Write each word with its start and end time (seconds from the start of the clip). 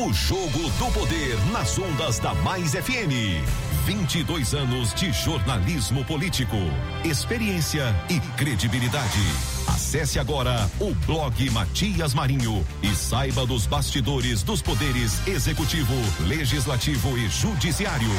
O 0.00 0.12
Jogo 0.12 0.70
do 0.78 0.92
Poder 0.92 1.36
nas 1.50 1.76
ondas 1.76 2.20
da 2.20 2.32
Mais 2.34 2.70
FM. 2.70 3.42
22 3.84 4.54
anos 4.54 4.94
de 4.94 5.12
jornalismo 5.12 6.04
político, 6.04 6.56
experiência 7.04 7.92
e 8.08 8.20
credibilidade. 8.36 9.18
Acesse 9.66 10.20
agora 10.20 10.70
o 10.78 10.94
blog 11.04 11.50
Matias 11.50 12.14
Marinho 12.14 12.64
e 12.80 12.94
saiba 12.94 13.44
dos 13.44 13.66
bastidores 13.66 14.44
dos 14.44 14.62
poderes 14.62 15.26
executivo, 15.26 15.94
legislativo 16.28 17.18
e 17.18 17.28
judiciário 17.28 18.12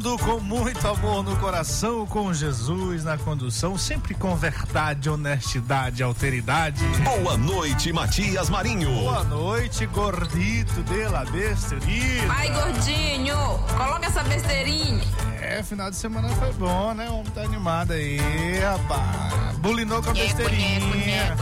Chegando 0.00 0.16
com 0.18 0.39
muito 0.60 0.86
amor 0.86 1.24
no 1.24 1.34
coração, 1.38 2.06
com 2.06 2.34
Jesus 2.34 3.02
na 3.02 3.16
condução, 3.16 3.78
sempre 3.78 4.12
com 4.12 4.36
verdade, 4.36 5.08
honestidade, 5.08 6.02
alteridade. 6.02 6.84
Boa 7.02 7.38
noite, 7.38 7.90
Matias 7.94 8.50
Marinho. 8.50 8.90
Boa 8.90 9.24
noite, 9.24 9.86
gordito 9.86 10.82
de 10.82 11.08
la 11.08 11.24
besteirinha. 11.24 12.30
Ai, 12.30 12.50
gordinho, 12.50 13.36
coloca 13.74 14.04
essa 14.06 14.22
besteirinha. 14.22 15.00
É, 15.40 15.62
final 15.62 15.88
de 15.88 15.96
semana 15.96 16.28
foi 16.28 16.52
bom, 16.52 16.92
né? 16.92 17.08
O 17.08 17.20
homem 17.20 17.32
tá 17.32 17.40
animado 17.40 17.92
aí, 17.92 18.18
rapaz. 18.60 19.56
Bulinou 19.56 20.02
com 20.02 20.10
a 20.10 20.12
besteirinha. 20.12 21.34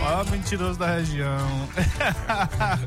Ó, 0.00 0.22
mentiroso 0.30 0.78
da 0.78 0.94
região. 0.94 1.68
ai, 2.28 2.78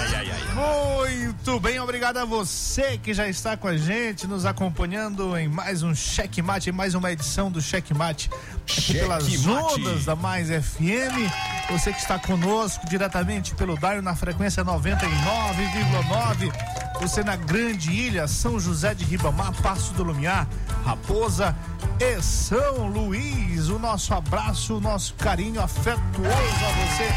ai, 0.00 0.14
ai, 0.16 0.30
ai. 0.32 0.40
Muito 0.54 1.49
bem, 1.58 1.80
obrigado 1.80 2.18
a 2.18 2.24
você 2.24 2.98
que 2.98 3.14
já 3.14 3.26
está 3.26 3.56
com 3.56 3.66
a 3.66 3.76
gente, 3.76 4.26
nos 4.26 4.44
acompanhando 4.44 5.36
em 5.38 5.48
mais 5.48 5.82
um 5.82 5.94
Checkmate, 5.94 6.68
em 6.68 6.72
mais 6.72 6.94
uma 6.94 7.10
edição 7.10 7.50
do 7.50 7.62
Checkmate, 7.62 8.30
aqui 8.62 8.92
pelas 8.92 9.46
ondas 9.46 10.04
da 10.04 10.14
Mais 10.14 10.48
FM. 10.48 11.16
Você 11.70 11.92
que 11.92 11.98
está 11.98 12.18
conosco 12.18 12.86
diretamente 12.86 13.54
pelo 13.54 13.74
Daio 13.76 14.02
na 14.02 14.14
frequência 14.14 14.62
99,9. 14.64 16.52
Você 17.00 17.24
na 17.24 17.36
Grande 17.36 17.90
Ilha, 17.90 18.28
São 18.28 18.60
José 18.60 18.94
de 18.94 19.04
Ribamar, 19.04 19.52
Passo 19.62 19.94
do 19.94 20.04
Lumiar, 20.04 20.46
Raposa 20.84 21.56
e 21.98 22.20
São 22.22 22.86
Luís. 22.86 23.70
O 23.70 23.78
nosso 23.78 24.12
abraço, 24.12 24.76
o 24.76 24.80
nosso 24.80 25.14
carinho 25.14 25.62
afetuoso 25.62 25.96
a 26.26 26.86
você 26.86 27.08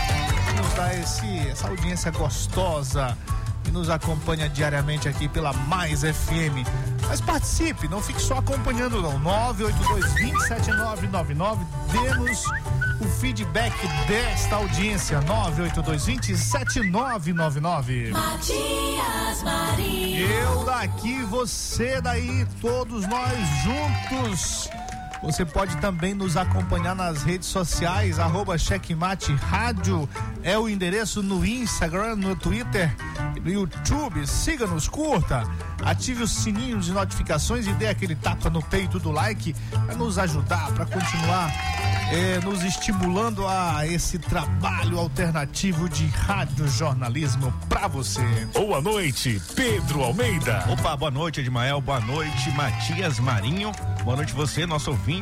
que 0.50 0.62
nos 0.62 0.74
dá 0.74 0.94
esse, 0.96 1.50
essa 1.50 1.68
audiência 1.68 2.09
gostosa 2.09 3.18
e 3.68 3.72
nos 3.72 3.90
acompanha 3.90 4.47
diariamente 4.50 5.07
aqui 5.07 5.28
pela 5.28 5.53
Mais 5.53 6.01
FM. 6.01 6.68
Mas 7.07 7.22
participe, 7.22 7.88
não 7.88 8.01
fique 8.01 8.22
só 8.22 8.38
acompanhando 8.38 9.01
não. 9.01 9.19
982-27999, 9.22 11.57
dê-nos 11.91 12.46
o 13.00 13.06
feedback 13.19 13.73
desta 14.07 14.56
audiência. 14.56 15.19
982-27999. 15.22 18.12
Matias 18.12 19.44
Marinho. 19.44 20.28
Eu 20.28 20.63
daqui, 20.66 21.22
você 21.23 22.02
daí, 22.02 22.46
todos 22.62 23.07
nós 23.07 23.38
juntos. 23.63 24.69
Você 25.23 25.45
pode 25.45 25.78
também 25.78 26.13
nos 26.13 26.35
acompanhar 26.35 26.94
nas 26.94 27.23
redes 27.23 27.47
sociais, 27.47 28.19
arroba 28.19 28.57
Checkmate 28.57 29.34
Rádio 29.34 30.07
é 30.44 30.57
o 30.57 30.67
endereço 30.67 31.23
no 31.23 31.45
Instagram, 31.45 32.17
no 32.17 32.35
Twitter, 32.35 32.94
no 33.41 33.50
YouTube. 33.50 34.28
Siga-nos, 34.28 34.89
curta, 34.89 35.44
ative 35.81 36.23
o 36.23 36.28
sininho 36.28 36.78
de 36.81 36.91
notificações 36.91 37.66
e 37.66 37.73
dê 37.73 37.88
aquele 37.88 38.16
tapa 38.16 38.50
no 38.50 38.61
peito 38.61 39.00
do 39.00 39.11
like 39.11 39.56
para 39.72 39.95
nos 39.95 40.19
ajudar, 40.19 40.73
para 40.73 40.85
continuar 40.85 41.50
é, 42.11 42.40
nos 42.44 42.61
estimulando 42.61 43.47
a 43.47 43.88
esse 43.88 44.19
trabalho 44.19 45.00
alternativo 45.00 45.88
de 45.88 46.05
rádio 46.07 46.67
jornalismo 46.67 47.53
para 47.69 47.88
você. 47.88 48.22
Boa 48.53 48.81
noite, 48.81 49.41
Pedro 49.55 50.03
Almeida. 50.03 50.66
Opa, 50.69 50.97
boa 50.97 51.11
noite, 51.11 51.40
Edmael. 51.40 51.79
Boa 51.79 52.01
noite, 52.01 52.51
Matias 52.51 53.19
Marinho. 53.19 53.72
Boa 54.03 54.17
noite 54.17 54.34
você, 54.34 54.66
nosso 54.66 54.91
ouvinte. 54.91 55.12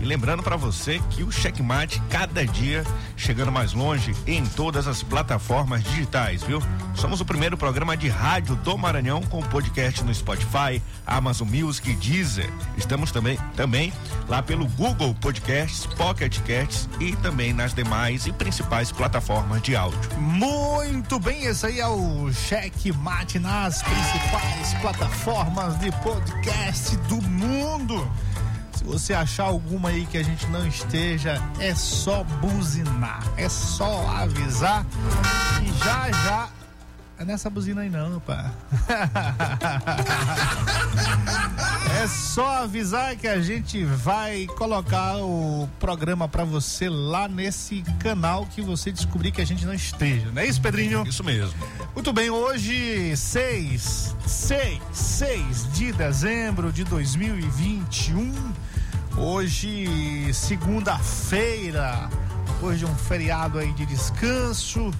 E 0.00 0.04
lembrando 0.04 0.42
para 0.42 0.56
você 0.56 1.00
que 1.10 1.22
o 1.22 1.30
Checkmate 1.30 2.02
cada 2.10 2.44
dia 2.44 2.84
chegando 3.16 3.52
mais 3.52 3.72
longe 3.72 4.14
em 4.26 4.44
todas 4.44 4.88
as 4.88 5.02
plataformas 5.02 5.82
digitais, 5.84 6.42
viu? 6.42 6.60
Somos 6.94 7.20
o 7.20 7.24
primeiro 7.24 7.56
programa 7.56 7.96
de 7.96 8.08
rádio 8.08 8.56
do 8.56 8.76
Maranhão 8.76 9.22
com 9.22 9.40
podcast 9.42 10.02
no 10.02 10.12
Spotify, 10.12 10.82
Amazon 11.06 11.48
Music, 11.48 11.94
Deezer. 11.94 12.50
Estamos 12.76 13.12
também 13.12 13.38
também 13.56 13.92
lá 14.28 14.42
pelo 14.42 14.66
Google 14.66 15.14
Podcasts, 15.14 15.86
Pocket 15.86 16.38
Casts 16.40 16.88
e 16.98 17.14
também 17.16 17.52
nas 17.52 17.72
demais 17.72 18.26
e 18.26 18.32
principais 18.32 18.90
plataformas 18.90 19.62
de 19.62 19.76
áudio. 19.76 20.00
Muito 20.18 21.20
bem, 21.20 21.44
esse 21.44 21.66
aí 21.66 21.80
é 21.80 21.86
o 21.86 22.32
Checkmate 22.32 23.38
nas 23.38 23.82
principais 23.82 24.74
plataformas 24.80 25.78
de 25.78 25.92
podcast 26.02 26.96
do 27.08 27.22
mundo. 27.22 28.10
Se 28.82 28.88
você 28.88 29.14
achar 29.14 29.44
alguma 29.44 29.90
aí 29.90 30.04
que 30.06 30.18
a 30.18 30.24
gente 30.24 30.44
não 30.48 30.66
esteja, 30.66 31.40
é 31.60 31.72
só 31.72 32.24
buzinar, 32.24 33.22
é 33.36 33.48
só 33.48 34.08
avisar 34.08 34.84
e 35.62 35.72
já 35.78 36.10
já 36.10 36.48
é 37.16 37.24
nessa 37.24 37.48
buzina 37.48 37.82
aí 37.82 37.88
não, 37.88 38.18
pá. 38.18 38.50
é 42.02 42.08
só 42.08 42.64
avisar 42.64 43.14
que 43.14 43.28
a 43.28 43.40
gente 43.40 43.84
vai 43.84 44.48
colocar 44.58 45.18
o 45.18 45.68
programa 45.78 46.26
para 46.26 46.42
você 46.42 46.88
lá 46.88 47.28
nesse 47.28 47.82
canal 48.00 48.46
que 48.46 48.60
você 48.60 48.90
descobrir 48.90 49.30
que 49.30 49.40
a 49.40 49.46
gente 49.46 49.64
não 49.64 49.74
esteja. 49.74 50.32
Não 50.32 50.42
é 50.42 50.46
isso, 50.46 50.60
Pedrinho? 50.60 51.06
Isso 51.06 51.22
mesmo. 51.22 51.54
Muito 51.94 52.12
bem, 52.12 52.30
hoje 52.30 53.16
6, 53.16 54.16
6, 54.26 54.80
6 54.92 55.72
de 55.72 55.92
dezembro 55.92 56.72
de 56.72 56.82
2021. 56.82 58.52
Hoje, 59.16 60.32
segunda-feira, 60.32 62.08
hoje 62.62 62.84
é 62.84 62.88
um 62.88 62.94
feriado 62.96 63.58
aí 63.58 63.70
de 63.72 63.84
descanso. 63.84 64.90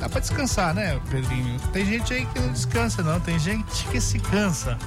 Dá 0.00 0.08
pra 0.08 0.18
descansar, 0.18 0.74
né, 0.74 0.98
Pedrinho? 1.10 1.60
Tem 1.74 1.84
gente 1.84 2.14
aí 2.14 2.24
que 2.24 2.40
não 2.40 2.50
descansa, 2.52 3.02
não. 3.02 3.20
Tem 3.20 3.38
gente 3.38 3.84
que 3.88 4.00
se 4.00 4.18
cansa. 4.18 4.78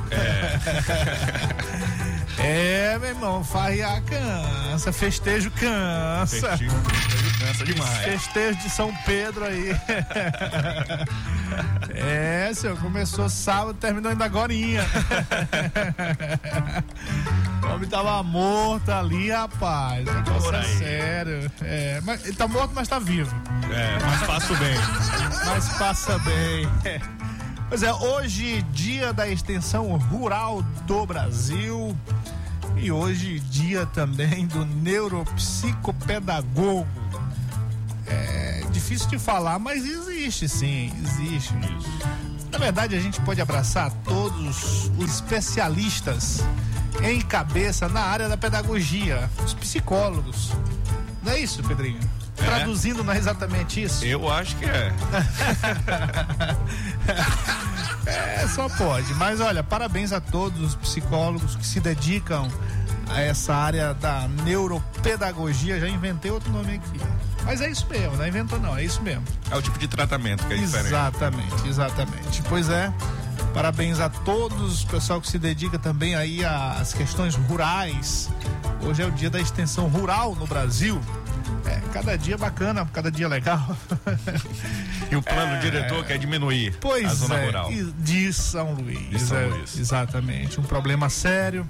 É, 2.40 2.42
é 2.96 2.98
meu 2.98 3.10
irmão, 3.10 3.44
farrear 3.44 4.02
cansa, 4.02 4.92
festejo 4.92 5.52
cansa. 5.52 6.58
Festejo, 6.58 6.72
festejo 6.72 7.34
criança 7.44 7.66
demais. 7.66 8.06
Festejo 8.06 8.58
de 8.60 8.70
São 8.70 8.94
Pedro 9.06 9.44
aí. 9.46 9.76
é, 11.94 12.52
senhor, 12.54 12.78
começou 12.78 13.28
sábado, 13.30 13.74
terminou 13.76 14.12
ainda 14.12 14.26
agorinha. 14.26 14.84
o 17.64 17.68
homem 17.68 17.88
tava 17.90 18.22
morto 18.24 18.90
ali, 18.90 19.30
rapaz. 19.30 20.06
Negócio 20.06 20.56
é 20.56 20.64
sério. 20.64 21.52
É, 21.62 22.02
mas, 22.04 22.26
ele 22.26 22.36
tá 22.36 22.48
morto, 22.48 22.72
mas 22.74 22.88
tá 22.88 22.98
vivo. 23.00 23.36
É, 23.72 24.00
mas 24.04 24.24
passa 24.24 24.56
bem. 24.56 24.74
Mas 25.46 25.70
passa 25.78 26.18
bem. 26.20 26.68
Pois 27.70 27.82
é, 27.82 27.94
hoje, 27.94 28.62
dia 28.72 29.14
da 29.14 29.28
extensão 29.28 29.98
rural 29.98 30.62
do 30.86 31.06
Brasil. 31.06 31.98
E 32.78 32.92
hoje, 32.92 33.40
dia 33.40 33.86
também 33.88 34.46
do 34.46 34.66
neuropsicopedagogo. 34.66 36.88
É 38.06 38.64
difícil 38.72 39.08
de 39.08 39.18
falar, 39.18 39.58
mas 39.60 39.86
existe 39.86 40.50
sim, 40.50 40.92
existe. 41.04 41.54
Na 42.52 42.58
verdade, 42.58 42.96
a 42.96 43.00
gente 43.00 43.22
pode 43.22 43.40
abraçar 43.42 43.92
todos 44.04 44.92
os 44.98 45.16
especialistas 45.16 46.44
em 47.02 47.22
cabeça 47.22 47.88
na 47.90 48.02
área 48.02 48.30
da 48.30 48.38
pedagogia, 48.38 49.30
os 49.44 49.54
psicólogos. 49.54 50.52
Não 51.24 51.32
é 51.32 51.40
isso, 51.40 51.64
Pedrinho? 51.64 52.00
É. 52.44 52.46
Traduzindo, 52.46 53.04
não 53.04 53.14
é 53.14 53.18
exatamente 53.18 53.82
isso? 53.84 54.06
Eu 54.06 54.30
acho 54.32 54.56
que 54.58 54.66
é. 54.66 54.94
é, 58.06 58.48
só 58.48 58.68
pode. 58.70 59.14
Mas 59.16 59.40
olha, 59.40 59.64
parabéns 59.64 60.12
a 60.12 60.20
todos 60.20 60.62
os 60.62 60.76
psicólogos 60.76 61.56
que 61.56 61.66
se 61.66 61.80
dedicam 61.80 62.50
a 63.10 63.22
essa 63.22 63.54
área 63.54 63.94
da 63.94 64.28
neuropedagogia. 64.44 65.80
Já 65.80 65.88
inventei 65.88 66.32
outro 66.32 66.52
nome 66.52 66.76
aqui. 66.76 67.00
Mas 67.46 67.62
é 67.62 67.70
isso 67.70 67.86
mesmo, 67.90 68.16
não 68.16 68.28
inventou 68.28 68.60
não, 68.60 68.78
é 68.78 68.84
isso 68.84 69.02
mesmo. 69.02 69.24
É 69.52 69.56
o 69.56 69.62
tipo 69.62 69.78
de 69.78 69.88
tratamento 69.88 70.46
que 70.46 70.54
é 70.54 70.58
diferente. 70.58 70.88
Exatamente, 70.88 71.68
exatamente. 71.68 72.42
Pois 72.48 72.70
é, 72.70 72.92
parabéns 73.54 74.00
a 74.00 74.10
todos, 74.10 74.84
o 74.84 74.88
pessoal 74.88 75.20
que 75.20 75.28
se 75.28 75.38
dedica 75.38 75.78
também 75.78 76.16
aí 76.16 76.44
às 76.46 76.94
questões 76.94 77.36
rurais. 77.36 78.30
Hoje 78.82 79.02
é 79.02 79.06
o 79.06 79.12
dia 79.12 79.30
da 79.30 79.40
extensão 79.40 79.88
rural 79.88 80.36
no 80.36 80.48
Brasil. 80.48 81.02
É, 81.66 81.80
cada 81.94 82.18
dia 82.18 82.38
bacana, 82.38 82.86
cada 82.92 83.12
dia 83.12 83.28
legal. 83.28 83.78
e 85.12 85.16
o 85.16 85.22
plano 85.22 85.54
é, 85.54 85.60
diretor 85.60 86.06
quer 86.06 86.18
diminuir 86.18 86.76
pois 86.80 87.06
a 87.06 87.14
zona 87.14 87.36
é, 87.36 87.46
rural. 87.46 87.70
De 88.00 88.34
São 88.34 88.74
Luís. 88.74 89.10
De 89.10 89.20
São 89.20 89.38
é, 89.38 89.46
Luís. 89.46 89.78
Exatamente. 89.78 90.60
Um 90.60 90.64
problema 90.64 91.10
sério. 91.10 91.68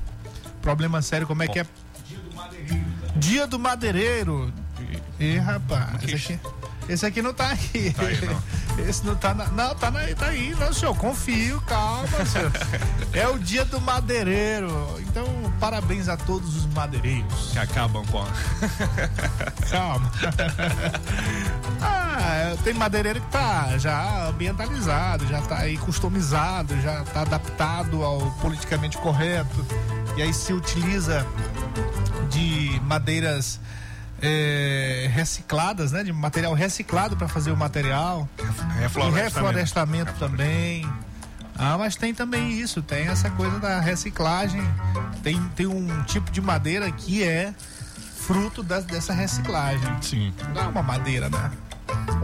Problema 0.62 1.02
sério, 1.02 1.28
como 1.28 1.44
é 1.44 1.48
que 1.48 1.60
é? 1.60 1.66
Dia 2.06 2.18
do 2.18 2.36
madeireiro. 2.36 2.86
Dia 3.16 3.48
do 3.48 3.60
madeireiro. 3.60 4.54
E 5.20 5.38
rapaz, 5.38 5.96
aqui, 5.96 6.40
esse 6.88 7.06
aqui 7.06 7.22
não 7.22 7.34
tá 7.34 7.50
aí. 7.50 7.92
Tá 7.92 8.04
aí 8.04 8.26
não. 8.26 8.44
Esse 8.88 9.06
não 9.06 9.16
tá 9.16 9.36
na, 9.36 9.46
Não, 9.48 9.76
tá, 9.76 9.92
na, 9.92 10.00
tá 10.16 10.28
aí, 10.28 10.56
não, 10.60 10.74
senhor. 10.74 10.96
Confio, 10.96 11.62
calma, 11.62 12.26
senhor. 12.26 12.52
é 13.14 13.28
o 13.28 13.38
dia 13.38 13.64
do 13.64 13.80
madeireiro. 13.80 15.00
Então, 15.02 15.26
parabéns 15.60 16.10
a 16.10 16.18
todos 16.18 16.56
os 16.56 16.66
madeireiros. 16.74 17.52
Que 17.52 17.60
acabam 17.60 18.04
com. 18.08 18.26
calma. 19.70 20.12
ah, 21.82 22.56
tem 22.64 22.74
madeireiro 22.74 23.22
que 23.22 23.28
tá 23.28 23.78
já 23.78 24.28
ambientalizado, 24.30 25.28
já 25.28 25.42
tá 25.42 25.60
aí 25.60 25.78
customizado, 25.78 26.80
já 26.82 27.04
tá 27.04 27.22
adaptado 27.22 28.04
ao 28.04 28.32
politicamente 28.42 28.98
correto. 28.98 29.66
E 30.18 30.22
aí 30.22 30.34
se 30.34 30.52
utiliza 30.52 31.26
de 32.30 32.82
madeiras 32.86 33.60
é, 34.26 35.10
recicladas, 35.14 35.92
né? 35.92 36.04
De 36.04 36.14
material 36.14 36.54
reciclado 36.54 37.18
para 37.18 37.28
fazer 37.28 37.52
o 37.52 37.58
material. 37.58 38.28
Reflorestamento. 38.80 39.18
E 39.18 39.22
reflorestamento 39.22 40.14
também. 40.14 40.90
Ah, 41.56 41.78
mas 41.78 41.96
tem 41.96 42.14
também 42.14 42.52
isso, 42.54 42.82
tem 42.82 43.08
essa 43.08 43.30
coisa 43.30 43.60
da 43.60 43.80
reciclagem. 43.82 44.62
Tem, 45.22 45.40
tem 45.56 45.68
um 45.68 46.04
tipo 46.04 46.32
de 46.32 46.42
madeira 46.42 46.90
que 46.90 47.22
é 47.22 47.54
fruto 48.16 48.64
da, 48.64 48.80
dessa 48.80 49.14
reciclagem. 49.14 50.02
Sim. 50.02 50.34
Não 50.54 50.62
é 50.62 50.68
uma 50.68 50.82
madeira, 50.82 51.30
né? 51.30 51.52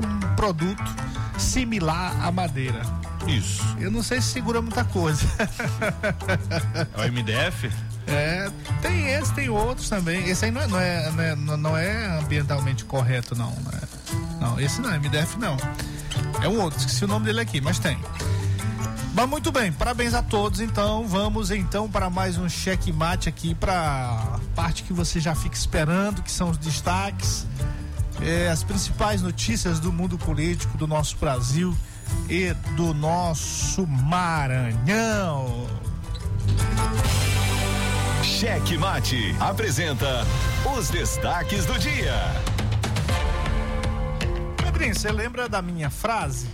Um 0.02 0.36
produto 0.36 0.96
similar 1.38 2.16
à 2.26 2.32
madeira. 2.32 2.82
Isso. 3.28 3.62
Eu 3.78 3.92
não 3.92 4.02
sei 4.02 4.22
se 4.22 4.30
segura 4.30 4.62
muita 4.62 4.86
coisa. 4.86 5.28
É 6.98 7.06
o 7.06 7.12
MDF? 7.12 7.70
É, 8.10 8.50
tem 8.82 9.08
esse, 9.08 9.34
tem 9.34 9.50
outros 9.50 9.88
também. 9.88 10.28
Esse 10.28 10.46
aí 10.46 10.52
não 10.52 10.62
é, 10.62 10.68
não 10.68 10.80
é, 10.80 11.12
não 11.12 11.24
é, 11.24 11.58
não 11.58 11.78
é 11.78 12.20
ambientalmente 12.20 12.86
correto, 12.86 13.36
não. 13.36 13.56
Não, 14.40 14.60
esse 14.60 14.82
não, 14.82 14.90
MDF 14.92 15.38
não. 15.38 15.58
É 16.42 16.48
um 16.48 16.60
outro, 16.60 16.80
esqueci 16.80 17.06
o 17.06 17.08
nome 17.08 17.26
dele 17.26 17.42
aqui, 17.42 17.62
mas 17.62 17.78
tem. 17.80 17.98
Mas 19.14 19.30
muito 19.30 19.52
bem, 19.52 19.72
parabéns 19.72 20.14
a 20.14 20.24
todos. 20.24 20.60
Então, 20.60 21.08
vamos 21.08 21.52
então 21.52 21.90
para 21.90 22.10
mais 22.10 22.38
um 22.38 22.48
checkmate 22.48 23.28
aqui 23.28 23.54
para 23.54 24.40
parte 24.56 24.84
que 24.84 24.94
você 24.94 25.20
já 25.20 25.36
fica 25.36 25.56
esperando, 25.56 26.24
que 26.24 26.32
são 26.32 26.50
os 26.50 26.58
destaques, 26.58 27.46
é, 28.22 28.50
as 28.50 28.64
principais 28.64 29.22
notícias 29.22 29.80
do 29.80 29.92
mundo 29.92 30.18
político 30.18 30.78
do 30.78 30.88
nosso 30.88 31.18
Brasil 31.18 31.76
e 32.30 32.54
do 32.76 32.94
nosso 32.94 33.86
Maranhão. 33.86 35.68
Cheque 38.40 38.78
Mate 38.78 39.36
apresenta 39.38 40.26
os 40.74 40.90
destaques 40.90 41.66
do 41.66 41.78
dia. 41.78 42.16
Pedrinho, 44.56 44.96
você 44.96 45.12
lembra 45.12 45.50
da 45.50 45.62
minha 45.62 45.90
frase 45.90 46.48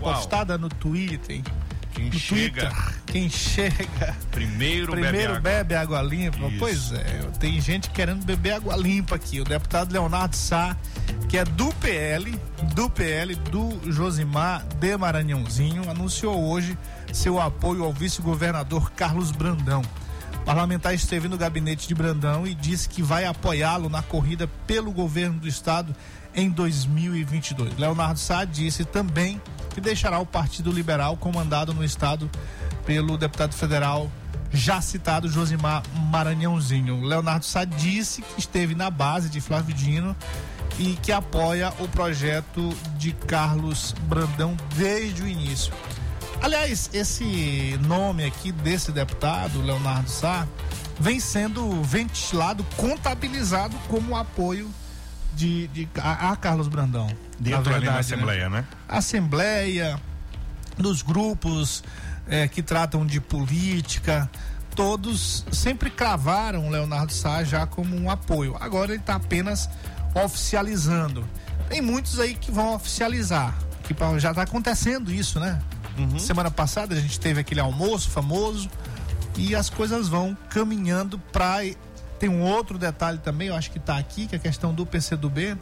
Uau. 0.00 0.14
postada 0.14 0.56
no 0.56 0.68
Twitter? 0.68 1.42
Quem 1.92 2.10
no 2.10 2.12
chega. 2.16 2.70
Twitter, 2.70 2.94
quem 3.06 3.28
chega. 3.28 4.16
Primeiro, 4.30 4.92
primeiro 4.92 5.16
bebe, 5.16 5.24
água. 5.24 5.40
bebe 5.40 5.74
água 5.74 6.02
limpa. 6.02 6.46
Isso. 6.46 6.58
Pois 6.60 6.92
é, 6.92 7.28
tem 7.40 7.60
gente 7.60 7.90
querendo 7.90 8.24
beber 8.24 8.52
água 8.52 8.76
limpa 8.76 9.16
aqui. 9.16 9.40
O 9.40 9.44
deputado 9.44 9.92
Leonardo 9.92 10.36
Sá, 10.36 10.76
que 11.28 11.38
é 11.38 11.44
do 11.44 11.74
PL, 11.74 12.40
do 12.72 12.88
PL, 12.88 13.34
do 13.34 13.90
Josimar 13.90 14.64
de 14.78 14.96
Maranhãozinho, 14.96 15.90
anunciou 15.90 16.40
hoje 16.44 16.78
seu 17.12 17.40
apoio 17.40 17.82
ao 17.82 17.92
vice-governador 17.92 18.92
Carlos 18.92 19.32
Brandão 19.32 19.82
parlamentar 20.46 20.94
esteve 20.94 21.26
no 21.26 21.36
gabinete 21.36 21.88
de 21.88 21.94
Brandão 21.94 22.46
e 22.46 22.54
disse 22.54 22.88
que 22.88 23.02
vai 23.02 23.24
apoiá-lo 23.24 23.88
na 23.88 24.00
corrida 24.00 24.48
pelo 24.64 24.92
governo 24.92 25.40
do 25.40 25.48
estado 25.48 25.94
em 26.32 26.48
2022. 26.48 27.76
Leonardo 27.76 28.20
Sá 28.20 28.44
disse 28.44 28.84
também 28.84 29.42
que 29.74 29.80
deixará 29.80 30.20
o 30.20 30.24
Partido 30.24 30.70
Liberal 30.70 31.16
comandado 31.16 31.74
no 31.74 31.84
estado 31.84 32.30
pelo 32.86 33.18
deputado 33.18 33.54
federal 33.54 34.08
já 34.52 34.80
citado 34.80 35.28
Josimar 35.28 35.82
Maranhãozinho. 36.12 37.04
Leonardo 37.04 37.44
Sá 37.44 37.64
disse 37.64 38.22
que 38.22 38.38
esteve 38.38 38.76
na 38.76 38.88
base 38.88 39.28
de 39.28 39.40
Flávio 39.40 39.74
Dino 39.74 40.14
e 40.78 40.94
que 41.02 41.10
apoia 41.10 41.72
o 41.80 41.88
projeto 41.88 42.72
de 42.96 43.10
Carlos 43.10 43.96
Brandão 44.02 44.56
desde 44.76 45.24
o 45.24 45.26
início. 45.26 45.72
Aliás, 46.42 46.90
esse 46.92 47.78
nome 47.86 48.24
aqui 48.24 48.52
desse 48.52 48.92
deputado, 48.92 49.60
Leonardo 49.62 50.08
Sá, 50.08 50.46
vem 50.98 51.20
sendo 51.20 51.82
ventilado, 51.82 52.64
contabilizado 52.76 53.76
como 53.88 54.16
apoio 54.16 54.70
de, 55.34 55.68
de 55.68 55.88
a, 55.98 56.32
a, 56.32 56.36
Carlos 56.36 56.68
Brandão. 56.68 57.08
Dentro 57.38 57.62
verdade, 57.62 57.74
ali 57.74 57.86
na 57.86 57.98
Assembleia, 57.98 58.48
né? 58.48 58.60
né? 58.60 58.66
Assembleia, 58.88 60.00
nos 60.78 61.02
grupos 61.02 61.82
é, 62.28 62.48
que 62.48 62.62
tratam 62.62 63.04
de 63.04 63.20
política, 63.20 64.30
todos 64.74 65.44
sempre 65.52 65.90
cravaram 65.90 66.66
o 66.66 66.70
Leonardo 66.70 67.12
Sá 67.12 67.44
já 67.44 67.66
como 67.66 67.96
um 67.96 68.10
apoio. 68.10 68.56
Agora 68.60 68.92
ele 68.92 69.00
está 69.00 69.16
apenas 69.16 69.68
oficializando. 70.14 71.26
Tem 71.68 71.82
muitos 71.82 72.18
aí 72.20 72.34
que 72.34 72.50
vão 72.50 72.74
oficializar, 72.74 73.54
que 73.84 73.94
já 74.18 74.30
está 74.30 74.42
acontecendo 74.42 75.12
isso, 75.12 75.40
né? 75.40 75.60
Uhum. 75.98 76.18
Semana 76.18 76.50
passada 76.50 76.94
a 76.94 77.00
gente 77.00 77.18
teve 77.18 77.40
aquele 77.40 77.60
almoço 77.60 78.10
famoso 78.10 78.68
e 79.36 79.54
as 79.54 79.70
coisas 79.70 80.08
vão 80.08 80.36
caminhando 80.50 81.18
para 81.32 81.62
tem 82.18 82.28
um 82.28 82.42
outro 82.42 82.78
detalhe 82.78 83.18
também, 83.18 83.48
eu 83.48 83.54
acho 83.54 83.70
que 83.70 83.78
está 83.78 83.98
aqui, 83.98 84.26
que 84.26 84.34
é 84.34 84.38
a 84.38 84.40
questão 84.40 84.72
do 84.72 84.86
PCdoB. 84.86 85.56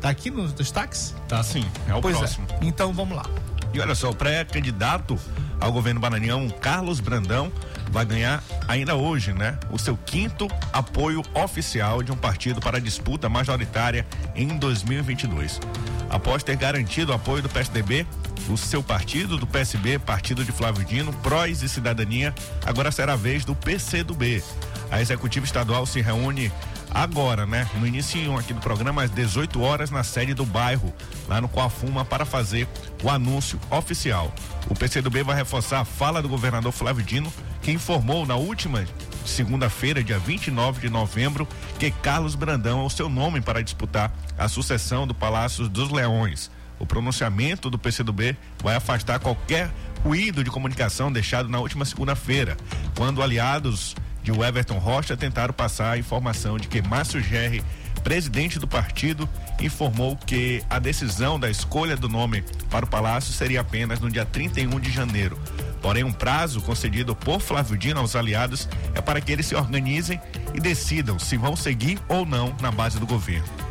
Tá 0.00 0.08
aqui 0.08 0.30
nos 0.30 0.52
destaques? 0.52 1.14
Tá 1.26 1.42
sim, 1.42 1.64
é 1.88 1.94
o 1.94 2.00
pois 2.00 2.14
é. 2.14 2.18
próximo. 2.18 2.46
É. 2.50 2.58
Então 2.62 2.92
vamos 2.92 3.16
lá. 3.16 3.24
E 3.72 3.80
olha 3.80 3.94
só, 3.94 4.10
o 4.10 4.14
pré-candidato 4.14 5.18
ao 5.60 5.72
governo 5.72 6.00
Maranhão, 6.00 6.48
Carlos 6.48 7.00
Brandão, 7.00 7.50
vai 7.90 8.04
ganhar 8.04 8.42
ainda 8.68 8.94
hoje, 8.94 9.32
né? 9.32 9.58
O 9.70 9.78
seu 9.78 9.96
quinto 9.96 10.48
apoio 10.72 11.22
oficial 11.34 12.02
de 12.02 12.12
um 12.12 12.16
partido 12.16 12.60
para 12.60 12.76
a 12.76 12.80
disputa 12.80 13.28
majoritária 13.28 14.06
em 14.34 14.48
2022. 14.56 15.60
Após 16.08 16.42
ter 16.42 16.56
garantido 16.56 17.12
o 17.12 17.14
apoio 17.14 17.42
do 17.42 17.48
PSDB, 17.48 18.06
o 18.48 18.56
seu 18.56 18.82
partido, 18.82 19.36
do 19.36 19.46
PSB, 19.46 19.98
partido 19.98 20.44
de 20.44 20.52
Flávio 20.52 20.84
Dino, 20.84 21.12
Prós 21.14 21.62
e 21.62 21.68
Cidadania, 21.68 22.34
agora 22.64 22.90
será 22.90 23.14
a 23.14 23.16
vez 23.16 23.44
do 23.44 23.54
PCdoB. 23.54 24.42
A 24.90 25.00
executiva 25.00 25.44
estadual 25.44 25.84
se 25.86 26.00
reúne 26.00 26.52
agora, 26.90 27.44
né? 27.44 27.68
No 27.74 27.86
início 27.86 28.36
aqui 28.38 28.54
do 28.54 28.60
programa, 28.60 29.02
às 29.02 29.10
18 29.10 29.60
horas, 29.60 29.90
na 29.90 30.04
sede 30.04 30.32
do 30.32 30.46
bairro, 30.46 30.94
lá 31.28 31.40
no 31.40 31.48
Coafuma, 31.48 32.04
para 32.04 32.24
fazer 32.24 32.68
o 33.02 33.10
anúncio 33.10 33.60
oficial. 33.70 34.32
O 34.68 34.74
PCdoB 34.74 35.22
vai 35.22 35.36
reforçar 35.36 35.80
a 35.80 35.84
fala 35.84 36.22
do 36.22 36.28
governador 36.28 36.72
Flávio 36.72 37.04
Dino, 37.04 37.32
que 37.60 37.72
informou 37.72 38.24
na 38.24 38.36
última 38.36 38.84
segunda-feira, 39.24 40.02
dia 40.02 40.18
29 40.18 40.80
de 40.80 40.88
novembro, 40.88 41.48
que 41.78 41.90
Carlos 41.90 42.34
Brandão 42.34 42.80
é 42.80 42.84
o 42.84 42.90
seu 42.90 43.08
nome 43.08 43.40
para 43.40 43.62
disputar 43.62 44.12
a 44.38 44.48
sucessão 44.48 45.06
do 45.06 45.14
Palácio 45.14 45.68
dos 45.68 45.90
Leões. 45.90 46.50
O 46.78 46.86
pronunciamento 46.86 47.70
do 47.70 47.78
PCdoB 47.78 48.36
vai 48.62 48.76
afastar 48.76 49.18
qualquer 49.18 49.70
ruído 50.02 50.44
de 50.44 50.50
comunicação 50.50 51.10
deixado 51.10 51.48
na 51.48 51.58
última 51.58 51.84
segunda-feira, 51.84 52.56
quando 52.94 53.22
aliados 53.22 53.94
de 54.22 54.32
Everton 54.32 54.78
Rocha 54.78 55.16
tentaram 55.16 55.54
passar 55.54 55.92
a 55.92 55.98
informação 55.98 56.58
de 56.58 56.66
que 56.66 56.82
Márcio 56.82 57.20
Gerri, 57.20 57.62
presidente 58.02 58.58
do 58.58 58.66
partido, 58.66 59.28
informou 59.60 60.16
que 60.16 60.62
a 60.68 60.78
decisão 60.78 61.38
da 61.38 61.48
escolha 61.48 61.96
do 61.96 62.08
nome 62.08 62.42
para 62.70 62.84
o 62.84 62.88
palácio 62.88 63.32
seria 63.32 63.60
apenas 63.60 64.00
no 64.00 64.10
dia 64.10 64.24
31 64.24 64.80
de 64.80 64.90
janeiro. 64.90 65.38
Porém, 65.80 66.02
um 66.02 66.12
prazo 66.12 66.60
concedido 66.60 67.14
por 67.14 67.40
Flávio 67.40 67.78
Dino 67.78 68.00
aos 68.00 68.16
aliados 68.16 68.68
é 68.94 69.00
para 69.00 69.20
que 69.20 69.30
eles 69.30 69.46
se 69.46 69.54
organizem 69.54 70.20
e 70.54 70.60
decidam 70.60 71.18
se 71.18 71.36
vão 71.36 71.54
seguir 71.54 72.00
ou 72.08 72.26
não 72.26 72.54
na 72.60 72.72
base 72.72 72.98
do 72.98 73.06
governo. 73.06 73.65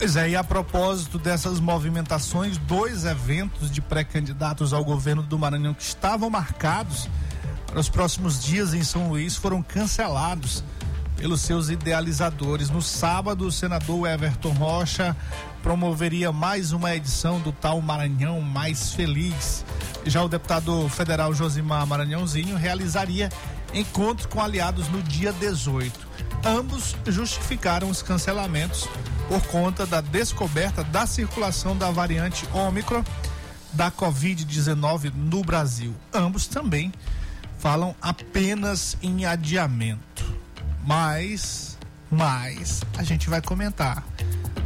Pois 0.00 0.16
é, 0.16 0.30
e 0.30 0.34
a 0.34 0.42
propósito 0.42 1.18
dessas 1.18 1.60
movimentações, 1.60 2.56
dois 2.56 3.04
eventos 3.04 3.70
de 3.70 3.82
pré-candidatos 3.82 4.72
ao 4.72 4.82
governo 4.82 5.22
do 5.22 5.38
Maranhão 5.38 5.74
que 5.74 5.82
estavam 5.82 6.30
marcados 6.30 7.06
para 7.66 7.78
os 7.78 7.90
próximos 7.90 8.42
dias 8.42 8.72
em 8.72 8.82
São 8.82 9.10
Luís 9.10 9.36
foram 9.36 9.62
cancelados 9.62 10.64
pelos 11.18 11.42
seus 11.42 11.68
idealizadores. 11.68 12.70
No 12.70 12.80
sábado, 12.80 13.46
o 13.46 13.52
senador 13.52 14.08
Everton 14.08 14.52
Rocha 14.52 15.14
promoveria 15.62 16.32
mais 16.32 16.72
uma 16.72 16.96
edição 16.96 17.38
do 17.38 17.52
tal 17.52 17.78
Maranhão 17.82 18.40
Mais 18.40 18.94
Feliz. 18.94 19.66
Já 20.06 20.24
o 20.24 20.30
deputado 20.30 20.88
federal 20.88 21.34
Josimar 21.34 21.86
Maranhãozinho 21.86 22.56
realizaria 22.56 23.28
encontro 23.74 24.30
com 24.30 24.40
aliados 24.40 24.88
no 24.88 25.02
dia 25.02 25.30
18. 25.30 26.09
Ambos 26.44 26.96
justificaram 27.06 27.90
os 27.90 28.02
cancelamentos 28.02 28.88
por 29.28 29.42
conta 29.48 29.86
da 29.86 30.00
descoberta 30.00 30.82
da 30.82 31.06
circulação 31.06 31.76
da 31.76 31.90
variante 31.90 32.48
Ômicron 32.52 33.04
da 33.72 33.90
Covid-19 33.90 35.12
no 35.14 35.42
Brasil. 35.42 35.94
Ambos 36.12 36.46
também 36.46 36.92
falam 37.58 37.94
apenas 38.00 38.96
em 39.02 39.26
adiamento. 39.26 40.24
Mas, 40.82 41.78
mas 42.10 42.82
a 42.96 43.02
gente 43.02 43.28
vai 43.28 43.42
comentar 43.42 44.02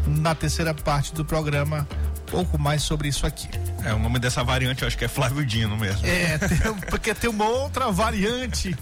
na 0.07 0.35
terceira 0.35 0.73
parte 0.73 1.13
do 1.13 1.25
programa 1.25 1.89
pouco 2.27 2.59
mais 2.59 2.83
sobre 2.83 3.09
isso 3.09 3.27
aqui. 3.27 3.49
É, 3.85 3.93
o 3.93 3.99
nome 3.99 4.19
dessa 4.19 4.43
variante 4.43 4.83
eu 4.83 4.89
acho 4.89 4.97
que 4.97 5.05
é 5.05 5.09
Flávio 5.09 5.45
Dino 5.45 5.77
mesmo. 5.77 6.07
É, 6.07 6.39
tem, 6.39 6.75
porque 6.91 7.15
tem 7.15 7.29
uma 7.29 7.47
outra 7.47 7.91
variante 7.91 8.77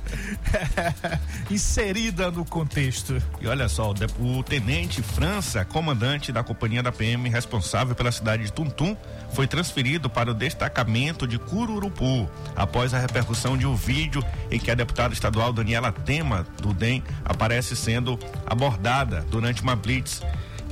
inserida 1.50 2.30
no 2.30 2.44
contexto. 2.44 3.20
E 3.40 3.46
olha 3.46 3.68
só, 3.68 3.92
o, 4.18 4.38
o 4.38 4.42
tenente 4.42 5.02
França, 5.02 5.64
comandante 5.64 6.32
da 6.32 6.42
companhia 6.42 6.82
da 6.82 6.92
PM 6.92 7.28
responsável 7.28 7.94
pela 7.94 8.12
cidade 8.12 8.44
de 8.44 8.52
Tuntum, 8.52 8.96
foi 9.32 9.46
transferido 9.46 10.08
para 10.08 10.30
o 10.30 10.34
destacamento 10.34 11.26
de 11.26 11.38
Cururupu 11.38 12.28
após 12.54 12.94
a 12.94 12.98
repercussão 12.98 13.56
de 13.56 13.66
um 13.66 13.74
vídeo 13.74 14.24
em 14.50 14.58
que 14.58 14.70
a 14.70 14.74
deputada 14.74 15.12
estadual 15.12 15.52
Daniela 15.52 15.90
Tema, 15.90 16.46
do 16.60 16.72
DEM, 16.72 17.02
aparece 17.24 17.74
sendo 17.74 18.18
abordada 18.46 19.24
durante 19.30 19.62
uma 19.62 19.74
blitz 19.74 20.22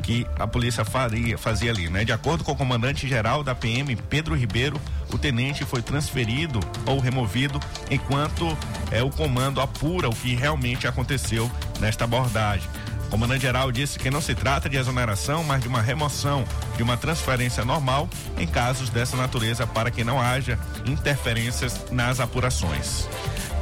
que 0.00 0.26
a 0.38 0.47
polícia 0.47 0.85
faria, 0.85 1.37
fazia 1.37 1.71
ali, 1.71 1.88
né? 1.88 2.04
De 2.04 2.12
acordo 2.12 2.42
com 2.45 2.52
o 2.52 2.57
comandante 2.57 3.07
geral 3.09 3.42
da 3.42 3.54
PM, 3.54 3.95
Pedro 3.97 4.35
Ribeiro, 4.35 4.80
o 5.12 5.19
tenente 5.19 5.64
foi 5.64 5.83
transferido 5.83 6.61
ou 6.87 6.99
removido 6.99 7.61
enquanto 7.90 8.57
é, 8.90 9.02
o 9.02 9.11
comando 9.11 9.61
apura 9.61 10.09
o 10.09 10.14
que 10.14 10.35
realmente 10.35 10.87
aconteceu 10.87 11.50
nesta 11.80 12.04
abordagem. 12.04 12.69
O 13.07 13.11
comandante-geral 13.11 13.73
disse 13.73 13.99
que 13.99 14.09
não 14.09 14.21
se 14.21 14.37
trata 14.37 14.69
de 14.69 14.76
exoneração, 14.76 15.42
mas 15.42 15.61
de 15.61 15.66
uma 15.66 15.83
remoção 15.83 16.45
de 16.76 16.83
uma 16.83 16.97
transferência 16.97 17.64
normal 17.64 18.09
em 18.38 18.47
casos 18.47 18.88
dessa 18.88 19.16
natureza 19.16 19.66
para 19.66 19.90
que 19.90 20.04
não 20.04 20.21
haja 20.21 20.57
interferências 20.87 21.90
nas 21.90 22.21
apurações. 22.21 23.09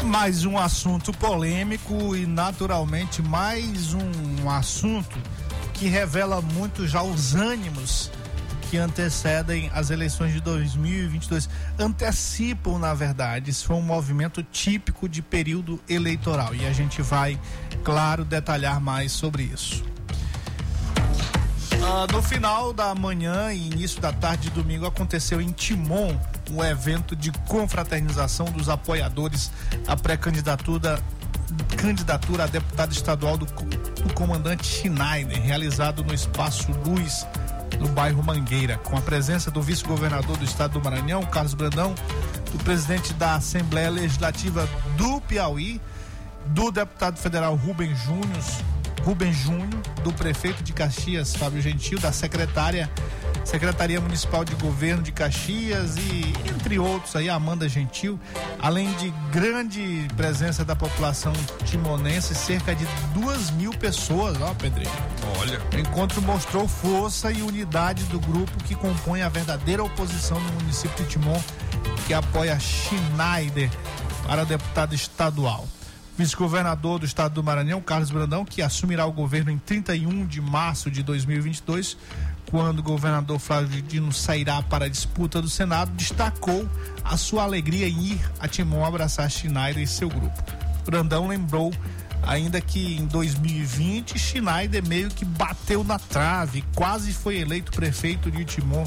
Mais 0.04 0.44
um 0.44 0.58
assunto 0.58 1.12
polêmico 1.12 2.14
e 2.14 2.26
naturalmente 2.26 3.22
mais 3.22 3.94
um 3.94 4.50
assunto 4.50 5.18
que 5.78 5.86
revela 5.86 6.40
muito 6.40 6.88
já 6.88 7.02
os 7.02 7.36
ânimos 7.36 8.10
que 8.68 8.76
antecedem 8.76 9.70
as 9.72 9.90
eleições 9.90 10.32
de 10.32 10.40
2022. 10.40 11.48
Antecipam, 11.78 12.78
na 12.78 12.92
verdade, 12.92 13.50
isso 13.50 13.64
foi 13.64 13.76
um 13.76 13.82
movimento 13.82 14.42
típico 14.42 15.08
de 15.08 15.22
período 15.22 15.80
eleitoral. 15.88 16.54
E 16.54 16.66
a 16.66 16.72
gente 16.72 17.00
vai, 17.00 17.38
claro, 17.84 18.24
detalhar 18.24 18.80
mais 18.80 19.12
sobre 19.12 19.44
isso. 19.44 19.84
Ah, 21.80 22.06
no 22.12 22.20
final 22.20 22.72
da 22.72 22.94
manhã 22.94 23.52
e 23.52 23.68
início 23.68 24.00
da 24.00 24.12
tarde 24.12 24.48
de 24.48 24.50
domingo 24.50 24.84
aconteceu 24.84 25.40
em 25.40 25.52
Timon 25.52 26.18
um 26.50 26.62
evento 26.64 27.14
de 27.14 27.30
confraternização 27.46 28.46
dos 28.46 28.68
apoiadores 28.68 29.50
à 29.86 29.96
pré-candidatura 29.96 30.98
candidatura 31.76 32.44
a 32.44 32.46
deputado 32.46 32.92
estadual 32.92 33.36
do, 33.36 33.46
do 33.46 34.14
comandante 34.14 34.66
Schneider, 34.66 35.40
realizado 35.40 36.04
no 36.04 36.14
Espaço 36.14 36.70
Luz, 36.84 37.26
no 37.78 37.88
bairro 37.88 38.22
Mangueira, 38.22 38.78
com 38.78 38.96
a 38.96 39.00
presença 39.00 39.50
do 39.50 39.62
vice-governador 39.62 40.36
do 40.36 40.44
estado 40.44 40.78
do 40.78 40.84
Maranhão, 40.84 41.24
Carlos 41.26 41.54
Brandão, 41.54 41.94
do 42.52 42.58
presidente 42.64 43.12
da 43.14 43.34
Assembleia 43.34 43.90
Legislativa 43.90 44.68
do 44.96 45.20
Piauí, 45.20 45.80
do 46.46 46.70
deputado 46.70 47.18
federal 47.18 47.54
Rubem 47.54 47.94
Júnior, 47.94 48.44
Rubem 49.02 49.32
Júnior, 49.32 49.82
do 50.02 50.12
prefeito 50.12 50.62
de 50.62 50.72
Caxias, 50.72 51.34
Fábio 51.34 51.60
Gentil, 51.60 51.98
da 51.98 52.12
secretária 52.12 52.90
Secretaria 53.48 53.98
Municipal 53.98 54.44
de 54.44 54.54
Governo 54.56 55.02
de 55.02 55.10
Caxias 55.10 55.96
e 55.96 56.34
entre 56.54 56.78
outros 56.78 57.16
aí, 57.16 57.30
Amanda 57.30 57.66
Gentil, 57.66 58.20
além 58.60 58.92
de 58.96 59.10
grande 59.32 60.06
presença 60.18 60.66
da 60.66 60.76
população 60.76 61.32
timonense, 61.64 62.34
cerca 62.34 62.74
de 62.74 62.86
duas 63.14 63.50
mil 63.52 63.70
pessoas, 63.70 64.38
ó, 64.42 64.52
Pedrinho. 64.52 64.92
Olha. 65.38 65.58
O 65.74 65.78
encontro 65.78 66.20
mostrou 66.20 66.68
força 66.68 67.32
e 67.32 67.40
unidade 67.40 68.04
do 68.04 68.20
grupo 68.20 68.52
que 68.64 68.74
compõe 68.74 69.22
a 69.22 69.30
verdadeira 69.30 69.82
oposição 69.82 70.38
no 70.38 70.52
município 70.52 71.02
de 71.06 71.12
Timon, 71.12 71.40
que 72.06 72.12
apoia 72.12 72.58
Schneider 72.60 73.70
para 74.26 74.44
deputado 74.44 74.94
estadual 74.94 75.66
vice-governador 76.18 76.98
do 76.98 77.06
estado 77.06 77.34
do 77.34 77.44
Maranhão, 77.44 77.80
Carlos 77.80 78.10
Brandão, 78.10 78.44
que 78.44 78.60
assumirá 78.60 79.06
o 79.06 79.12
governo 79.12 79.52
em 79.52 79.58
31 79.58 80.26
de 80.26 80.40
março 80.40 80.90
de 80.90 81.00
2022, 81.00 81.96
quando 82.50 82.78
o 82.78 82.82
governador 82.82 83.38
Flávio 83.38 83.82
Dino 83.82 84.12
sairá 84.12 84.62
para 84.62 84.86
a 84.86 84.88
disputa 84.88 85.40
do 85.40 85.48
Senado, 85.48 85.90
destacou 85.92 86.68
a 87.04 87.16
sua 87.16 87.42
alegria 87.42 87.88
em 87.88 88.12
ir 88.12 88.30
a 88.40 88.48
Timon 88.48 88.84
abraçar 88.84 89.30
Schneider 89.30 89.82
e 89.82 89.86
seu 89.86 90.08
grupo. 90.08 90.42
Brandão 90.84 91.28
lembrou 91.28 91.72
ainda 92.22 92.60
que 92.60 92.96
em 92.96 93.06
2020 93.06 94.18
Schneider 94.18 94.86
meio 94.86 95.08
que 95.10 95.24
bateu 95.24 95.84
na 95.84 95.98
trave, 95.98 96.64
quase 96.74 97.12
foi 97.12 97.38
eleito 97.38 97.70
prefeito 97.72 98.30
de 98.30 98.44
Timon 98.44 98.86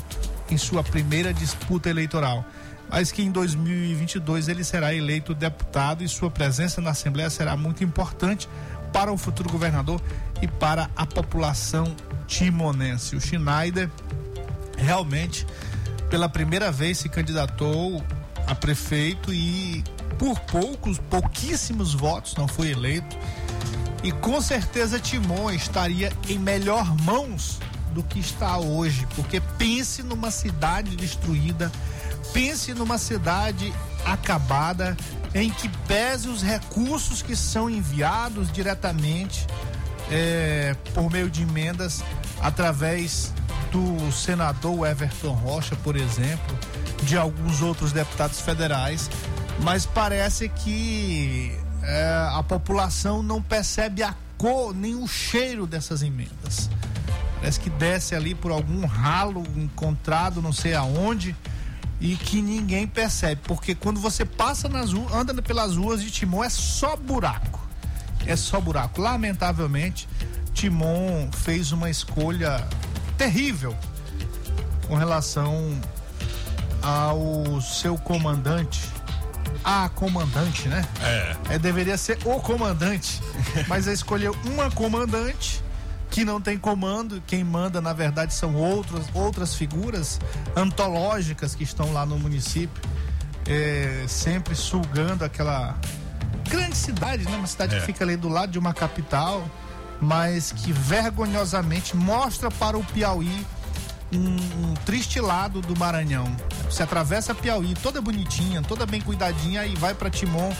em 0.49 0.57
sua 0.57 0.83
primeira 0.83 1.33
disputa 1.33 1.89
eleitoral 1.89 2.45
mas 2.91 3.09
que 3.09 3.23
em 3.23 3.31
2022 3.31 4.49
ele 4.49 4.65
será 4.65 4.93
eleito 4.93 5.33
deputado 5.33 6.03
e 6.03 6.09
sua 6.09 6.29
presença 6.29 6.81
na 6.81 6.89
Assembleia 6.89 7.29
será 7.29 7.55
muito 7.55 7.85
importante 7.85 8.49
para 8.91 9.09
o 9.13 9.17
futuro 9.17 9.49
governador 9.49 10.01
e 10.41 10.47
para 10.47 10.89
a 10.93 11.05
população 11.05 11.95
timonense. 12.31 13.15
O 13.15 13.21
Schneider 13.21 13.89
realmente 14.77 15.45
pela 16.09 16.29
primeira 16.29 16.71
vez 16.71 16.97
se 16.97 17.09
candidatou 17.09 18.03
a 18.47 18.55
prefeito 18.55 19.33
e 19.33 19.83
por 20.17 20.39
poucos, 20.39 20.97
pouquíssimos 20.97 21.93
votos 21.93 22.35
não 22.35 22.47
foi 22.47 22.71
eleito. 22.71 23.17
E 24.03 24.11
com 24.11 24.41
certeza 24.41 24.99
Timon 24.99 25.51
estaria 25.51 26.11
em 26.27 26.39
melhor 26.39 26.95
mãos 27.03 27.59
do 27.93 28.01
que 28.01 28.19
está 28.19 28.57
hoje, 28.57 29.05
porque 29.15 29.41
pense 29.57 30.01
numa 30.01 30.31
cidade 30.31 30.95
destruída 30.95 31.71
Pense 32.33 32.73
numa 32.73 32.97
cidade 32.97 33.73
acabada 34.05 34.95
em 35.33 35.49
que 35.49 35.67
pese 35.87 36.29
os 36.29 36.41
recursos 36.41 37.21
que 37.21 37.35
são 37.35 37.69
enviados 37.69 38.51
diretamente 38.51 39.45
é, 40.09 40.75
por 40.93 41.11
meio 41.11 41.29
de 41.29 41.43
emendas 41.43 42.03
através 42.41 43.33
do 43.71 44.11
senador 44.11 44.87
Everton 44.87 45.33
Rocha, 45.33 45.75
por 45.77 45.95
exemplo, 45.95 46.57
de 47.03 47.17
alguns 47.17 47.61
outros 47.61 47.91
deputados 47.91 48.41
federais, 48.41 49.09
mas 49.61 49.85
parece 49.85 50.49
que 50.49 51.57
é, 51.83 52.29
a 52.33 52.43
população 52.43 53.23
não 53.23 53.41
percebe 53.41 54.03
a 54.03 54.13
cor, 54.37 54.73
nem 54.75 54.95
o 54.95 55.07
cheiro 55.07 55.65
dessas 55.65 56.01
emendas. 56.01 56.69
Parece 57.35 57.59
que 57.59 57.69
desce 57.69 58.13
ali 58.13 58.35
por 58.35 58.51
algum 58.51 58.85
ralo 58.85 59.43
encontrado, 59.55 60.41
não 60.41 60.53
sei 60.53 60.75
aonde, 60.75 61.35
e 61.99 62.15
que 62.15 62.41
ninguém 62.41 62.87
percebe, 62.87 63.41
porque 63.45 63.73
quando 63.73 63.99
você 63.99 64.25
passa 64.25 64.67
nas 64.67 64.91
ruas, 64.93 65.13
anda 65.13 65.39
pelas 65.41 65.75
ruas 65.75 66.01
de 66.01 66.11
Timon 66.11 66.43
é 66.43 66.49
só 66.49 66.95
buraco. 66.95 67.59
É 68.25 68.35
só 68.35 68.59
buraco. 68.61 69.01
Lamentavelmente, 69.01 70.07
Timon 70.53 71.29
fez 71.31 71.71
uma 71.71 71.89
escolha 71.89 72.67
terrível 73.17 73.75
com 74.87 74.95
relação 74.95 75.79
ao 76.81 77.61
seu 77.61 77.97
comandante. 77.97 78.81
A 79.63 79.89
comandante, 79.89 80.67
né? 80.67 80.83
É. 81.01 81.55
é 81.55 81.59
deveria 81.59 81.97
ser 81.97 82.17
o 82.25 82.39
comandante, 82.39 83.21
mas 83.67 83.85
escolheu 83.85 84.35
uma 84.45 84.71
comandante 84.71 85.63
que 86.09 86.25
não 86.25 86.41
tem 86.41 86.57
comando, 86.57 87.23
quem 87.25 87.43
manda 87.43 87.79
na 87.79 87.93
verdade 87.93 88.33
são 88.33 88.53
outras 88.55 89.05
outras 89.13 89.55
figuras 89.55 90.19
antológicas 90.55 91.55
que 91.55 91.63
estão 91.63 91.93
lá 91.93 92.05
no 92.05 92.19
município, 92.19 92.83
é, 93.47 94.03
sempre 94.07 94.53
sugando 94.53 95.23
aquela 95.23 95.77
grande 96.49 96.75
cidade, 96.75 97.23
né? 97.23 97.37
Uma 97.37 97.47
cidade 97.47 97.75
é. 97.75 97.79
que 97.79 97.85
fica 97.85 98.03
ali 98.03 98.17
do 98.17 98.27
lado 98.27 98.51
de 98.51 98.59
uma 98.59 98.73
capital, 98.73 99.47
mas 100.01 100.51
que 100.51 100.73
vergonhosamente 100.73 101.95
mostra 101.95 102.49
para 102.49 102.77
o 102.77 102.83
Piauí 102.83 103.45
um, 104.11 104.17
um, 104.65 104.73
triste 104.83 105.21
lado 105.21 105.61
do 105.61 105.77
Maranhão. 105.77 106.25
Você 106.65 106.83
atravessa 106.83 107.33
Piauí, 107.35 107.73
toda 107.75 108.01
bonitinha, 108.01 108.61
toda 108.61 108.85
bem 108.85 108.99
cuidadinha 108.99 109.65
e 109.65 109.75
vai 109.75 109.93
para 109.93 110.09
Timon. 110.09 110.51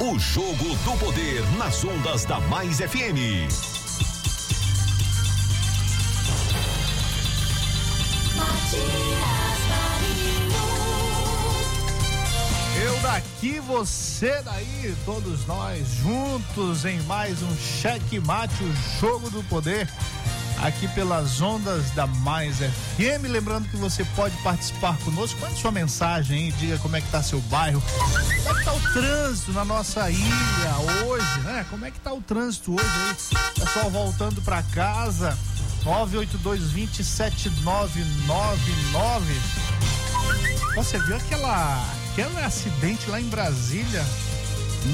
O 0.00 0.18
Jogo 0.18 0.76
do 0.84 0.98
Poder 0.98 1.42
nas 1.58 1.84
ondas 1.84 2.24
da 2.24 2.40
Mais 2.40 2.78
FM. 2.78 3.48
Eu 12.82 12.98
daqui, 13.00 13.60
você 13.60 14.42
daí, 14.44 14.94
todos 15.04 15.46
nós 15.46 15.86
juntos 16.02 16.84
em 16.84 17.00
mais 17.02 17.42
um 17.42 17.56
Cheque 17.56 18.18
Mate, 18.18 18.64
o 18.64 19.00
Jogo 19.00 19.30
do 19.30 19.42
Poder 19.44 19.88
aqui 20.62 20.88
pelas 20.88 21.40
ondas 21.40 21.90
da 21.90 22.06
Mais 22.06 22.58
FM. 22.58 23.28
Lembrando 23.28 23.68
que 23.68 23.76
você 23.76 24.04
pode 24.16 24.36
participar 24.38 24.96
conosco. 24.98 25.40
Mande 25.40 25.60
sua 25.60 25.72
mensagem 25.72 26.44
aí, 26.44 26.52
diga 26.52 26.78
como 26.78 26.96
é 26.96 27.00
que 27.00 27.10
tá 27.10 27.22
seu 27.22 27.40
bairro. 27.42 27.82
Como 28.44 28.56
é 28.56 28.58
que 28.58 28.64
tá 28.64 28.72
o 28.72 28.80
trânsito 28.92 29.52
na 29.52 29.64
nossa 29.64 30.10
ilha 30.10 31.04
hoje, 31.06 31.40
né? 31.40 31.66
Como 31.68 31.84
é 31.84 31.90
que 31.90 31.98
tá 32.00 32.12
o 32.12 32.22
trânsito 32.22 32.74
hoje 32.74 32.86
aí? 32.86 33.16
Pessoal 33.54 33.90
voltando 33.90 34.40
para 34.42 34.62
casa. 34.62 35.36
982207999. 35.84 37.82
Você 40.76 40.98
viu 41.00 41.16
aquela 41.16 41.84
aquele 42.12 42.38
acidente 42.40 43.10
lá 43.10 43.20
em 43.20 43.28
Brasília? 43.28 44.04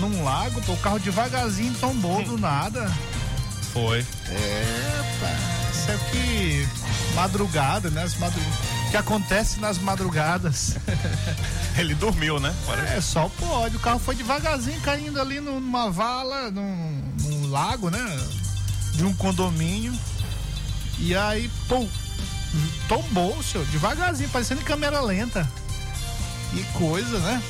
Num 0.00 0.24
lago, 0.24 0.60
o 0.66 0.76
carro 0.78 0.98
devagarzinho 0.98 1.74
tombou 1.74 2.22
do 2.22 2.38
nada. 2.38 2.90
Foi. 3.72 4.04
É, 4.28 5.57
é 5.92 5.98
que 6.10 6.68
madrugada, 7.14 7.90
né? 7.90 8.02
As 8.02 8.16
madrug... 8.16 8.44
que 8.90 8.96
acontece 8.96 9.60
nas 9.60 9.78
madrugadas. 9.78 10.76
Ele 11.76 11.94
dormiu, 11.94 12.38
né? 12.40 12.54
Parece. 12.66 12.94
É, 12.94 13.00
só 13.00 13.28
pode. 13.28 13.76
O 13.76 13.80
carro 13.80 13.98
foi 13.98 14.14
devagarzinho 14.14 14.80
caindo 14.80 15.20
ali 15.20 15.40
numa 15.40 15.90
vala, 15.90 16.50
num, 16.50 17.02
num 17.22 17.50
lago, 17.50 17.90
né? 17.90 17.98
De 18.94 19.04
um 19.04 19.14
condomínio. 19.14 19.92
E 20.98 21.14
aí, 21.14 21.50
pô, 21.68 21.86
tombou, 22.88 23.40
senhor, 23.42 23.66
devagarzinho, 23.68 24.28
parecendo 24.30 24.62
câmera 24.62 25.00
lenta. 25.00 25.48
Que 26.50 26.64
coisa, 26.78 27.18
né? 27.20 27.42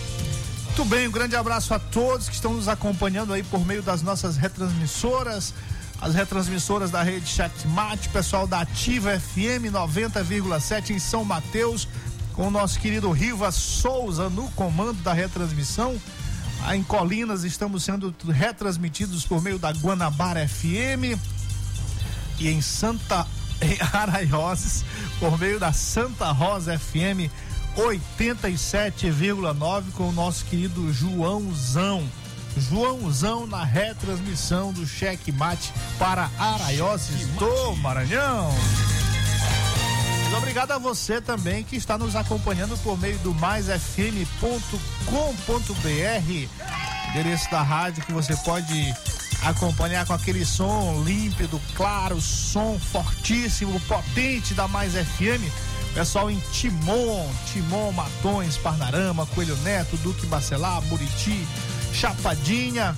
Muito 0.79 0.85
bem, 0.85 1.09
um 1.09 1.11
grande 1.11 1.35
abraço 1.35 1.75
a 1.75 1.79
todos 1.79 2.29
que 2.29 2.37
estão 2.37 2.55
nos 2.55 2.69
acompanhando 2.69 3.33
aí 3.33 3.43
por 3.43 3.67
meio 3.67 3.83
das 3.83 4.01
nossas 4.01 4.37
retransmissoras 4.37 5.53
as 6.01 6.15
retransmissoras 6.15 6.91
da 6.91 7.03
rede 7.03 7.27
Chatmate, 7.27 8.09
pessoal 8.11 8.47
da 8.47 8.61
Ativa 8.61 9.19
FM 9.19 9.73
90,7 9.73 10.91
em 10.91 10.99
São 10.99 11.25
Mateus, 11.25 11.89
com 12.35 12.47
o 12.47 12.51
nosso 12.51 12.79
querido 12.79 13.11
Riva 13.11 13.51
Souza 13.51 14.29
no 14.29 14.49
comando 14.53 15.03
da 15.03 15.13
retransmissão. 15.13 16.01
Em 16.73 16.83
Colinas 16.83 17.45
estamos 17.45 17.85
sendo 17.85 18.15
retransmitidos 18.29 19.27
por 19.27 19.43
meio 19.43 19.59
da 19.59 19.71
Guanabara 19.71 20.49
FM 20.49 21.19
e 22.39 22.49
em 22.49 22.61
Santa 22.61 23.27
em 23.61 23.77
Araioses 23.93 24.85
por 25.19 25.37
meio 25.39 25.59
da 25.59 25.73
Santa 25.73 26.31
Rosa 26.31 26.79
FM 26.79 27.29
87,9 27.77 29.91
com 29.93 30.09
o 30.09 30.13
nosso 30.13 30.45
querido 30.45 30.93
Joãozão. 30.93 32.07
Joãozão 32.61 33.47
na 33.47 33.65
retransmissão 33.65 34.73
do 34.73 34.87
Cheque 34.87 35.33
Mate 35.33 35.73
para 35.99 36.31
Araioses 36.39 37.27
do 37.39 37.77
Maranhão. 37.77 38.51
Muito 40.23 40.37
obrigado 40.37 40.73
a 40.73 40.79
você 40.79 41.21
também 41.21 41.65
que 41.65 41.77
está 41.77 41.97
nos 41.97 42.15
acompanhando 42.15 42.77
por 42.83 42.99
meio 42.99 43.19
do 43.21 43.33
maisfm.com.br, 43.35 44.29
endereço 47.11 47.51
da 47.51 47.63
rádio 47.63 48.05
que 48.05 48.13
você 48.13 48.37
pode 48.37 48.95
acompanhar 49.43 50.07
com 50.07 50.13
aquele 50.13 50.45
som 50.45 51.03
límpido, 51.05 51.61
claro, 51.75 52.21
som 52.21 52.79
fortíssimo, 52.79 53.81
potente 53.81 54.55
da 54.55 54.69
Mais 54.69 54.93
FM. 54.93 55.43
Pessoal 55.95 56.31
em 56.31 56.39
Timon, 56.53 57.29
Timon, 57.53 57.93
Matões, 57.93 58.57
Parnarama, 58.57 59.27
Coelho 59.27 59.57
Neto, 59.59 59.97
Duque 59.99 60.27
Bacelar, 60.27 60.81
Buriti, 60.83 61.47
Chapadinha. 61.93 62.97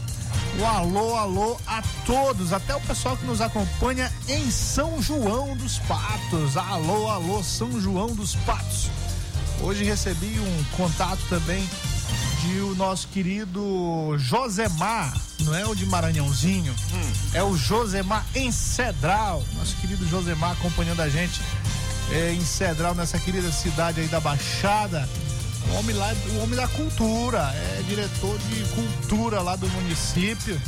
O 0.59 0.65
alô, 0.65 1.17
alô 1.17 1.57
a 1.67 1.83
todos, 2.05 2.53
até 2.53 2.75
o 2.75 2.81
pessoal 2.81 3.17
que 3.17 3.25
nos 3.25 3.41
acompanha 3.41 4.13
em 4.29 4.51
São 4.51 5.01
João 5.01 5.57
dos 5.57 5.79
Patos. 5.81 6.57
Alô, 6.57 7.09
alô, 7.09 7.43
São 7.43 7.81
João 7.81 8.15
dos 8.15 8.35
Patos. 8.35 8.91
Hoje 9.63 9.85
recebi 9.85 10.39
um 10.41 10.65
contato 10.77 11.21
também 11.29 11.67
de 12.43 12.61
o 12.61 12.75
nosso 12.75 13.09
querido 13.09 14.17
Josemar, 14.19 15.15
não 15.41 15.55
é 15.55 15.67
o 15.67 15.75
de 15.75 15.85
Maranhãozinho, 15.87 16.73
hum. 16.73 17.13
é 17.35 17.43
o 17.43 17.57
Josemar 17.57 18.25
em 18.35 18.51
Cedral. 18.51 19.45
Nosso 19.57 19.77
querido 19.77 20.07
Josemar 20.09 20.53
acompanhando 20.53 21.01
a 21.01 21.09
gente 21.09 21.41
é, 22.11 22.33
em 22.33 22.45
Cedral, 22.45 22.95
nessa 22.95 23.19
querida 23.19 23.53
cidade 23.53 24.01
aí 24.01 24.09
da 24.09 24.21
Baixada. 24.21 25.09
O 25.69 25.75
homem 25.75 25.95
lá, 25.95 26.13
o 26.33 26.43
homem 26.43 26.57
da 26.57 26.67
cultura, 26.69 27.53
é 27.55 27.83
diretor 27.87 28.39
de 28.39 28.65
cultura 28.75 29.41
lá 29.43 29.57
do 29.57 29.69
município. 29.69 30.61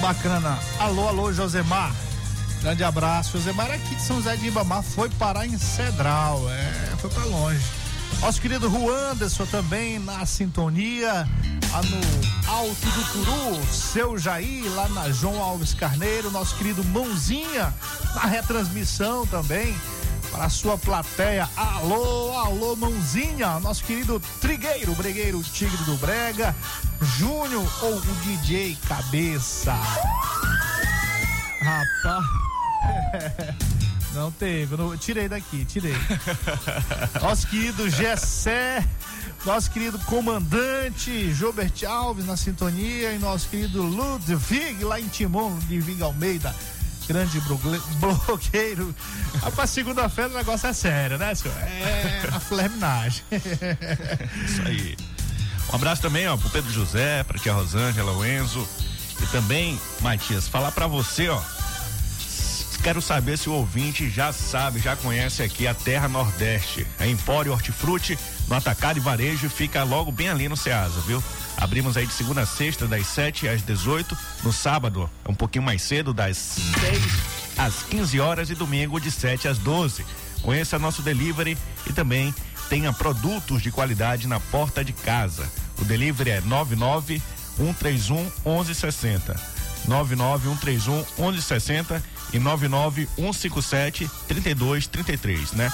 Bacana. 0.00 0.58
Alô, 0.78 1.08
alô, 1.08 1.32
Josemar. 1.32 1.94
Grande 2.60 2.84
abraço. 2.84 3.38
Josemar 3.38 3.70
aqui 3.70 3.94
de 3.94 4.02
São 4.02 4.16
José 4.16 4.36
de 4.36 4.46
Ibamar 4.48 4.82
foi 4.82 5.08
parar 5.10 5.46
em 5.46 5.58
Cedral. 5.58 6.48
É, 6.50 6.96
foi 6.98 7.10
para 7.10 7.24
longe. 7.24 7.64
Nosso 8.20 8.40
querido 8.40 8.70
Juan 8.70 9.12
Anderson 9.12 9.44
também 9.46 9.98
na 9.98 10.24
sintonia, 10.24 11.28
lá 11.70 11.82
no 11.82 12.50
Alto 12.50 12.86
do 12.86 13.12
Turu, 13.12 13.66
seu 13.72 14.16
Jair, 14.16 14.72
lá 14.74 14.88
na 14.88 15.10
João 15.10 15.40
Alves 15.42 15.74
Carneiro, 15.74 16.30
nosso 16.30 16.56
querido 16.56 16.82
Mãozinha 16.84 17.74
na 18.14 18.22
retransmissão 18.22 19.26
também 19.26 19.76
para 20.36 20.44
a 20.44 20.50
sua 20.50 20.76
plateia. 20.76 21.48
Alô, 21.56 22.36
alô, 22.36 22.76
mãozinha, 22.76 23.58
nosso 23.60 23.82
querido 23.82 24.20
Trigueiro, 24.38 24.94
Bregueiro 24.94 25.42
Tigre 25.42 25.82
do 25.84 25.96
Brega, 25.96 26.54
Júnior 27.16 27.66
ou 27.82 27.96
o 27.96 28.14
DJ 28.22 28.76
Cabeça. 28.86 29.72
Rapaz. 31.62 32.24
Não 34.12 34.30
teve, 34.30 34.78
não, 34.78 34.96
tirei 34.96 35.28
daqui, 35.28 35.66
tirei. 35.66 35.92
Nosso 37.20 37.46
querido 37.48 37.90
Gessé, 37.90 38.82
nosso 39.44 39.70
querido 39.70 39.98
comandante 40.06 41.34
Jobert 41.34 41.84
Alves 41.84 42.24
na 42.24 42.34
sintonia 42.34 43.12
e 43.12 43.18
nosso 43.18 43.46
querido 43.50 43.82
Ludwig 43.82 44.82
lá 44.84 44.98
em 44.98 45.06
Timon, 45.08 45.50
Ludwig 45.68 46.02
Almeida 46.02 46.54
grande 47.06 47.40
bloqueiro. 48.00 48.94
Rapaz, 49.42 49.70
segunda-feira 49.70 50.30
o 50.30 50.34
negócio 50.34 50.68
é 50.68 50.72
sério, 50.72 51.18
né, 51.18 51.34
senhor? 51.34 51.56
É 51.58 52.28
a 52.32 52.40
fleminagem. 52.40 53.22
Isso 54.46 54.62
aí. 54.62 54.96
Um 55.72 55.76
abraço 55.76 56.02
também, 56.02 56.28
ó, 56.28 56.36
pro 56.36 56.48
Pedro 56.50 56.72
José, 56.72 57.24
pra 57.24 57.38
tia 57.38 57.52
Rosângela, 57.52 58.12
o 58.12 58.24
Enzo. 58.24 58.66
E 59.20 59.26
também, 59.26 59.80
Matias, 60.00 60.46
falar 60.46 60.70
para 60.72 60.86
você, 60.86 61.28
ó. 61.28 61.40
Quero 62.86 63.02
saber 63.02 63.36
se 63.36 63.48
o 63.48 63.52
ouvinte 63.52 64.08
já 64.08 64.32
sabe, 64.32 64.78
já 64.78 64.94
conhece 64.94 65.42
aqui 65.42 65.66
a 65.66 65.74
Terra 65.74 66.06
Nordeste. 66.06 66.86
É 67.00 67.08
Empório 67.08 67.50
Hortifruti, 67.50 68.16
no 68.46 68.54
Atacado 68.54 68.96
e 68.96 69.00
Varejo, 69.00 69.50
fica 69.50 69.82
logo 69.82 70.12
bem 70.12 70.28
ali 70.28 70.48
no 70.48 70.56
Ceasa, 70.56 71.00
viu? 71.00 71.20
Abrimos 71.56 71.96
aí 71.96 72.06
de 72.06 72.12
segunda 72.12 72.42
a 72.42 72.46
sexta, 72.46 72.86
das 72.86 73.04
7 73.08 73.48
às 73.48 73.60
18. 73.62 74.16
No 74.44 74.52
sábado, 74.52 75.10
é 75.24 75.28
um 75.28 75.34
pouquinho 75.34 75.64
mais 75.64 75.82
cedo, 75.82 76.14
das 76.14 76.36
6 76.36 77.02
às 77.58 77.82
15 77.82 78.20
horas. 78.20 78.50
E 78.50 78.54
domingo, 78.54 79.00
de 79.00 79.10
7 79.10 79.48
às 79.48 79.58
12. 79.58 80.06
Conheça 80.40 80.78
nosso 80.78 81.02
delivery 81.02 81.58
e 81.90 81.92
também 81.92 82.32
tenha 82.68 82.92
produtos 82.92 83.62
de 83.62 83.72
qualidade 83.72 84.28
na 84.28 84.38
porta 84.38 84.84
de 84.84 84.92
casa. 84.92 85.50
O 85.76 85.84
delivery 85.84 86.30
é 86.30 86.40
99 86.40 87.20
131 87.56 88.30
1160. 88.44 89.55
99 89.86 90.48
131 90.48 90.96
1160 91.18 92.02
e 92.32 92.38
99 92.38 93.08
157 93.16 94.10
3233, 94.28 95.52
né? 95.52 95.72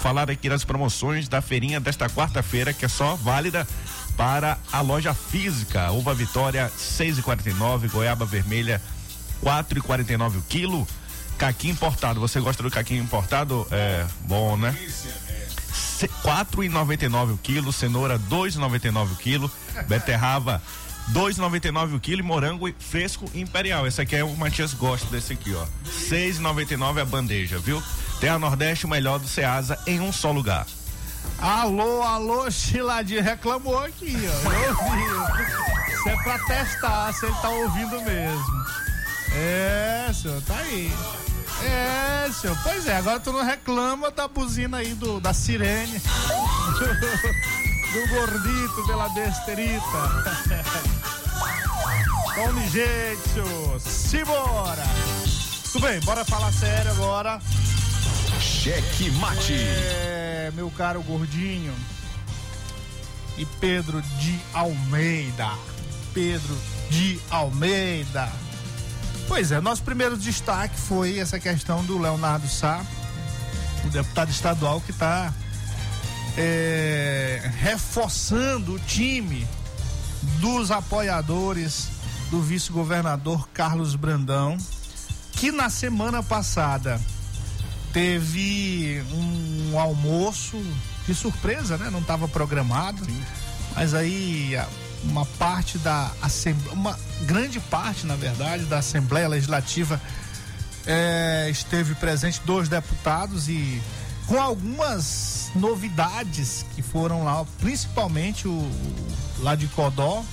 Falar 0.00 0.30
aqui 0.30 0.48
das 0.48 0.64
promoções 0.64 1.28
da 1.28 1.42
feirinha 1.42 1.78
desta 1.78 2.08
quarta-feira, 2.08 2.72
que 2.72 2.84
é 2.84 2.88
só 2.88 3.14
válida 3.16 3.66
para 4.16 4.58
a 4.72 4.80
loja 4.80 5.14
física. 5.14 5.90
Uva 5.92 6.14
Vitória 6.14 6.70
6,49, 6.78 7.90
Goiaba 7.90 8.24
Vermelha 8.24 8.80
4,49 9.42 10.38
o 10.38 10.42
quilo. 10.42 10.88
Caqui 11.38 11.70
importado, 11.70 12.20
você 12.20 12.38
gosta 12.38 12.62
do 12.62 12.70
caqui 12.70 12.96
importado? 12.96 13.66
É 13.70 14.06
bom, 14.26 14.56
né? 14.56 14.76
quatro 16.22 16.64
e 16.64 16.68
noventa 16.68 17.06
o 17.08 17.38
quilo, 17.38 17.72
cenoura 17.72 18.18
dois 18.18 18.54
e 18.54 18.58
noventa 18.58 18.90
o 18.90 19.16
quilo, 19.16 19.50
beterraba 19.86 20.62
dois 21.08 21.36
e 21.36 21.40
noventa 21.40 21.68
o 21.70 22.00
quilo 22.00 22.24
morango 22.24 22.72
fresco 22.78 23.30
imperial. 23.34 23.86
Esse 23.86 24.00
aqui 24.00 24.16
é 24.16 24.24
o 24.24 24.36
Matias 24.36 24.74
gosta 24.74 25.06
desse 25.08 25.32
aqui, 25.32 25.54
ó. 25.54 25.66
Seis 25.84 26.36
e 26.38 26.40
noventa 26.40 26.74
a 26.74 27.04
bandeja, 27.04 27.58
viu? 27.58 27.82
Tem 28.20 28.28
a 28.30 28.38
Nordeste 28.38 28.86
o 28.86 28.88
melhor 28.88 29.18
do 29.18 29.26
Ceasa 29.26 29.78
em 29.86 30.00
um 30.00 30.12
só 30.12 30.30
lugar. 30.30 30.66
Alô, 31.38 32.02
alô, 32.02 32.50
Chiladinho 32.50 33.22
reclamou 33.22 33.78
aqui, 33.82 34.14
ó. 34.14 34.52
Eu 34.52 34.76
ouvi. 34.76 35.92
Isso 35.92 36.08
é 36.08 36.16
pra 36.22 36.38
testar 36.40 37.12
se 37.14 37.26
ele 37.26 37.34
tá 37.36 37.48
ouvindo 37.48 38.00
mesmo. 38.02 38.64
É, 39.32 40.10
senhor, 40.12 40.42
tá 40.42 40.56
aí. 40.56 40.92
É, 41.62 42.30
senhor. 42.32 42.56
Pois 42.62 42.86
é, 42.86 42.96
agora 42.96 43.20
tu 43.20 43.32
não 43.32 43.44
reclama 43.44 44.10
da 44.10 44.28
buzina 44.28 44.78
aí 44.78 44.94
do, 44.94 45.20
da 45.20 45.32
sirene. 45.32 46.00
Do, 47.92 48.06
gordito 48.06 48.86
pela 48.86 49.08
besterita. 49.08 49.82
Tome 52.36 52.70
jeito, 52.70 53.80
simbora. 53.80 54.84
Tudo 55.72 55.86
bem, 55.86 55.98
bora 56.00 56.24
falar 56.24 56.52
sério 56.52 56.92
agora. 56.92 57.40
Cheque 58.40 59.10
mate. 59.12 59.54
É, 59.54 60.52
meu 60.54 60.70
caro 60.70 61.02
gordinho. 61.02 61.74
E 63.36 63.44
Pedro 63.44 64.00
de 64.02 64.38
Almeida. 64.54 65.50
Pedro 66.14 66.56
de 66.90 67.20
Almeida. 67.28 68.30
Pois 69.26 69.50
é, 69.50 69.60
nosso 69.60 69.82
primeiro 69.82 70.16
destaque 70.16 70.78
foi 70.78 71.18
essa 71.18 71.40
questão 71.40 71.84
do 71.84 71.98
Leonardo 71.98 72.46
Sá, 72.48 72.84
o 73.84 73.88
deputado 73.88 74.30
estadual 74.30 74.80
que 74.80 74.92
está 74.92 75.34
é, 76.36 77.50
reforçando 77.58 78.74
o 78.74 78.78
time 78.78 79.46
dos 80.40 80.70
apoiadores 80.70 81.88
do 82.30 82.40
vice-governador 82.40 83.48
Carlos 83.52 83.94
Brandão, 83.94 84.56
que 85.32 85.50
na 85.50 85.68
semana 85.68 86.22
passada 86.22 87.00
teve 87.92 89.02
um 89.12 89.78
almoço 89.78 90.62
de 91.06 91.14
surpresa, 91.14 91.76
né? 91.76 91.90
Não 91.90 92.00
estava 92.00 92.28
programado. 92.28 93.04
Sim. 93.04 93.22
Mas 93.74 93.94
aí 93.94 94.56
uma 95.04 95.24
parte 95.24 95.78
da 95.78 96.10
Assembleia, 96.20 96.72
uma 96.72 96.98
grande 97.22 97.58
parte, 97.58 98.06
na 98.06 98.16
verdade, 98.16 98.64
da 98.64 98.78
Assembleia 98.78 99.28
Legislativa 99.28 100.00
é, 100.86 101.48
esteve 101.50 101.94
presente, 101.94 102.40
dois 102.44 102.68
deputados 102.68 103.48
e 103.48 103.80
com 104.30 104.40
algumas 104.40 105.50
novidades 105.56 106.64
que 106.76 106.82
foram 106.82 107.24
lá, 107.24 107.44
principalmente 107.58 108.46
o, 108.46 108.52
o 108.52 108.72
lá 109.40 109.56
de 109.56 109.66
Codó, 109.66 110.24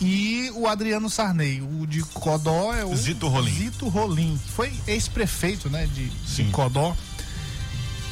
e 0.00 0.48
o 0.54 0.68
Adriano 0.68 1.10
Sarney. 1.10 1.60
O 1.60 1.84
de 1.84 2.00
Codó 2.04 2.72
é 2.72 2.84
o 2.84 2.94
Zito 2.94 3.26
Rolim. 3.26 3.50
Zito 3.50 3.88
Rolim, 3.88 4.38
que 4.38 4.52
foi 4.52 4.72
ex-prefeito, 4.86 5.68
né, 5.68 5.88
de, 5.92 6.08
de, 6.08 6.44
Codó. 6.52 6.96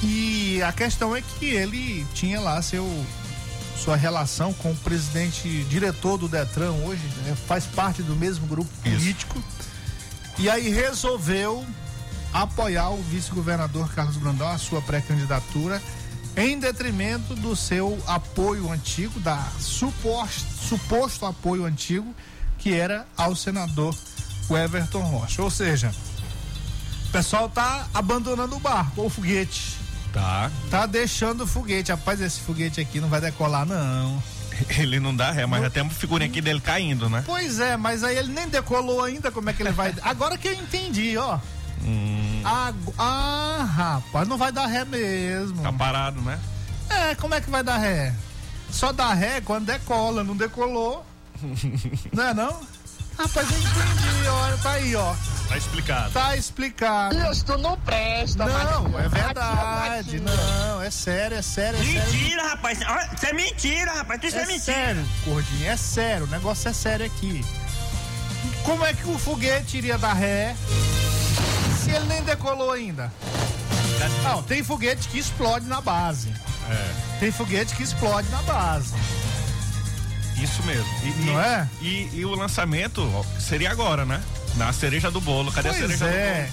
E 0.02 0.60
a 0.60 0.72
questão 0.72 1.14
é 1.14 1.22
que 1.22 1.46
ele 1.46 2.04
tinha 2.12 2.40
lá 2.40 2.60
seu 2.60 2.84
sua 3.78 3.94
relação 3.94 4.52
com 4.54 4.72
o 4.72 4.76
presidente 4.76 5.48
diretor 5.68 6.18
do 6.18 6.26
Detran 6.26 6.72
hoje, 6.72 7.02
né, 7.24 7.36
faz 7.46 7.64
parte 7.64 8.02
do 8.02 8.16
mesmo 8.16 8.44
grupo 8.48 8.70
político. 8.82 9.38
Isso. 9.38 10.42
E 10.42 10.50
aí 10.50 10.68
resolveu 10.68 11.64
apoiar 12.32 12.90
o 12.90 13.02
vice-governador 13.02 13.92
Carlos 13.94 14.16
Brandão 14.16 14.48
a 14.48 14.58
sua 14.58 14.82
pré-candidatura 14.82 15.82
em 16.36 16.58
detrimento 16.58 17.34
do 17.34 17.56
seu 17.56 17.98
apoio 18.06 18.70
antigo, 18.70 19.18
da 19.20 19.42
suposto, 19.58 20.46
suposto 20.68 21.24
apoio 21.24 21.64
antigo, 21.64 22.14
que 22.58 22.74
era 22.74 23.06
ao 23.16 23.34
senador 23.34 23.96
Everton 24.50 25.00
Rocha. 25.00 25.42
Ou 25.42 25.50
seja, 25.50 25.92
o 27.08 27.10
pessoal 27.10 27.48
tá 27.48 27.88
abandonando 27.94 28.56
o 28.56 28.60
barco, 28.60 29.06
o 29.06 29.08
foguete. 29.08 29.78
Tá. 30.12 30.50
Tá 30.70 30.86
deixando 30.86 31.44
o 31.44 31.46
foguete. 31.46 31.90
Rapaz, 31.90 32.20
esse 32.20 32.40
foguete 32.40 32.80
aqui 32.80 33.00
não 33.00 33.08
vai 33.08 33.20
decolar, 33.20 33.66
não. 33.66 34.22
Ele 34.78 35.00
não 35.00 35.14
dá 35.14 35.30
ré, 35.30 35.46
mas 35.46 35.62
já 35.62 35.70
tem 35.70 35.82
uma 35.82 35.92
figurinha 35.92 36.28
aqui 36.28 36.40
dele 36.40 36.60
caindo, 36.60 37.08
né? 37.08 37.22
Pois 37.26 37.60
é, 37.60 37.76
mas 37.76 38.02
aí 38.02 38.16
ele 38.16 38.32
nem 38.32 38.48
decolou 38.48 39.02
ainda, 39.02 39.30
como 39.30 39.50
é 39.50 39.52
que 39.52 39.62
ele 39.62 39.70
vai. 39.70 39.94
Agora 40.02 40.38
que 40.38 40.48
eu 40.48 40.54
entendi, 40.54 41.16
ó. 41.18 41.38
Hum. 41.84 42.15
Ah, 42.48 42.72
ah, 42.96 43.64
rapaz, 43.64 44.28
não 44.28 44.38
vai 44.38 44.52
dar 44.52 44.66
ré 44.66 44.84
mesmo. 44.84 45.60
Tá 45.64 45.72
parado, 45.72 46.20
né? 46.20 46.38
É, 46.88 47.14
como 47.16 47.34
é 47.34 47.40
que 47.40 47.50
vai 47.50 47.64
dar 47.64 47.76
ré? 47.76 48.14
Só 48.70 48.92
dá 48.92 49.12
ré 49.12 49.40
quando 49.40 49.66
decola, 49.66 50.22
não 50.22 50.36
decolou. 50.36 51.04
não 52.14 52.22
é 52.22 52.32
não? 52.32 52.60
Rapaz, 53.18 53.50
eu 53.50 53.58
entendi, 53.58 54.28
olha, 54.28 54.56
tá 54.58 54.70
aí, 54.72 54.94
ó. 54.94 55.14
Tá 55.48 55.56
explicado. 55.56 56.10
Tá 56.12 56.36
explicado. 56.36 57.16
Deus, 57.16 57.42
tu 57.42 57.58
não 57.58 57.76
presta, 57.80 58.44
Não, 58.44 58.96
é 58.98 59.08
verdade. 59.08 60.20
Não, 60.20 60.82
é 60.82 60.90
sério, 60.90 61.38
é 61.38 61.42
sério, 61.42 61.80
é 61.80 61.84
sério. 61.84 62.04
Mentira, 62.12 62.42
rapaz. 62.48 62.78
Olha, 62.86 63.10
Isso 63.12 63.26
é 63.26 63.32
mentira, 63.32 63.92
rapaz. 63.92 64.22
Isso 64.22 64.36
é, 64.36 64.42
É 64.42 64.46
mentira. 64.46 64.60
sério, 64.62 65.08
Gordinho, 65.24 65.68
é 65.68 65.76
sério. 65.76 66.26
O 66.26 66.28
negócio 66.30 66.68
é 66.68 66.72
sério 66.72 67.06
aqui. 67.06 67.44
Como 68.62 68.84
é 68.84 68.92
que 68.92 69.08
o 69.08 69.18
foguete 69.18 69.78
iria 69.78 69.96
dar 69.98 70.12
ré 70.12 70.54
ele 71.90 72.04
nem 72.06 72.22
decolou 72.22 72.70
ainda? 72.72 73.12
Não, 74.22 74.42
tem 74.42 74.62
foguete 74.62 75.08
que 75.08 75.18
explode 75.18 75.66
na 75.66 75.80
base. 75.80 76.30
É, 76.68 77.18
Tem 77.20 77.30
foguete 77.30 77.74
que 77.76 77.82
explode 77.82 78.28
na 78.30 78.42
base. 78.42 78.92
isso 80.36 80.62
mesmo. 80.64 80.86
E, 81.02 81.08
e- 81.08 81.24
Não 81.26 81.40
é? 81.40 81.68
E, 81.80 82.10
e 82.12 82.24
o 82.24 82.34
lançamento 82.34 83.08
seria 83.40 83.70
agora, 83.70 84.04
né? 84.04 84.22
Na 84.56 84.72
cereja 84.72 85.10
do 85.10 85.20
bolo. 85.20 85.50
Cadê 85.52 85.68
a 85.68 85.72
Pois 85.72 85.84
cereja 85.84 86.06
é. 86.06 86.50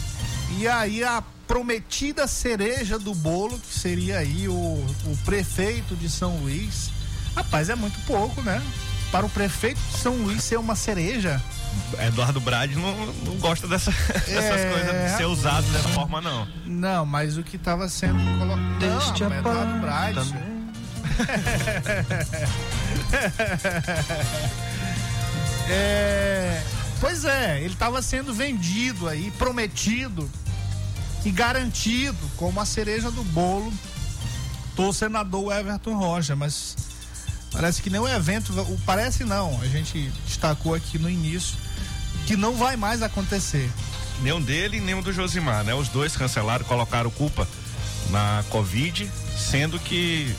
E 0.58 0.68
aí 0.68 1.04
a 1.04 1.22
prometida 1.48 2.28
cereja 2.28 2.98
do 2.98 3.14
bolo, 3.14 3.60
que 3.60 3.74
seria 3.78 4.20
aí 4.20 4.48
o, 4.48 4.54
o 4.54 5.18
prefeito 5.26 5.96
de 5.96 6.10
São 6.10 6.38
Luís. 6.38 6.92
Rapaz, 7.36 7.70
é 7.70 7.76
muito 7.76 8.00
pouco, 8.06 8.42
né? 8.42 8.62
Para 9.12 9.26
o 9.26 9.30
prefeito 9.30 9.80
de 9.92 9.98
São 9.98 10.14
Luís 10.18 10.44
ser 10.44 10.58
uma 10.58 10.76
cereja. 10.76 11.42
Eduardo 12.08 12.40
Brade 12.42 12.76
não, 12.76 13.06
não 13.24 13.36
gosta 13.38 13.68
dessa, 13.68 13.92
dessas 14.26 14.62
É. 14.62 14.72
coisas 14.72 15.12
de 15.12 15.18
ser 15.18 15.26
usado 15.26 15.66
dessa 15.72 15.90
forma, 15.90 16.20
não. 16.22 16.48
Não, 16.66 17.06
mas 17.06 17.38
o 17.38 17.44
que 17.44 17.56
estava 17.56 17.88
sendo 17.90 18.20
colocado. 18.40 18.80
Deste 18.80 19.24
Não, 19.24 19.34
é 19.34 19.40
Eduardo 19.40 19.80
Braz. 19.80 20.34
é, 25.70 26.62
pois 27.00 27.26
é, 27.26 27.60
ele 27.62 27.74
estava 27.74 28.02
sendo 28.02 28.34
vendido 28.34 29.08
aí, 29.08 29.32
prometido 29.38 30.30
e 31.26 31.32
garantido 31.32 32.18
como 32.38 32.60
a 32.60 32.66
cereja 32.66 33.10
do 33.10 33.24
bolo 33.26 33.72
do 34.76 34.92
senador 34.92 35.54
Everton 35.54 35.96
Rocha, 35.96 36.36
mas 36.36 36.76
parece 37.52 37.82
que 37.82 37.90
nem 37.90 38.00
o 38.02 38.08
evento, 38.08 38.52
o- 38.62 38.80
parece 38.86 39.24
não, 39.24 39.60
a 39.62 39.68
gente 39.68 40.12
destacou 40.26 40.74
aqui 40.74 40.98
no 40.98 41.10
início 41.10 41.56
que 42.26 42.36
não 42.36 42.56
vai 42.56 42.76
mais 42.76 43.02
acontecer. 43.02 43.70
Nem 44.22 44.34
um 44.34 44.42
dele, 44.42 44.80
nem 44.80 44.96
um 44.96 45.02
do 45.02 45.12
Josimar, 45.12 45.64
né? 45.64 45.74
Os 45.74 45.88
dois 45.90 46.16
cancelaram, 46.16 46.64
colocaram 46.66 47.10
culpa 47.12 47.48
na 48.10 48.44
Covid, 48.50 49.10
sendo 49.38 49.80
que. 49.80 50.34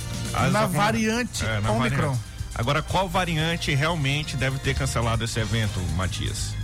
Na 0.53 0.67
variante 0.67 1.45
É, 1.45 1.61
na 1.61 1.71
Omicron. 1.73 1.97
variante. 2.09 2.21
Agora, 2.55 2.83
qual 2.83 3.09
variante 3.09 3.75
realmente 3.75 4.37
deve 4.37 4.59
ter 4.61 4.75
cancelado 4.75 5.25
esse 5.25 5.39
evento, 5.41 5.81
Matias? 5.97 6.55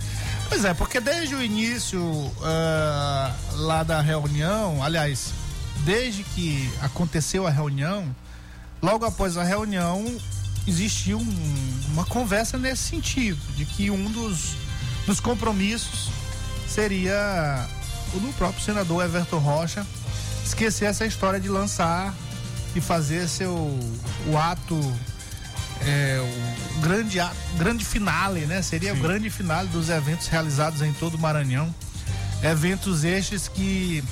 Pois 0.47 0.63
é, 0.65 0.73
porque 0.73 0.99
desde 0.99 1.35
o 1.35 1.41
início 1.41 2.31
ah, 2.43 3.33
lá 3.53 3.83
da 3.83 4.01
reunião, 4.01 4.81
aliás, 4.83 5.33
desde 5.85 6.23
que 6.23 6.69
aconteceu 6.81 7.45
a 7.45 7.49
reunião, 7.49 8.13
logo 8.81 9.05
após 9.05 9.37
a 9.37 9.43
reunião, 9.43 10.05
existiu 10.67 11.17
um- 11.19 11.79
uma 11.93 12.05
conversa 12.05 12.57
nesse 12.57 12.83
sentido, 12.83 13.39
de 13.55 13.65
que 13.65 13.89
um 13.91 14.11
dos, 14.11 14.55
dos 15.05 15.19
compromissos 15.19 16.09
seria 16.67 17.67
o 18.13 18.19
do 18.19 18.33
próprio 18.33 18.63
senador 18.63 19.03
Everton 19.03 19.39
Rocha 19.39 19.85
esquecer 20.45 20.85
essa 20.85 21.05
história 21.05 21.39
de 21.39 21.49
lançar 21.49 22.13
e 22.75 22.81
fazer 22.81 23.27
seu 23.27 23.53
o 24.27 24.37
ato 24.37 24.79
é, 25.81 26.19
o 26.77 26.81
grande 26.81 27.19
ato, 27.19 27.35
grande 27.57 27.83
finale, 27.83 28.41
né? 28.45 28.61
Seria 28.61 28.93
o 28.93 28.97
grande 28.97 29.29
finale 29.29 29.67
dos 29.69 29.89
eventos 29.89 30.27
realizados 30.27 30.81
em 30.81 30.93
todo 30.93 31.15
o 31.15 31.19
Maranhão. 31.19 31.73
Eventos 32.43 33.03
estes 33.03 33.47
que 33.47 34.03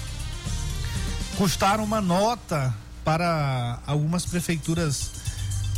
custaram 1.38 1.84
uma 1.84 2.02
nota 2.02 2.73
para 3.04 3.80
algumas 3.86 4.25
prefeituras, 4.25 5.12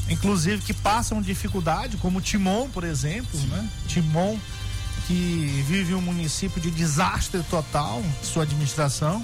inclusive 0.10 0.62
que 0.62 0.74
passam 0.74 1.22
dificuldade, 1.22 1.98
como 1.98 2.22
Timon, 2.22 2.70
por 2.70 2.84
exemplo, 2.84 3.40
né? 3.48 3.70
Timon 3.88 4.38
que 5.12 5.66
vive 5.68 5.94
um 5.94 6.00
município 6.00 6.62
de 6.62 6.72
desastre 6.72 7.44
total, 7.50 8.02
sua 8.24 8.44
administração. 8.44 9.22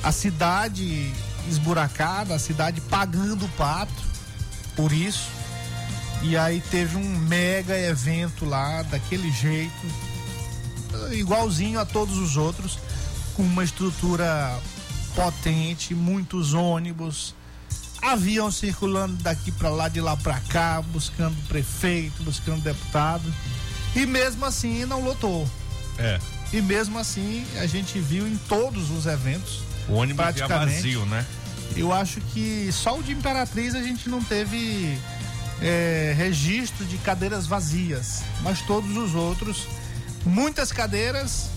A 0.00 0.12
cidade 0.12 1.12
esburacada, 1.48 2.36
a 2.36 2.38
cidade 2.38 2.80
pagando 2.82 3.46
o 3.46 3.48
pato 3.50 3.92
por 4.76 4.92
isso. 4.92 5.28
E 6.22 6.36
aí 6.36 6.60
teve 6.70 6.96
um 6.96 7.18
mega 7.18 7.76
evento 7.76 8.44
lá, 8.44 8.82
daquele 8.82 9.32
jeito, 9.32 9.72
igualzinho 11.10 11.80
a 11.80 11.84
todos 11.84 12.16
os 12.18 12.36
outros, 12.36 12.78
com 13.34 13.42
uma 13.42 13.64
estrutura 13.64 14.56
potente, 15.16 15.96
muitos 15.96 16.54
ônibus, 16.54 17.34
avião 18.00 18.52
circulando 18.52 19.16
daqui 19.16 19.50
para 19.50 19.68
lá, 19.68 19.88
de 19.88 20.00
lá 20.00 20.16
para 20.16 20.38
cá, 20.42 20.80
buscando 20.80 21.36
prefeito, 21.48 22.22
buscando 22.22 22.62
deputado. 22.62 23.34
E 23.94 24.06
mesmo 24.06 24.44
assim 24.44 24.84
não 24.84 25.02
lotou. 25.02 25.48
É. 25.98 26.18
E 26.52 26.60
mesmo 26.60 26.98
assim 26.98 27.44
a 27.58 27.66
gente 27.66 27.98
viu 27.98 28.26
em 28.26 28.36
todos 28.48 28.90
os 28.90 29.06
eventos. 29.06 29.60
O 29.88 29.94
ônibus 29.94 30.24
Praticamente. 30.24 30.74
vazio, 30.74 31.06
né? 31.06 31.24
Eu 31.76 31.92
acho 31.92 32.20
que 32.20 32.70
só 32.72 32.98
o 32.98 33.02
de 33.02 33.12
Imperatriz 33.12 33.74
a 33.74 33.82
gente 33.82 34.08
não 34.08 34.22
teve 34.22 34.98
é, 35.60 36.14
registro 36.16 36.84
de 36.84 36.98
cadeiras 36.98 37.46
vazias, 37.46 38.22
mas 38.42 38.60
todos 38.62 38.96
os 38.96 39.14
outros, 39.14 39.66
muitas 40.24 40.70
cadeiras, 40.70 41.48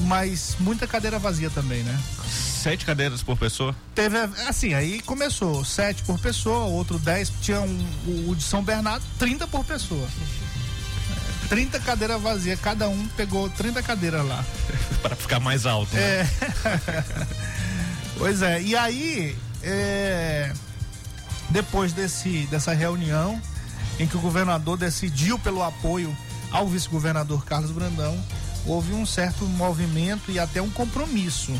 mas 0.00 0.56
muita 0.60 0.86
cadeira 0.86 1.18
vazia 1.18 1.50
também, 1.50 1.82
né? 1.82 2.00
Sete 2.28 2.84
cadeiras 2.84 3.22
por 3.22 3.38
pessoa. 3.38 3.74
Teve, 3.94 4.18
assim, 4.46 4.74
aí 4.74 5.00
começou, 5.00 5.64
sete 5.64 6.02
por 6.02 6.18
pessoa, 6.18 6.66
outro 6.66 6.98
dez, 6.98 7.32
tinha 7.40 7.60
um, 7.60 7.86
o, 8.06 8.30
o 8.30 8.36
de 8.36 8.42
São 8.42 8.62
Bernardo, 8.62 9.04
30 9.18 9.46
por 9.46 9.64
pessoa. 9.64 10.06
É, 11.50 11.54
30 11.54 11.80
cadeiras 11.80 12.22
vazias, 12.22 12.60
cada 12.60 12.88
um 12.88 13.06
pegou 13.16 13.48
30 13.50 13.82
cadeiras 13.82 14.24
lá. 14.24 14.44
para 15.02 15.16
ficar 15.16 15.40
mais 15.40 15.66
alto. 15.66 15.94
Né? 15.94 16.00
É. 16.02 16.26
pois 18.16 18.42
é, 18.42 18.62
e 18.62 18.76
aí, 18.76 19.36
é, 19.62 20.52
depois 21.50 21.92
desse, 21.92 22.46
dessa 22.46 22.72
reunião, 22.72 23.40
em 23.98 24.06
que 24.06 24.16
o 24.16 24.20
governador 24.20 24.78
decidiu 24.78 25.38
pelo 25.38 25.62
apoio 25.62 26.16
ao 26.50 26.66
vice-governador 26.66 27.44
Carlos 27.44 27.70
Brandão, 27.70 28.18
houve 28.66 28.92
um 28.92 29.04
certo 29.04 29.44
movimento 29.44 30.30
e 30.30 30.38
até 30.38 30.60
um 30.60 30.70
compromisso. 30.70 31.52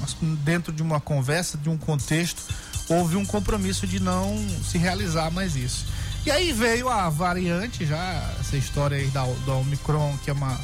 Mas 0.00 0.16
Dentro 0.20 0.72
de 0.72 0.82
uma 0.82 1.00
conversa, 1.00 1.58
de 1.58 1.68
um 1.68 1.76
contexto, 1.76 2.42
houve 2.88 3.16
um 3.16 3.24
compromisso 3.24 3.86
de 3.86 4.00
não 4.00 4.36
se 4.64 4.78
realizar 4.78 5.30
mais 5.30 5.56
isso. 5.56 5.86
E 6.28 6.30
aí 6.30 6.52
veio 6.52 6.90
a 6.90 7.08
variante, 7.08 7.86
já, 7.86 8.22
essa 8.38 8.54
história 8.54 8.98
aí 8.98 9.06
da, 9.06 9.24
da 9.46 9.54
Omicron, 9.54 10.14
que 10.22 10.28
é 10.28 10.32
uma 10.34 10.60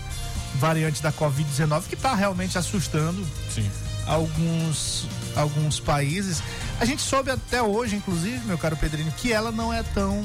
variante 0.57 1.03
da 1.03 1.11
Covid-19, 1.11 1.85
que 1.89 1.95
está 1.95 2.15
realmente 2.15 2.59
assustando 2.59 3.27
Sim. 3.51 3.67
alguns, 4.07 5.07
alguns 5.35 5.81
países. 5.81 6.43
A 6.79 6.85
gente 6.85 7.01
soube 7.01 7.31
até 7.31 7.63
hoje, 7.63 7.97
inclusive, 7.97 8.45
meu 8.45 8.59
caro 8.59 8.77
Pedrinho, 8.77 9.11
que 9.13 9.33
ela 9.33 9.51
não 9.51 9.73
é 9.73 9.83
tão 9.83 10.23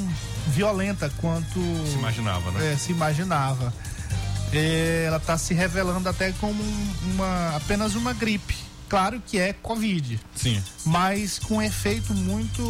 violenta 0.48 1.10
quanto 1.22 1.54
Se 1.88 1.94
imaginava, 1.98 2.52
né? 2.52 2.74
é, 2.74 2.76
se 2.78 2.92
imaginava. 2.92 3.74
É, 4.52 5.06
ela 5.08 5.16
está 5.18 5.38
se 5.38 5.54
revelando 5.54 6.10
até 6.10 6.34
como 6.34 6.62
um- 6.62 6.94
uma, 7.14 7.56
apenas 7.56 7.96
uma 7.96 8.12
gripe. 8.12 8.58
Claro 8.90 9.22
que 9.26 9.38
é 9.38 9.54
Covid, 9.54 10.20
Sim. 10.36 10.62
mas 10.86 11.38
com 11.40 11.58
um 11.58 11.62
efeito 11.62 12.14
muito, 12.14 12.62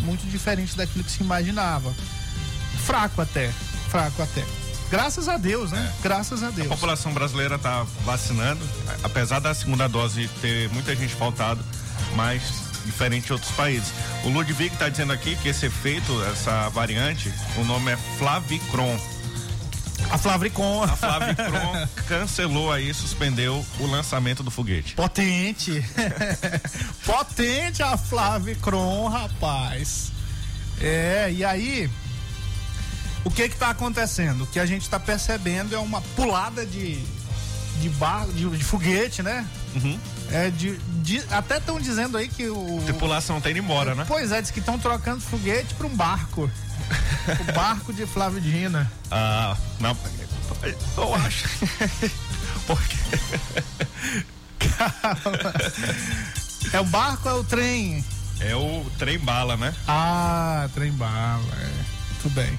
muito 0.00 0.26
diferente 0.28 0.76
daquilo 0.76 1.04
que 1.04 1.10
se 1.10 1.22
imaginava. 1.22 1.94
Fraco 2.84 3.22
até, 3.22 3.50
fraco 3.88 4.22
até. 4.22 4.44
Graças 4.90 5.28
a 5.28 5.36
Deus, 5.36 5.72
né? 5.72 5.92
Graças 6.02 6.42
a 6.42 6.48
A 6.48 6.50
Deus. 6.50 6.68
população 6.68 7.12
brasileira 7.12 7.56
está 7.56 7.84
vacinando, 8.04 8.60
apesar 9.02 9.40
da 9.40 9.52
segunda 9.54 9.88
dose 9.88 10.28
ter 10.40 10.68
muita 10.70 10.94
gente 10.94 11.14
faltado, 11.14 11.64
mas 12.14 12.42
diferente 12.84 13.26
de 13.26 13.32
outros 13.32 13.50
países. 13.52 13.92
O 14.24 14.28
Ludwig 14.28 14.66
está 14.72 14.88
dizendo 14.88 15.12
aqui 15.12 15.34
que 15.36 15.48
esse 15.48 15.66
efeito, 15.66 16.22
essa 16.24 16.68
variante, 16.68 17.32
o 17.56 17.64
nome 17.64 17.90
é 17.92 17.96
Flavicron. 18.18 18.96
A 20.10 20.18
Flavricon. 20.18 20.84
A 20.84 21.88
cancelou 22.08 22.72
aí, 22.72 22.92
suspendeu 22.92 23.64
o 23.80 23.86
lançamento 23.86 24.42
do 24.42 24.50
foguete. 24.50 24.94
Potente. 24.94 25.84
Potente 27.04 27.82
a 27.82 27.96
Flavicron, 27.96 29.08
rapaz. 29.08 30.12
É, 30.80 31.32
e 31.32 31.44
aí, 31.44 31.90
o 33.24 33.30
que 33.30 33.48
que 33.48 33.56
tá 33.56 33.70
acontecendo? 33.70 34.44
O 34.44 34.46
que 34.46 34.60
a 34.60 34.66
gente 34.66 34.88
tá 34.88 35.00
percebendo 35.00 35.74
é 35.74 35.78
uma 35.78 36.00
pulada 36.14 36.64
de 36.64 37.02
de 37.80 37.88
bar, 37.90 38.26
de, 38.28 38.48
de 38.48 38.64
foguete, 38.64 39.22
né? 39.22 39.46
Uhum. 39.74 39.98
É 40.30 40.50
de, 40.50 40.76
de- 41.02 41.22
até 41.30 41.58
estão 41.58 41.80
dizendo 41.80 42.16
aí 42.18 42.28
que 42.28 42.48
o 42.48 42.82
Tripulação 42.84 43.40
tá 43.40 43.50
indo 43.50 43.58
embora, 43.60 43.94
né? 43.94 44.04
Pois 44.08 44.32
é, 44.32 44.40
diz 44.42 44.50
que 44.50 44.58
estão 44.60 44.78
trocando 44.78 45.20
foguete 45.20 45.74
para 45.74 45.86
um 45.86 45.94
barco. 45.96 46.50
o 47.40 47.52
barco 47.54 47.92
de 47.92 48.06
Flávio 48.06 48.40
Dina. 48.40 48.90
Ah, 49.10 49.56
não, 49.80 49.96
eu 50.96 51.14
acho. 51.14 51.48
Porque. 52.66 52.96
Calma. 54.58 55.54
É 56.72 56.80
o 56.80 56.84
barco 56.84 57.28
ou 57.28 57.36
é 57.36 57.40
o 57.40 57.44
trem? 57.44 58.04
É 58.40 58.54
o 58.56 58.84
trem 58.98 59.18
bala, 59.18 59.56
né? 59.56 59.74
Ah, 59.86 60.68
trem 60.74 60.90
bala. 60.92 61.42
É. 61.60 61.70
Tudo 62.22 62.34
bem. 62.34 62.58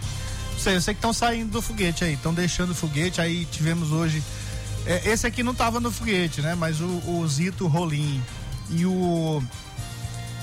Sei, 0.57 0.75
eu 0.75 0.81
sei 0.81 0.93
que 0.93 0.99
estão 0.99 1.13
saindo 1.13 1.51
do 1.51 1.61
foguete 1.61 2.03
aí, 2.03 2.13
estão 2.13 2.33
deixando 2.33 2.71
o 2.71 2.75
foguete. 2.75 3.19
Aí 3.21 3.45
tivemos 3.45 3.91
hoje. 3.91 4.23
É, 4.87 5.09
esse 5.09 5.27
aqui 5.27 5.43
não 5.43 5.51
estava 5.51 5.81
no 5.81 5.91
foguete, 5.91 6.41
né? 6.41 6.55
Mas 6.55 6.79
o, 6.79 6.85
o 6.85 7.27
Zito 7.27 7.67
Rolim 7.67 8.23
e 8.69 8.85
o. 8.85 9.43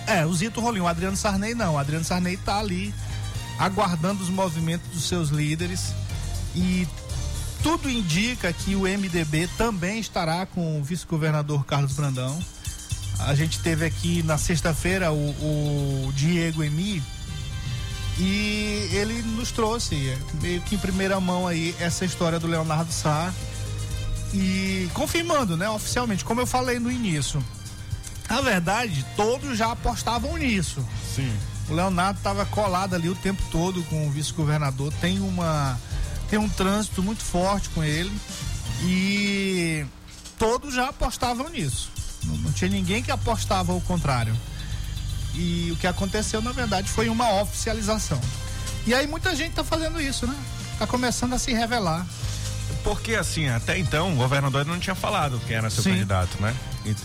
É, 0.06 0.26
o 0.26 0.34
Zito 0.34 0.60
Rolim, 0.60 0.80
o 0.80 0.86
Adriano 0.86 1.16
Sarney 1.16 1.54
não. 1.54 1.74
O 1.74 1.78
Adriano 1.78 2.04
Sarney 2.04 2.36
tá 2.36 2.58
ali 2.58 2.94
aguardando 3.58 4.22
os 4.22 4.28
movimentos 4.28 4.86
dos 4.90 5.08
seus 5.08 5.30
líderes 5.30 5.94
e 6.54 6.86
tudo 7.62 7.88
indica 7.88 8.52
que 8.52 8.76
o 8.76 8.80
MDB 8.82 9.48
também 9.56 9.98
estará 9.98 10.44
com 10.44 10.78
o 10.78 10.84
vice-governador 10.84 11.64
Carlos 11.64 11.94
Brandão. 11.94 12.38
A 13.20 13.34
gente 13.34 13.60
teve 13.60 13.86
aqui 13.86 14.22
na 14.22 14.36
sexta-feira 14.36 15.10
o, 15.10 15.30
o, 16.08 16.12
Diego 16.12 16.62
Emi 16.62 17.02
e 18.18 18.90
ele 18.92 19.22
nos 19.22 19.50
trouxe 19.50 20.16
meio 20.42 20.60
que 20.62 20.74
em 20.74 20.78
primeira 20.78 21.18
mão 21.18 21.46
aí 21.46 21.74
essa 21.80 22.04
história 22.04 22.38
do 22.38 22.46
Leonardo 22.46 22.92
Sá 22.92 23.32
e 24.34 24.90
confirmando, 24.92 25.56
né, 25.56 25.70
oficialmente, 25.70 26.24
como 26.24 26.40
eu 26.40 26.46
falei 26.46 26.80
no 26.80 26.90
início. 26.90 27.42
Na 28.28 28.40
verdade, 28.40 29.06
todos 29.16 29.56
já 29.56 29.70
apostavam 29.70 30.36
nisso. 30.36 30.84
Sim. 31.14 31.32
O 31.68 31.74
Leonardo 31.74 32.18
estava 32.18 32.44
colado 32.44 32.94
ali 32.94 33.08
o 33.08 33.14
tempo 33.14 33.40
todo 33.50 33.82
com 33.84 34.08
o 34.08 34.10
vice-governador. 34.10 34.92
Tem 35.00 35.20
uma 35.20 35.78
tem 36.28 36.38
um 36.38 36.48
trânsito 36.48 37.02
muito 37.02 37.22
forte 37.22 37.68
com 37.68 37.84
ele 37.84 38.12
e 38.82 39.86
todos 40.36 40.74
já 40.74 40.88
apostavam 40.88 41.48
nisso. 41.48 41.90
Não, 42.24 42.36
não 42.38 42.52
tinha 42.52 42.70
ninguém 42.70 43.02
que 43.02 43.12
apostava 43.12 43.72
o 43.72 43.80
contrário. 43.82 44.34
E 45.34 45.70
o 45.70 45.76
que 45.76 45.86
aconteceu, 45.86 46.42
na 46.42 46.50
verdade, 46.50 46.88
foi 46.88 47.08
uma 47.08 47.40
oficialização. 47.40 48.20
E 48.86 48.94
aí 48.94 49.06
muita 49.06 49.36
gente 49.36 49.50
está 49.50 49.62
fazendo 49.62 50.00
isso, 50.00 50.26
né? 50.26 50.36
Está 50.72 50.86
começando 50.86 51.34
a 51.34 51.38
se 51.38 51.52
revelar. 51.52 52.04
Porque 52.84 53.14
assim, 53.14 53.48
até 53.48 53.78
então 53.78 54.12
o 54.12 54.16
governador 54.16 54.66
não 54.66 54.78
tinha 54.78 54.94
falado 54.94 55.40
quem 55.46 55.56
era 55.56 55.70
seu 55.70 55.82
Sim. 55.82 55.92
candidato, 55.92 56.40
né? 56.40 56.54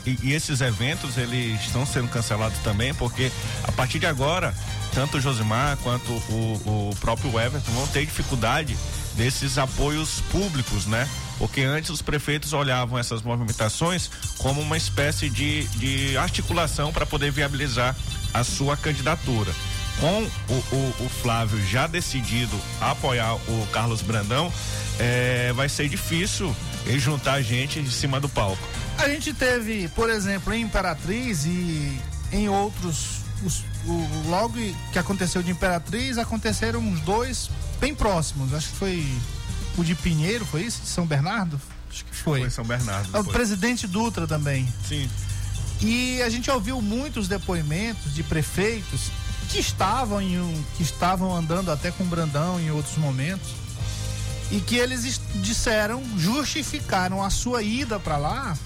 E, 0.06 0.20
e, 0.24 0.34
esses 0.34 0.60
eventos 0.60 1.18
eles 1.18 1.62
estão 1.62 1.86
sendo 1.86 2.10
cancelados 2.10 2.60
também, 2.60 2.94
porque 2.94 3.32
a 3.64 3.72
partir 3.72 3.98
de 3.98 4.06
agora, 4.06 4.54
tanto 4.94 5.18
o 5.18 5.22
Josimar 5.22 5.78
quanto 5.78 6.12
o, 6.12 6.90
o 6.92 6.96
próprio 7.00 7.40
Everton 7.40 7.72
vão 7.72 7.88
ter 7.88 8.06
dificuldade 8.06 8.78
desses 9.16 9.58
apoios 9.58 10.22
públicos, 10.32 10.86
né? 10.86 11.08
Porque 11.38 11.62
antes 11.62 11.90
os 11.90 12.02
prefeitos 12.02 12.52
olhavam 12.52 13.00
essas 13.00 13.22
movimentações 13.22 14.12
como 14.38 14.60
uma 14.60 14.76
espécie 14.76 15.30
de, 15.30 15.66
de 15.70 16.18
articulação 16.18 16.92
para 16.92 17.06
poder 17.06 17.32
viabilizar 17.32 17.96
a 18.34 18.44
sua 18.44 18.76
candidatura. 18.76 19.54
Com 20.00 20.24
o, 20.24 20.76
o, 20.76 21.06
o, 21.06 21.10
Flávio 21.10 21.62
já 21.66 21.86
decidido 21.86 22.56
a 22.80 22.92
apoiar 22.92 23.36
o 23.36 23.68
Carlos 23.72 24.02
Brandão, 24.02 24.52
é, 24.98 25.52
vai 25.54 25.68
ser 25.68 25.90
difícil 25.90 26.56
ele 26.86 27.00
juntar 27.00 27.34
a 27.34 27.42
gente 27.42 27.80
em 27.80 27.90
cima 27.90 28.20
do 28.20 28.30
palco. 28.30 28.62
A 28.98 29.10
gente 29.10 29.34
teve, 29.34 29.88
por 29.90 30.10
exemplo, 30.10 30.54
em 30.54 30.62
Imperatriz 30.62 31.46
e 31.46 32.00
em 32.32 32.48
outros. 32.48 33.20
Os, 33.44 33.64
o, 33.86 34.30
logo 34.30 34.58
que 34.92 35.00
aconteceu 35.00 35.42
de 35.42 35.52
Imperatriz, 35.52 36.18
aconteceram 36.18 36.80
uns 36.80 37.00
dois 37.02 37.50
bem 37.80 37.94
próximos. 37.94 38.54
Acho 38.54 38.70
que 38.70 38.76
foi 38.76 39.06
o 39.78 39.84
de 39.84 39.96
Pinheiro, 39.96 40.46
foi 40.46 40.64
isso? 40.64 40.82
De 40.82 40.90
São 40.90 41.06
Bernardo? 41.06 41.60
Acho 41.90 42.06
que 42.06 42.16
foi. 42.16 42.42
Foi 42.42 42.50
São 42.50 42.66
Bernardo. 42.66 43.18
O 43.20 43.24
presidente 43.26 43.88
Dutra 43.88 44.28
também. 44.28 44.68
Sim. 44.88 45.10
E 45.82 46.22
a 46.22 46.30
gente 46.30 46.52
ouviu 46.52 46.82
muitos 46.82 47.28
depoimentos 47.28 48.14
de 48.14 48.22
prefeitos 48.22 49.12
que 49.50 49.60
estavam 49.60 50.22
em 50.22 50.40
um, 50.40 50.64
que 50.78 50.84
estavam 50.84 51.36
andando 51.36 51.72
até 51.72 51.92
com 51.92 52.06
Brandão 52.06 52.60
em 52.60 52.72
outros 52.72 52.98
momentos 52.98 53.50
e 54.52 54.60
que 54.60 54.78
eles 54.78 55.20
disseram, 55.36 56.04
justificaram 56.18 57.24
a 57.24 57.30
sua 57.30 57.62
ida 57.62 58.00
para 58.00 58.18
lá 58.18 58.58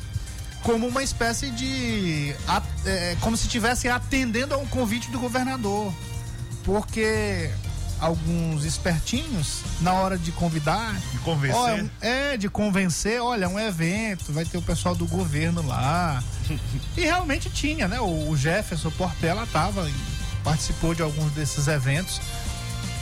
como 0.62 0.88
uma 0.88 1.04
espécie 1.04 1.50
de 1.52 2.34
é, 2.86 3.18
como 3.20 3.36
se 3.36 3.46
estivessem 3.46 3.92
atendendo 3.92 4.54
a 4.54 4.58
um 4.58 4.66
convite 4.66 5.10
do 5.12 5.20
governador, 5.20 5.94
porque 6.64 7.52
alguns 8.00 8.66
espertinhos 8.66 9.62
na 9.82 9.94
hora 9.94 10.18
de 10.18 10.32
convidar. 10.32 10.94
De 11.12 11.20
convencer. 11.20 11.92
é, 12.02 12.38
de 12.38 12.50
convencer, 12.50 13.22
olha, 13.22 13.48
um 13.48 13.60
evento, 13.60 14.32
vai 14.34 14.46
ter 14.46 14.58
o 14.58 14.62
pessoal 14.62 14.96
do 14.96 15.06
governo 15.06 15.66
lá. 15.66 16.22
e 16.98 17.02
realmente 17.02 17.50
tinha, 17.50 17.88
né? 17.88 18.00
O, 18.00 18.36
Jefferson 18.36 18.92
Portela 18.92 19.48
tava, 19.52 19.90
participou 20.44 20.94
de 20.94 21.02
alguns 21.02 21.32
desses 21.32 21.68
eventos. 21.68 22.20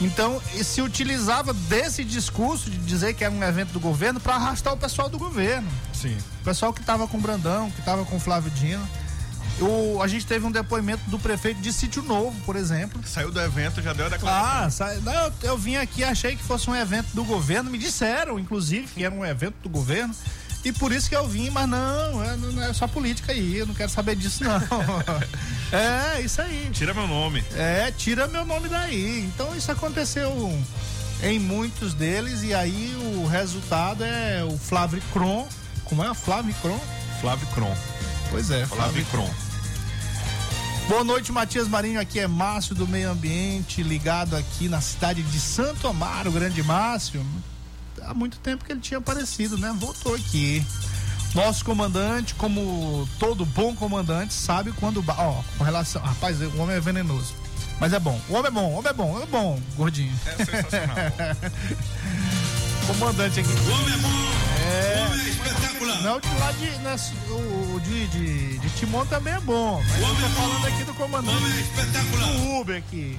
Então, 0.00 0.40
se 0.62 0.82
utilizava 0.82 1.52
desse 1.52 2.02
discurso 2.02 2.70
de 2.70 2.78
dizer 2.78 3.14
que 3.14 3.24
era 3.24 3.32
um 3.32 3.42
evento 3.42 3.72
do 3.72 3.80
governo 3.80 4.18
para 4.18 4.34
arrastar 4.34 4.72
o 4.72 4.76
pessoal 4.76 5.08
do 5.08 5.18
governo. 5.18 5.68
Sim. 5.92 6.16
O 6.40 6.44
pessoal 6.44 6.72
que 6.72 6.80
estava 6.80 7.06
com 7.06 7.18
Brandão, 7.18 7.70
que 7.70 7.80
estava 7.80 8.04
com 8.04 8.18
Flávio 8.18 8.50
Dino. 8.50 8.86
O, 9.60 10.02
a 10.02 10.08
gente 10.08 10.26
teve 10.26 10.44
um 10.44 10.50
depoimento 10.50 11.08
do 11.08 11.18
prefeito 11.18 11.60
de 11.60 11.72
Sítio 11.72 12.02
Novo, 12.02 12.34
por 12.44 12.56
exemplo. 12.56 13.00
Saiu 13.06 13.30
do 13.30 13.40
evento, 13.40 13.80
já 13.80 13.92
deu 13.92 14.06
a 14.06 14.08
declaração. 14.08 14.86
Ah, 14.86 14.94
sa... 14.94 15.00
Não, 15.00 15.12
eu, 15.12 15.32
eu 15.42 15.58
vim 15.58 15.76
aqui, 15.76 16.02
achei 16.02 16.34
que 16.34 16.42
fosse 16.42 16.68
um 16.68 16.74
evento 16.74 17.08
do 17.14 17.22
governo. 17.22 17.70
Me 17.70 17.78
disseram, 17.78 18.38
inclusive, 18.38 18.88
que 18.88 19.04
era 19.04 19.14
um 19.14 19.24
evento 19.24 19.56
do 19.62 19.68
governo. 19.68 20.14
E 20.64 20.72
por 20.72 20.92
isso 20.92 21.08
que 21.08 21.16
eu 21.16 21.26
vim, 21.26 21.50
mas 21.50 21.68
não, 21.68 22.22
é, 22.22 22.36
não 22.36 22.62
é 22.62 22.72
só 22.72 22.86
política 22.86 23.32
aí, 23.32 23.58
eu 23.58 23.66
não 23.66 23.74
quero 23.74 23.90
saber 23.90 24.14
disso, 24.14 24.44
não. 24.44 24.60
é, 25.76 26.20
isso 26.20 26.40
aí. 26.40 26.70
Tira 26.72 26.94
meu 26.94 27.08
nome. 27.08 27.42
É, 27.54 27.90
tira 27.90 28.28
meu 28.28 28.44
nome 28.44 28.68
daí. 28.68 29.24
Então 29.24 29.54
isso 29.56 29.72
aconteceu 29.72 30.30
em 31.22 31.38
muitos 31.38 31.94
deles, 31.94 32.42
e 32.42 32.54
aí 32.54 32.94
o 33.16 33.26
resultado 33.26 34.04
é 34.04 34.44
o 34.44 34.56
Flávio 34.56 35.02
Cron. 35.12 35.48
Como 35.84 36.02
é? 36.02 36.10
o 36.10 36.14
Flávio 36.14 36.54
Cron? 36.62 36.80
Flávio 37.20 37.46
Cron. 37.48 37.76
Pois 38.30 38.50
é, 38.50 38.64
Flávio 38.64 39.04
Cron. 39.06 39.30
Boa 40.88 41.04
noite, 41.04 41.32
Matias 41.32 41.68
Marinho. 41.68 42.00
Aqui 42.00 42.18
é 42.18 42.26
Márcio 42.26 42.74
do 42.74 42.86
Meio 42.86 43.10
Ambiente, 43.10 43.82
ligado 43.82 44.36
aqui 44.36 44.68
na 44.68 44.80
cidade 44.80 45.22
de 45.22 45.40
Santo 45.40 45.86
Amaro, 45.86 46.30
grande 46.32 46.62
Márcio. 46.62 47.24
Há 48.02 48.14
muito 48.14 48.38
tempo 48.38 48.64
que 48.64 48.72
ele 48.72 48.80
tinha 48.80 48.98
aparecido, 48.98 49.58
né? 49.58 49.74
Voltou 49.78 50.14
aqui. 50.14 50.64
Nosso 51.34 51.64
comandante, 51.64 52.34
como 52.34 53.08
todo 53.18 53.46
bom 53.46 53.74
comandante, 53.74 54.34
sabe 54.34 54.72
quando. 54.72 55.02
Ó, 55.06 55.42
com 55.56 55.64
relação. 55.64 56.02
Rapaz, 56.02 56.40
o 56.40 56.58
homem 56.58 56.76
é 56.76 56.80
venenoso. 56.80 57.34
Mas 57.80 57.92
é 57.92 57.98
bom. 57.98 58.20
O 58.28 58.34
homem 58.34 58.48
é 58.48 58.50
bom, 58.50 58.70
o 58.70 58.78
homem 58.78 58.90
é 58.90 58.92
bom, 58.92 59.22
é 59.22 59.26
bom, 59.26 59.60
gordinho. 59.76 60.12
É 60.26 60.44
sensacional. 60.44 60.96
comandante 62.86 63.40
aqui. 63.40 63.48
O 63.48 63.72
homem 63.72 63.94
é 63.94 63.98
bom. 63.98 64.08
É. 64.62 64.96
O 64.96 65.06
homem 65.06 65.20
é 65.20 65.28
espetacular. 65.28 66.02
Não, 66.02 66.20
de 66.20 66.28
lá 66.38 66.52
de, 66.52 66.66
né, 66.78 66.96
o, 67.30 67.80
de, 67.80 68.06
de, 68.08 68.58
de 68.58 68.70
Timon 68.70 69.06
também 69.06 69.34
é 69.34 69.40
bom. 69.40 69.82
Mas 69.82 70.00
eu 70.00 70.08
tô 70.08 70.28
falando 70.34 70.66
aqui 70.66 70.84
do 70.84 70.94
comandante. 70.94 71.34
O 71.34 71.38
homem 71.38 71.56
é 71.56 71.60
espetacular. 71.60 72.28
Do 72.28 72.60
Uber 72.60 72.76
aqui. 72.76 73.18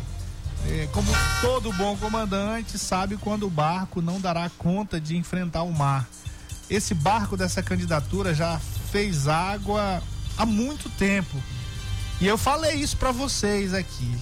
É, 0.69 0.87
como 0.91 1.07
todo 1.41 1.73
bom 1.73 1.95
comandante 1.97 2.77
sabe 2.77 3.17
quando 3.17 3.45
o 3.45 3.49
barco 3.49 4.01
não 4.01 4.19
dará 4.19 4.49
conta 4.57 4.99
de 4.99 5.17
enfrentar 5.17 5.63
o 5.63 5.71
mar. 5.71 6.07
Esse 6.69 6.93
barco 6.93 7.35
dessa 7.35 7.61
candidatura 7.61 8.33
já 8.33 8.59
fez 8.91 9.27
água 9.27 10.01
há 10.37 10.45
muito 10.45 10.89
tempo. 10.91 11.37
E 12.21 12.27
eu 12.27 12.37
falei 12.37 12.75
isso 12.75 12.95
para 12.97 13.11
vocês 13.11 13.73
aqui. 13.73 14.17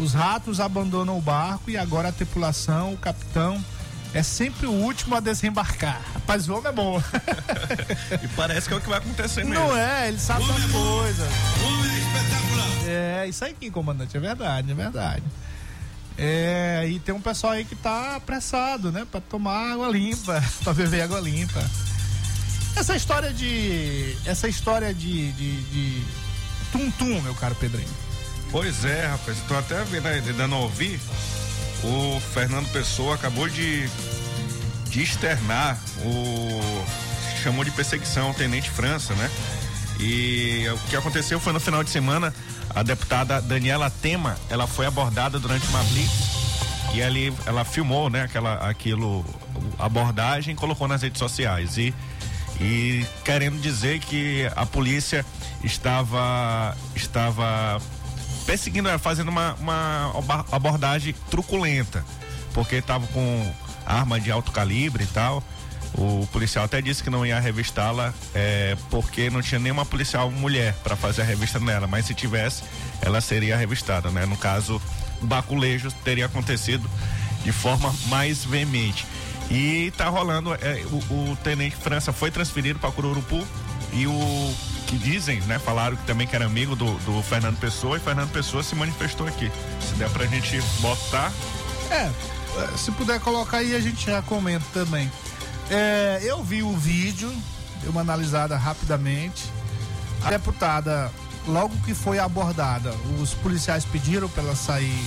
Os 0.00 0.14
ratos 0.14 0.60
abandonam 0.60 1.16
o 1.18 1.20
barco 1.20 1.70
e 1.70 1.76
agora 1.76 2.08
a 2.08 2.12
tripulação, 2.12 2.94
o 2.94 2.96
capitão, 2.96 3.62
é 4.14 4.22
sempre 4.22 4.66
o 4.66 4.72
último 4.72 5.14
a 5.14 5.20
desembarcar. 5.20 6.00
Rapaz, 6.14 6.48
o 6.48 6.54
homem 6.54 6.68
é 6.68 6.72
bom. 6.72 7.02
e 8.22 8.28
parece 8.28 8.68
que 8.68 8.74
é 8.74 8.76
o 8.76 8.80
que 8.80 8.88
vai 8.88 8.98
acontecer 8.98 9.44
mesmo. 9.44 9.66
Não 9.66 9.76
é, 9.76 10.08
ele 10.08 10.18
sabe 10.18 10.46
das 10.46 10.64
coisas. 10.70 11.28
Homem 11.64 11.90
é 11.90 11.98
espetacular. 11.98 12.68
É, 12.86 13.26
isso 13.28 13.44
aí, 13.44 13.70
comandante, 13.70 14.16
é 14.16 14.20
verdade, 14.20 14.70
é 14.70 14.74
verdade. 14.74 15.22
É, 16.18 16.84
e 16.88 16.98
tem 16.98 17.14
um 17.14 17.20
pessoal 17.20 17.52
aí 17.52 17.64
que 17.64 17.76
tá 17.76 18.16
apressado, 18.16 18.90
né? 18.90 19.06
Pra 19.10 19.20
tomar 19.20 19.72
água 19.72 19.88
limpa, 19.88 20.42
pra 20.64 20.74
beber 20.74 21.02
água 21.02 21.20
limpa. 21.20 21.64
Essa 22.76 22.96
história 22.96 23.32
de. 23.32 24.16
Essa 24.24 24.48
história 24.48 24.92
de. 24.92 25.32
de, 25.32 25.62
de 25.62 26.02
tum-tum, 26.72 27.20
meu 27.22 27.34
caro 27.34 27.54
Pedrinho. 27.54 27.88
Pois 28.50 28.84
é, 28.84 29.06
rapaz. 29.06 29.38
Tô 29.46 29.56
até 29.56 29.82
vendo 29.84 30.36
dando 30.36 30.54
a 30.54 30.58
ouvir 30.58 31.00
o 31.82 32.20
Fernando 32.32 32.68
Pessoa 32.72 33.14
acabou 33.14 33.48
de, 33.48 33.88
de 34.90 35.02
externar 35.02 35.78
o. 36.04 36.84
chamou 37.42 37.64
de 37.64 37.70
perseguição 37.70 38.30
o 38.30 38.34
Tenente 38.34 38.70
França, 38.70 39.14
né? 39.14 39.30
E 40.00 40.66
o 40.68 40.78
que 40.88 40.96
aconteceu 40.96 41.40
foi 41.40 41.52
no 41.52 41.60
final 41.60 41.82
de 41.82 41.90
semana, 41.90 42.32
a 42.74 42.82
deputada 42.82 43.40
Daniela 43.40 43.90
Tema, 43.90 44.36
ela 44.48 44.66
foi 44.66 44.86
abordada 44.86 45.38
durante 45.38 45.66
uma 45.68 45.82
blitz 45.84 46.92
E 46.94 47.02
ali 47.02 47.32
ela 47.46 47.64
filmou, 47.64 48.08
né, 48.10 48.22
aquela, 48.22 48.54
aquilo, 48.68 49.24
abordagem, 49.78 50.54
colocou 50.54 50.88
nas 50.88 51.02
redes 51.02 51.18
sociais 51.18 51.76
e 51.78 51.94
e 52.60 53.06
querendo 53.24 53.60
dizer 53.60 54.00
que 54.00 54.50
a 54.56 54.66
polícia 54.66 55.24
estava 55.62 56.76
estava 56.94 57.80
perseguindo, 58.44 58.88
fazendo 58.98 59.28
uma, 59.28 59.54
uma 59.54 60.44
abordagem 60.50 61.14
truculenta, 61.30 62.04
porque 62.52 62.76
estava 62.76 63.06
com 63.08 63.54
arma 63.86 64.18
de 64.18 64.30
alto 64.30 64.50
calibre 64.50 65.04
e 65.04 65.06
tal. 65.06 65.42
O 65.94 66.26
policial 66.32 66.64
até 66.64 66.80
disse 66.80 67.02
que 67.02 67.10
não 67.10 67.24
ia 67.24 67.40
revistá-la 67.40 68.12
é, 68.34 68.76
porque 68.90 69.30
não 69.30 69.42
tinha 69.42 69.58
nenhuma 69.58 69.84
policial 69.84 70.30
mulher 70.30 70.74
para 70.84 70.94
fazer 70.94 71.22
a 71.22 71.24
revista 71.24 71.58
nela, 71.58 71.86
mas 71.86 72.06
se 72.06 72.14
tivesse, 72.14 72.62
ela 73.00 73.20
seria 73.20 73.56
revistada, 73.56 74.10
né? 74.10 74.26
No 74.26 74.36
caso, 74.36 74.80
o 75.20 75.26
baculejo 75.26 75.90
teria 76.04 76.26
acontecido 76.26 76.88
de 77.44 77.52
forma 77.52 77.94
mais 78.08 78.44
veemente. 78.44 79.06
E 79.50 79.90
tá 79.96 80.08
rolando, 80.08 80.52
é, 80.54 80.84
o, 80.90 81.30
o, 81.32 81.36
tenente 81.42 81.74
França 81.76 82.12
foi 82.12 82.30
transferido 82.30 82.78
para 82.78 82.90
Cururupu 82.92 83.46
e 83.92 84.06
o 84.06 84.54
que 84.86 84.98
dizem, 84.98 85.40
né, 85.42 85.58
falaram 85.58 85.96
que 85.96 86.04
também 86.04 86.26
que 86.26 86.36
era 86.36 86.44
amigo 86.44 86.76
do, 86.76 86.92
do 86.98 87.22
Fernando 87.22 87.58
Pessoa 87.58 87.96
e 87.96 88.00
Fernando 88.00 88.30
Pessoa 88.30 88.62
se 88.62 88.74
manifestou 88.74 89.26
aqui. 89.26 89.50
Se 89.80 89.94
der 89.94 90.10
pra 90.10 90.26
gente 90.26 90.60
botar. 90.80 91.32
É, 91.90 92.10
se 92.76 92.90
puder 92.92 93.20
colocar 93.20 93.58
aí 93.58 93.74
a 93.74 93.80
gente 93.80 94.06
já 94.06 94.20
comenta 94.20 94.64
também. 94.72 95.10
É, 95.70 96.20
eu 96.22 96.42
vi 96.42 96.62
o 96.62 96.74
vídeo, 96.76 97.30
dei 97.80 97.90
uma 97.90 98.00
analisada 98.00 98.56
rapidamente. 98.56 99.44
A 100.24 100.30
deputada, 100.30 101.12
logo 101.46 101.76
que 101.84 101.94
foi 101.94 102.18
abordada, 102.18 102.92
os 103.20 103.34
policiais 103.34 103.84
pediram 103.84 104.28
para 104.28 104.42
ela 104.42 104.56
sair 104.56 105.04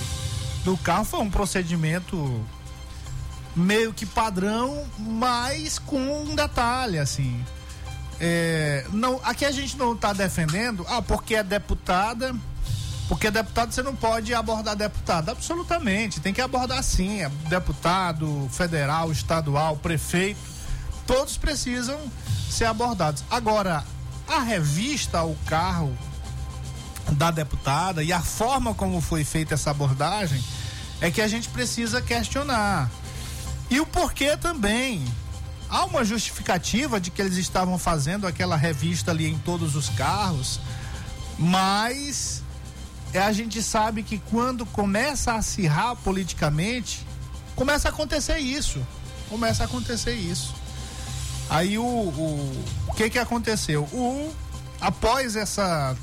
do 0.64 0.76
carro. 0.76 1.04
Foi 1.04 1.20
um 1.20 1.30
procedimento 1.30 2.40
meio 3.54 3.92
que 3.92 4.06
padrão, 4.06 4.84
mas 4.98 5.78
com 5.78 6.22
um 6.22 6.34
detalhe, 6.34 6.98
assim. 6.98 7.44
É, 8.20 8.86
não, 8.92 9.20
aqui 9.24 9.44
a 9.44 9.50
gente 9.50 9.76
não 9.76 9.94
está 9.94 10.12
defendendo, 10.12 10.86
ah, 10.88 11.02
porque 11.02 11.34
é 11.34 11.42
deputada, 11.42 12.34
porque 13.08 13.30
deputado 13.32 13.72
você 13.72 13.82
não 13.82 13.96
pode 13.96 14.32
abordar 14.32 14.76
deputado. 14.76 15.30
Absolutamente, 15.30 16.20
tem 16.20 16.32
que 16.32 16.40
abordar 16.40 16.82
sim. 16.84 17.20
É 17.20 17.28
deputado, 17.48 18.48
federal, 18.52 19.10
estadual, 19.10 19.76
prefeito, 19.76 20.51
todos 21.06 21.36
precisam 21.36 21.98
ser 22.50 22.66
abordados. 22.66 23.24
Agora, 23.30 23.84
a 24.28 24.40
revista, 24.40 25.22
o 25.22 25.36
carro 25.46 25.96
da 27.12 27.30
deputada 27.30 28.02
e 28.02 28.12
a 28.12 28.20
forma 28.20 28.74
como 28.74 29.00
foi 29.00 29.24
feita 29.24 29.54
essa 29.54 29.70
abordagem 29.70 30.42
é 31.00 31.10
que 31.10 31.20
a 31.20 31.28
gente 31.28 31.48
precisa 31.48 32.00
questionar. 32.00 32.90
E 33.68 33.80
o 33.80 33.86
porquê 33.86 34.36
também. 34.36 35.04
Há 35.68 35.86
uma 35.86 36.04
justificativa 36.04 37.00
de 37.00 37.10
que 37.10 37.22
eles 37.22 37.38
estavam 37.38 37.78
fazendo 37.78 38.26
aquela 38.26 38.56
revista 38.56 39.10
ali 39.10 39.26
em 39.26 39.38
todos 39.38 39.74
os 39.74 39.88
carros, 39.88 40.60
mas 41.38 42.42
é, 43.14 43.18
a 43.18 43.32
gente 43.32 43.62
sabe 43.62 44.02
que 44.02 44.18
quando 44.18 44.66
começa 44.66 45.32
a 45.32 45.36
acirrar 45.36 45.96
politicamente, 45.96 47.06
começa 47.56 47.88
a 47.88 47.90
acontecer 47.90 48.38
isso. 48.38 48.86
Começa 49.30 49.62
a 49.62 49.66
acontecer 49.66 50.12
isso. 50.12 50.54
Aí 51.50 51.78
o, 51.78 51.84
o, 51.84 52.64
o 52.88 52.94
que 52.94 53.10
que 53.10 53.18
aconteceu? 53.18 53.82
O, 53.92 54.32
após 54.80 55.36
essa 55.36 55.96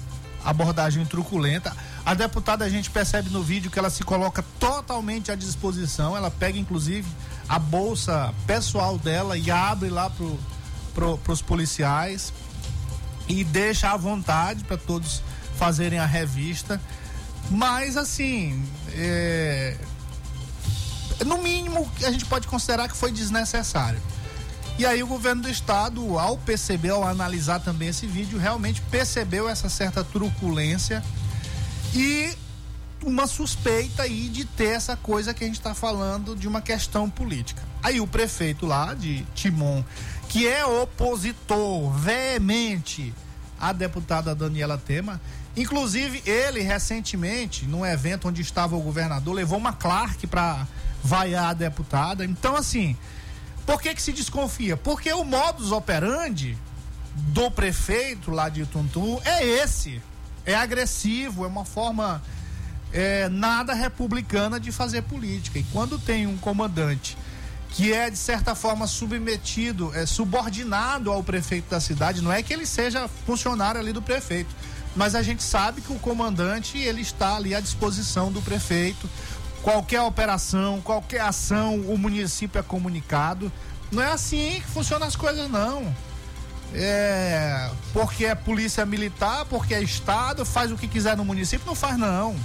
abordagem 0.43 1.05
truculenta, 1.05 1.75
a 2.05 2.13
deputada 2.13 2.65
a 2.65 2.69
gente 2.69 2.89
percebe 2.89 3.29
no 3.29 3.43
vídeo 3.43 3.69
que 3.69 3.77
ela 3.77 3.89
se 3.89 4.03
coloca 4.03 4.43
totalmente 4.59 5.31
à 5.31 5.35
disposição, 5.35 6.15
ela 6.15 6.31
pega 6.31 6.57
inclusive 6.57 7.07
a 7.47 7.59
bolsa 7.59 8.33
pessoal 8.47 8.97
dela 8.97 9.37
e 9.37 9.51
abre 9.51 9.89
lá 9.89 10.09
pro, 10.09 10.39
pro, 10.93 11.17
pros 11.17 11.41
policiais 11.41 12.31
e 13.27 13.43
deixa 13.43 13.91
à 13.91 13.97
vontade 13.97 14.63
para 14.63 14.77
todos 14.77 15.21
fazerem 15.57 15.99
a 15.99 16.05
revista. 16.05 16.81
Mas 17.51 17.97
assim, 17.97 18.63
é... 18.93 19.75
no 21.25 21.39
mínimo 21.39 21.89
a 22.03 22.11
gente 22.11 22.25
pode 22.25 22.47
considerar 22.47 22.87
que 22.87 22.95
foi 22.95 23.11
desnecessário. 23.11 24.01
E 24.79 24.85
aí 24.85 25.03
o 25.03 25.07
governo 25.07 25.41
do 25.41 25.49
estado, 25.49 26.17
ao 26.17 26.37
perceber, 26.37 26.91
ao 26.91 27.03
analisar 27.03 27.59
também 27.59 27.89
esse 27.89 28.07
vídeo, 28.07 28.39
realmente 28.39 28.81
percebeu 28.83 29.49
essa 29.49 29.67
certa 29.67 30.05
truculência 30.05 31.03
e 31.93 32.33
uma 33.03 33.27
suspeita 33.27 34.03
aí 34.03 34.29
de 34.29 34.45
ter 34.45 34.69
essa 34.69 34.95
coisa 34.95 35.33
que 35.33 35.43
a 35.43 35.47
gente 35.47 35.59
está 35.59 35.73
falando 35.73 36.33
de 36.33 36.47
uma 36.47 36.61
questão 36.61 37.09
política. 37.09 37.61
Aí 37.83 37.99
o 37.99 38.07
prefeito 38.07 38.65
lá 38.65 38.93
de 38.93 39.25
Timon, 39.35 39.83
que 40.29 40.47
é 40.47 40.65
opositor 40.65 41.91
veemente 41.91 43.13
à 43.59 43.73
deputada 43.73 44.33
Daniela 44.33 44.77
Tema, 44.77 45.19
inclusive 45.57 46.23
ele 46.25 46.61
recentemente, 46.61 47.65
num 47.65 47.85
evento 47.85 48.29
onde 48.29 48.41
estava 48.41 48.77
o 48.77 48.81
governador, 48.81 49.35
levou 49.35 49.57
uma 49.57 49.73
Clark 49.73 50.25
para 50.27 50.65
vaiar 51.03 51.49
a 51.49 51.53
deputada. 51.53 52.23
Então, 52.23 52.55
assim, 52.55 52.95
por 53.69 53.79
que 53.79 53.93
que 53.93 54.01
se 54.01 54.11
desconfia? 54.11 54.75
Porque 54.75 55.13
o 55.13 55.23
modus 55.23 55.71
operandi 55.71 56.57
do 57.15 57.51
prefeito 57.51 58.31
lá 58.31 58.49
de 58.49 58.65
Tuntum 58.65 59.21
é 59.23 59.45
esse. 59.45 60.01
É 60.43 60.55
agressivo, 60.55 61.45
é 61.45 61.47
uma 61.47 61.63
forma 61.63 62.19
é, 62.91 63.29
nada 63.29 63.75
republicana 63.75 64.59
de 64.59 64.71
fazer 64.71 65.03
política. 65.03 65.59
E 65.59 65.63
quando 65.71 65.99
tem 65.99 66.25
um 66.25 66.35
comandante 66.35 67.15
que 67.69 67.93
é 67.93 68.09
de 68.09 68.17
certa 68.17 68.55
forma 68.55 68.87
submetido, 68.87 69.93
é 69.93 70.03
subordinado 70.07 71.11
ao 71.11 71.23
prefeito 71.23 71.69
da 71.69 71.79
cidade, 71.79 72.23
não 72.23 72.33
é 72.33 72.41
que 72.41 72.51
ele 72.51 72.65
seja 72.65 73.07
funcionário 73.07 73.79
ali 73.79 73.93
do 73.93 74.01
prefeito, 74.01 74.49
mas 74.95 75.13
a 75.13 75.21
gente 75.21 75.43
sabe 75.43 75.81
que 75.81 75.93
o 75.93 75.99
comandante 75.99 76.79
ele 76.79 77.01
está 77.01 77.35
ali 77.35 77.53
à 77.53 77.59
disposição 77.59 78.31
do 78.31 78.41
prefeito. 78.41 79.07
Qualquer 79.61 80.01
operação, 80.01 80.81
qualquer 80.81 81.21
ação, 81.21 81.75
o 81.81 81.97
município 81.97 82.59
é 82.59 82.63
comunicado. 82.63 83.51
Não 83.91 84.01
é 84.01 84.11
assim 84.11 84.61
que 84.61 84.67
funcionam 84.67 85.07
as 85.07 85.15
coisas, 85.15 85.49
não. 85.49 85.93
É 86.73 87.69
porque 87.91 88.25
é 88.25 88.35
polícia 88.35 88.85
militar, 88.85 89.45
porque 89.45 89.73
é 89.73 89.81
estado, 89.81 90.45
faz 90.45 90.71
o 90.71 90.77
que 90.77 90.87
quiser 90.87 91.17
no 91.17 91.25
município, 91.25 91.65
não 91.65 91.75
faz 91.75 91.97
não. 91.97 92.35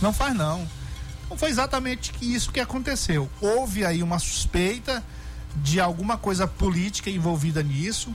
Não 0.00 0.12
faz 0.12 0.34
não. 0.34 0.66
Então 1.24 1.36
foi 1.36 1.50
exatamente 1.50 2.12
isso 2.20 2.52
que 2.52 2.60
aconteceu. 2.60 3.28
Houve 3.40 3.84
aí 3.84 4.02
uma 4.02 4.18
suspeita 4.18 5.02
de 5.56 5.80
alguma 5.80 6.16
coisa 6.16 6.46
política 6.46 7.10
envolvida 7.10 7.62
nisso. 7.62 8.14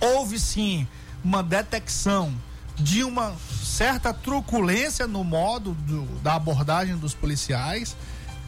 Houve 0.00 0.38
sim 0.38 0.86
uma 1.24 1.42
detecção 1.42 2.34
de 2.80 3.04
uma 3.04 3.34
certa 3.62 4.12
truculência 4.12 5.06
no 5.06 5.22
modo 5.22 5.74
do, 5.74 6.04
da 6.22 6.34
abordagem 6.34 6.96
dos 6.96 7.14
policiais. 7.14 7.96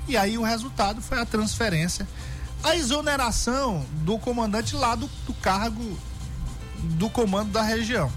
E 0.09 0.17
aí 0.17 0.37
o 0.37 0.43
resultado 0.43 1.01
foi 1.01 1.21
a 1.21 1.25
transferência, 1.25 2.09
a 2.63 2.75
exoneração 2.75 3.85
do 4.05 4.19
comandante 4.19 4.75
lá 4.75 4.95
do, 4.95 5.09
do 5.27 5.35
cargo 5.35 5.99
do 6.83 7.09
comando 7.09 7.53
da 7.53 7.63
região. 7.63 8.11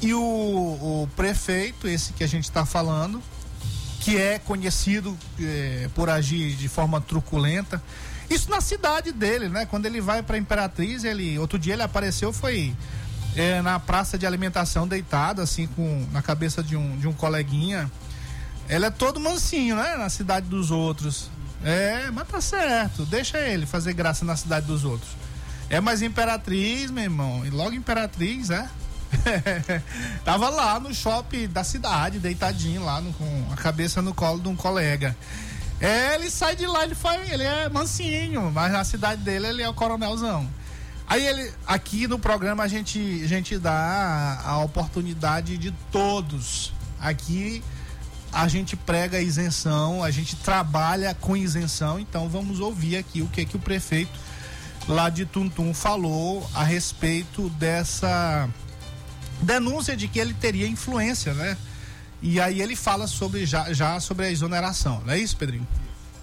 E 0.00 0.14
o, 0.14 0.20
o 0.20 1.08
prefeito, 1.16 1.88
esse 1.88 2.12
que 2.12 2.24
a 2.24 2.26
gente 2.26 2.44
está 2.44 2.64
falando, 2.64 3.22
que 4.00 4.16
é 4.16 4.38
conhecido 4.38 5.16
é, 5.40 5.88
por 5.94 6.10
agir 6.10 6.56
de 6.56 6.68
forma 6.68 7.00
truculenta. 7.00 7.82
Isso 8.28 8.50
na 8.50 8.60
cidade 8.60 9.12
dele, 9.12 9.48
né? 9.48 9.66
Quando 9.66 9.86
ele 9.86 10.00
vai 10.00 10.22
para 10.22 10.36
Imperatriz, 10.38 11.04
ele 11.04 11.38
outro 11.38 11.58
dia 11.58 11.74
ele 11.74 11.82
apareceu 11.82 12.32
foi 12.32 12.74
é, 13.36 13.62
na 13.62 13.78
praça 13.80 14.18
de 14.18 14.26
alimentação 14.26 14.86
deitado 14.86 15.40
assim 15.40 15.66
com 15.66 16.06
na 16.12 16.22
cabeça 16.22 16.62
de 16.62 16.76
um 16.76 16.96
de 16.98 17.08
um 17.08 17.12
coleguinha. 17.12 17.90
Ele 18.68 18.86
é 18.86 18.90
todo 18.90 19.20
mansinho, 19.20 19.76
né? 19.76 19.96
Na 19.96 20.08
cidade 20.08 20.46
dos 20.46 20.70
outros. 20.70 21.30
É, 21.64 22.10
mas 22.10 22.28
tá 22.28 22.40
certo. 22.40 23.04
Deixa 23.04 23.38
ele 23.38 23.66
fazer 23.66 23.92
graça 23.92 24.24
na 24.24 24.36
cidade 24.36 24.66
dos 24.66 24.84
outros. 24.84 25.10
É 25.68 25.80
mais 25.80 26.02
Imperatriz, 26.02 26.90
meu 26.90 27.04
irmão. 27.04 27.44
E 27.44 27.50
logo 27.50 27.74
Imperatriz, 27.74 28.50
é? 28.50 28.68
Tava 30.24 30.48
lá 30.48 30.80
no 30.80 30.94
shopping 30.94 31.48
da 31.48 31.62
cidade, 31.62 32.18
deitadinho 32.18 32.84
lá, 32.84 33.00
no, 33.00 33.12
com 33.12 33.46
a 33.52 33.56
cabeça 33.56 34.00
no 34.00 34.14
colo 34.14 34.40
de 34.40 34.48
um 34.48 34.56
colega. 34.56 35.16
É, 35.80 36.14
ele 36.14 36.30
sai 36.30 36.54
de 36.54 36.66
lá, 36.66 36.84
ele, 36.84 36.94
foi, 36.94 37.16
ele 37.30 37.42
é 37.42 37.68
mansinho, 37.68 38.50
mas 38.52 38.72
na 38.72 38.84
cidade 38.84 39.22
dele 39.22 39.48
ele 39.48 39.62
é 39.62 39.68
o 39.68 39.74
coronelzão. 39.74 40.48
Aí 41.12 41.26
ele, 41.26 41.52
aqui 41.66 42.08
no 42.08 42.18
programa 42.18 42.64
a 42.64 42.68
gente, 42.68 43.20
a 43.22 43.28
gente 43.28 43.58
dá 43.58 44.40
a, 44.42 44.60
oportunidade 44.60 45.58
de 45.58 45.70
todos. 45.90 46.72
Aqui 46.98 47.62
a 48.32 48.48
gente 48.48 48.76
prega 48.76 49.20
isenção, 49.20 50.02
a 50.02 50.10
gente 50.10 50.36
trabalha 50.36 51.14
com 51.14 51.36
isenção, 51.36 52.00
então 52.00 52.30
vamos 52.30 52.60
ouvir 52.60 52.96
aqui 52.96 53.20
o 53.20 53.28
que 53.28 53.44
que 53.44 53.56
o 53.56 53.58
prefeito 53.58 54.18
lá 54.88 55.10
de 55.10 55.26
Tuntum 55.26 55.74
falou 55.74 56.48
a 56.54 56.64
respeito 56.64 57.50
dessa 57.50 58.48
denúncia 59.42 59.94
de 59.94 60.08
que 60.08 60.18
ele 60.18 60.32
teria 60.32 60.66
influência, 60.66 61.34
né? 61.34 61.58
E 62.22 62.40
aí 62.40 62.62
ele 62.62 62.74
fala 62.74 63.06
sobre 63.06 63.44
já, 63.44 63.70
já 63.74 64.00
sobre 64.00 64.24
a 64.24 64.30
exoneração, 64.30 65.02
não 65.04 65.12
é 65.12 65.18
isso, 65.18 65.36
Pedrinho? 65.36 65.68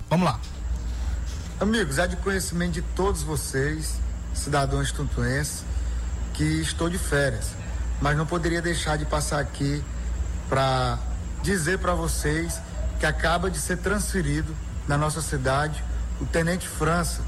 Vamos 0.10 0.26
lá. 0.26 0.40
Amigos, 1.60 2.00
é 2.00 2.08
de 2.08 2.16
conhecimento 2.16 2.72
de 2.72 2.82
todos 2.82 3.22
vocês, 3.22 4.00
cidadãos 4.40 4.92
tuntuenses, 4.92 5.64
que 6.34 6.44
estou 6.62 6.90
de 6.90 6.98
férias, 6.98 7.52
mas 8.02 8.18
não 8.18 8.26
poderia 8.26 8.62
deixar 8.62 8.98
de 8.98 9.06
passar 9.06 9.40
aqui 9.40 9.84
para 10.48 10.98
dizer 11.44 11.80
para 11.80 11.94
vocês 11.94 12.60
que 13.00 13.06
acaba 13.06 13.50
de 13.50 13.60
ser 13.60 13.78
transferido 13.78 14.56
na 14.88 14.98
nossa 14.98 15.22
cidade 15.22 15.84
o 16.20 16.26
Tenente 16.26 16.68
França. 16.68 17.22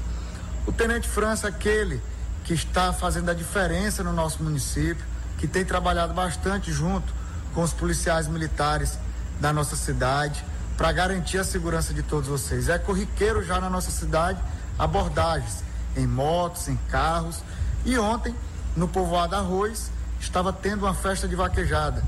O 0.66 0.72
Tenente 0.72 1.08
França, 1.08 1.48
aquele 1.48 2.02
que 2.44 2.54
está 2.54 2.92
fazendo 2.92 3.30
a 3.30 3.34
diferença 3.34 4.02
no 4.02 4.12
nosso 4.12 4.42
município, 4.42 5.04
que 5.38 5.46
tem 5.46 5.64
trabalhado 5.64 6.12
bastante 6.12 6.72
junto 6.72 7.12
com 7.54 7.62
os 7.62 7.72
policiais 7.72 8.28
militares 8.28 8.98
da 9.40 9.52
nossa 9.52 9.76
cidade 9.76 10.44
para 10.76 10.90
garantir 10.92 11.38
a 11.38 11.44
segurança 11.44 11.92
de 11.92 12.02
todos 12.02 12.28
vocês. 12.28 12.68
É 12.68 12.78
corriqueiro 12.78 13.44
já 13.44 13.60
na 13.60 13.68
nossa 13.68 13.90
cidade 13.90 14.40
abordagens 14.78 15.62
em 15.96 16.06
motos, 16.06 16.68
em 16.68 16.76
carros. 16.88 17.42
E 17.84 17.98
ontem, 17.98 18.34
no 18.76 18.88
povoado 18.88 19.36
Arroz, 19.36 19.90
estava 20.20 20.52
tendo 20.52 20.84
uma 20.84 20.94
festa 20.94 21.26
de 21.26 21.34
vaquejada. 21.34 22.02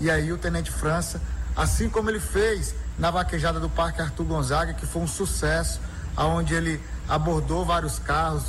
E 0.00 0.10
aí 0.10 0.32
o 0.32 0.38
Tenente 0.38 0.70
França, 0.70 1.20
assim 1.56 1.88
como 1.88 2.10
ele 2.10 2.20
fez 2.20 2.74
na 2.98 3.10
vaquejada 3.10 3.60
do 3.60 3.68
Parque 3.68 4.00
Arthur 4.00 4.24
Gonzaga, 4.24 4.74
que 4.74 4.86
foi 4.86 5.02
um 5.02 5.06
sucesso, 5.06 5.80
aonde 6.16 6.54
ele 6.54 6.82
abordou 7.08 7.64
vários 7.64 7.98
carros, 7.98 8.44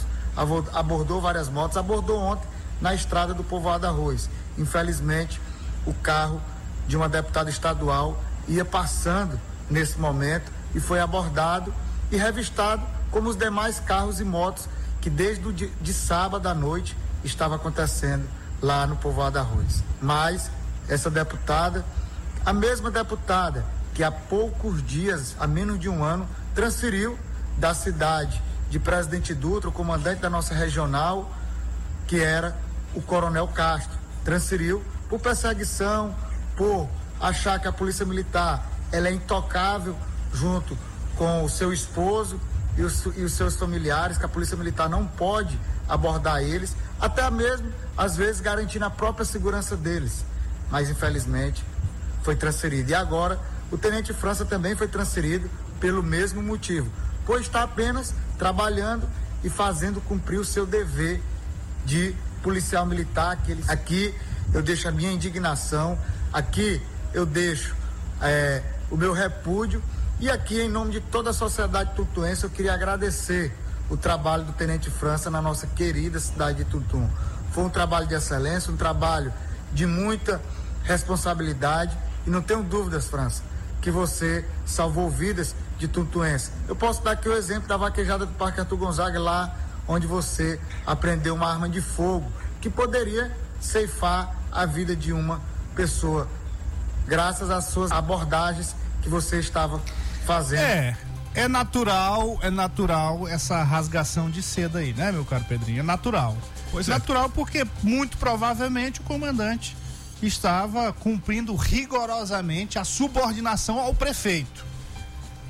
abordou 0.74 1.22
várias 1.22 1.50
motos, 1.50 1.78
abordou 1.78 2.20
ontem 2.20 2.48
na 2.82 2.94
estrada 2.94 3.34
do 3.34 3.44
povoado 3.44 3.86
Arroz. 3.86 4.30
Infelizmente, 4.58 5.40
o 5.86 5.94
carro 5.94 6.42
de 6.88 6.96
uma 6.98 7.10
deputada 7.10 7.50
estadual 7.50 8.22
ia 8.48 8.66
passando 8.66 9.40
nesse 9.70 10.00
momento 10.00 10.52
e 10.74 10.80
foi 10.80 11.00
abordado 11.00 11.74
e 12.12 12.18
revistado 12.18 12.82
como 13.12 13.30
os 13.30 13.36
demais 13.36 13.80
carros 13.80 14.20
e 14.20 14.24
motos 14.24 14.68
que 15.02 15.10
desde 15.10 15.48
o 15.48 15.54
de, 15.54 15.68
de 15.82 15.94
sábado 15.94 16.48
à 16.48 16.54
noite 16.54 16.96
estava 17.24 17.56
acontecendo 17.56 18.28
lá 18.62 18.86
no 18.86 18.96
povoado 18.96 19.40
Arroz. 19.40 19.84
Mas 20.02 20.50
essa 20.88 21.10
deputada, 21.10 21.86
a 22.46 22.54
mesma 22.54 22.92
deputada 22.92 23.66
que 23.94 24.04
há 24.04 24.12
poucos 24.12 24.86
dias, 24.86 25.36
há 25.40 25.48
menos 25.48 25.80
de 25.80 25.90
um 25.90 26.04
ano, 26.04 26.28
transferiu 26.56 27.18
da 27.58 27.74
cidade 27.74 28.42
de 28.70 28.80
Presidente 28.80 29.34
Dutra, 29.34 29.70
o 29.70 29.74
comandante 29.74 30.22
da 30.22 30.30
nossa 30.30 30.54
regional, 30.54 31.32
que 32.08 32.20
era 32.20 32.56
o 32.94 33.02
Coronel 33.02 33.48
Castro, 33.48 33.98
transferiu 34.24 34.84
por 35.10 35.20
perseguição, 35.20 36.16
por 36.56 36.88
achar 37.20 37.60
que 37.60 37.68
a 37.68 37.72
Polícia 37.72 38.06
Militar 38.06 38.66
ela 38.92 39.08
é 39.08 39.14
intocável 39.14 39.96
junto 40.34 40.78
com 41.16 41.44
o 41.44 41.50
seu 41.50 41.74
esposo 41.74 42.40
e 42.80 42.82
os, 42.82 43.06
e 43.18 43.24
os 43.24 43.34
seus 43.34 43.58
familiares, 43.58 44.18
que 44.18 44.24
a 44.26 44.30
Polícia 44.30 44.56
Militar 44.56 44.88
não 44.88 45.06
pode 45.06 45.60
abordar 45.88 46.42
eles, 46.42 46.74
até 46.98 47.30
mesmo, 47.30 47.70
às 47.98 48.16
vezes, 48.16 48.40
garantindo 48.40 48.86
a 48.86 48.90
própria 48.90 49.26
segurança 49.26 49.76
deles. 49.76 50.24
Mas, 50.72 50.90
infelizmente, 50.90 51.62
foi 52.24 52.38
transferido. 52.38 52.90
E 52.90 52.96
agora, 52.96 53.38
o 53.70 53.78
Tenente 53.78 54.14
França 54.14 54.46
também 54.46 54.78
foi 54.78 54.88
transferido 54.88 55.50
pelo 55.78 56.02
mesmo 56.02 56.42
motivo, 56.42 56.90
pois 57.26 57.42
está 57.42 57.64
apenas 57.64 58.14
trabalhando 58.38 59.08
e 59.44 59.50
fazendo 59.50 60.00
cumprir 60.00 60.40
o 60.40 60.46
seu 60.46 60.66
dever 60.66 61.22
de 61.86 62.16
policial 62.42 62.86
militar. 62.86 63.36
Que 63.44 63.52
ele... 63.52 63.64
Aqui 63.68 64.16
eu 64.54 64.62
deixo 64.62 64.88
a 64.88 64.92
minha 64.92 65.12
indignação, 65.12 66.00
aqui 66.32 66.82
eu 67.14 67.26
deixo 67.26 67.76
é, 68.22 68.64
o 68.90 68.96
meu 68.96 69.12
repúdio 69.12 69.84
e 70.20 70.30
aqui, 70.30 70.60
em 70.60 70.70
nome 70.70 70.92
de 70.92 71.00
toda 71.00 71.30
a 71.30 71.34
sociedade 71.34 71.92
tutuense, 71.96 72.44
eu 72.44 72.50
queria 72.50 72.74
agradecer 72.74 73.56
o 73.90 73.96
trabalho 73.96 74.44
do 74.44 74.52
Tenente 74.52 74.90
França 74.90 75.30
na 75.30 75.42
nossa 75.42 75.66
querida 75.66 76.20
cidade 76.20 76.64
de 76.64 76.66
Tutum. 76.66 77.10
Foi 77.52 77.64
um 77.64 77.70
trabalho 77.70 78.06
de 78.06 78.14
excelência, 78.14 78.72
um 78.72 78.76
trabalho 78.76 79.32
de 79.72 79.86
muita 79.86 80.42
responsabilidade 80.84 81.98
e 82.28 82.30
não 82.30 82.42
tenho 82.42 82.62
dúvidas, 82.64 83.08
França, 83.08 83.42
que 83.82 83.90
você 83.90 84.46
salvou 84.66 85.10
vidas 85.10 85.56
de 85.78 85.88
tutuense. 85.88 86.52
Eu 86.68 86.76
posso 86.76 87.02
dar 87.02 87.12
aqui 87.12 87.30
o 87.30 87.34
exemplo 87.34 87.70
da 87.70 87.78
vaquejada 87.78 88.26
do 88.26 88.34
Parque 88.34 88.60
Arthur 88.60 88.78
Gonzaga 88.78 89.20
lá 89.20 89.56
onde 89.88 90.06
você 90.06 90.60
aprendeu 90.86 91.34
uma 91.34 91.50
arma 91.50 91.70
de 91.70 91.82
fogo 91.82 92.30
que 92.60 92.70
poderia 92.70 93.36
ceifar 93.60 94.36
a 94.52 94.66
vida 94.66 94.96
de 94.96 95.14
uma 95.14 95.42
pessoa, 95.76 96.28
graças 97.08 97.50
às 97.50 97.66
suas 97.66 97.90
abordagens 97.92 98.76
que 99.02 99.10
você 99.10 99.40
estava 99.40 99.82
fazendo. 100.30 100.62
É, 100.62 100.98
é 101.34 101.48
natural, 101.48 102.38
é 102.44 102.52
natural 102.52 103.28
essa 103.28 103.64
rasgação 103.64 104.30
de 104.30 104.44
seda 104.44 104.80
aí, 104.80 104.94
né, 104.94 105.12
meu 105.12 105.26
caro 105.26 105.44
Pedrinho? 105.46 105.80
É 105.80 105.84
natural. 105.84 106.38
Pois 106.72 106.88
é. 106.88 106.92
Natural 106.92 107.30
porque 107.32 107.66
muito 107.82 108.16
provavelmente 108.18 109.00
o 109.00 109.04
comandante 109.04 109.76
estava 110.22 110.94
cumprindo 110.94 111.56
rigorosamente 111.56 112.78
a 112.78 112.84
subordinação 112.84 113.80
ao 113.80 113.96
prefeito. 113.96 114.64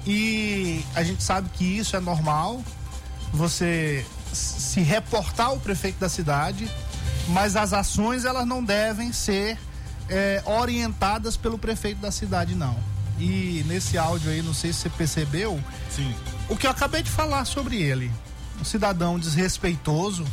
E 0.08 0.82
a 0.96 1.04
gente 1.04 1.22
sabe 1.22 1.50
que 1.50 1.66
isso 1.66 1.98
é 1.98 2.00
normal. 2.00 2.64
Você 3.34 4.06
se 4.32 4.80
reportar 4.80 5.48
ao 5.48 5.60
prefeito 5.60 6.00
da 6.00 6.08
cidade, 6.08 6.72
mas 7.28 7.58
as 7.58 7.74
ações 7.74 8.24
elas 8.24 8.48
não 8.48 8.64
devem 8.64 9.12
ser 9.12 9.58
é, 10.08 10.42
orientadas 10.46 11.36
pelo 11.36 11.58
prefeito 11.58 12.00
da 12.00 12.12
cidade, 12.12 12.56
não. 12.56 12.78
E 13.20 13.64
nesse 13.68 13.98
áudio 13.98 14.32
aí, 14.32 14.42
não 14.42 14.54
sei 14.54 14.72
se 14.72 14.80
você 14.80 14.90
percebeu, 14.90 15.62
Sim. 15.90 16.16
o 16.48 16.56
que 16.56 16.66
eu 16.66 16.72
acabei 16.72 17.04
de 17.04 17.12
falar 17.12 17.44
sobre 17.46 17.82
ele. 17.82 18.10
Um 18.60 18.64
cidadão 18.64 19.20
desrespeitoso, 19.20 20.26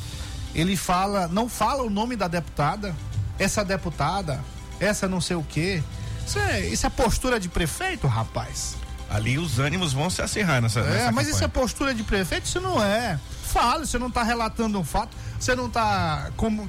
ele 0.54 0.76
fala, 0.76 1.28
não 1.28 1.48
fala 1.48 1.82
o 1.82 1.90
nome 1.90 2.16
da 2.16 2.28
deputada, 2.28 2.94
essa 3.38 3.64
deputada, 3.64 4.42
essa 4.78 5.08
não 5.08 5.20
sei 5.20 5.36
o 5.36 5.42
quê. 5.42 5.82
Isso 6.26 6.38
é, 6.38 6.60
isso 6.66 6.86
é 6.86 6.90
postura 6.90 7.40
de 7.40 7.48
prefeito, 7.48 8.06
rapaz. 8.06 8.76
Ali 9.08 9.38
os 9.38 9.58
ânimos 9.58 9.92
vão 9.92 10.10
se 10.10 10.20
acirrar 10.20 10.60
nessa. 10.60 10.80
É, 10.80 10.90
nessa 10.90 11.12
mas 11.12 11.28
isso 11.28 11.44
é 11.44 11.48
postura 11.48 11.94
de 11.94 12.02
prefeito? 12.02 12.46
Isso 12.46 12.60
não 12.60 12.82
é. 12.82 13.18
Fala, 13.44 13.86
você 13.86 13.98
não 13.98 14.08
está 14.08 14.22
relatando 14.22 14.78
um 14.78 14.84
fato, 14.84 15.16
você 15.38 15.54
não 15.54 15.66
está 15.66 16.30
como. 16.36 16.68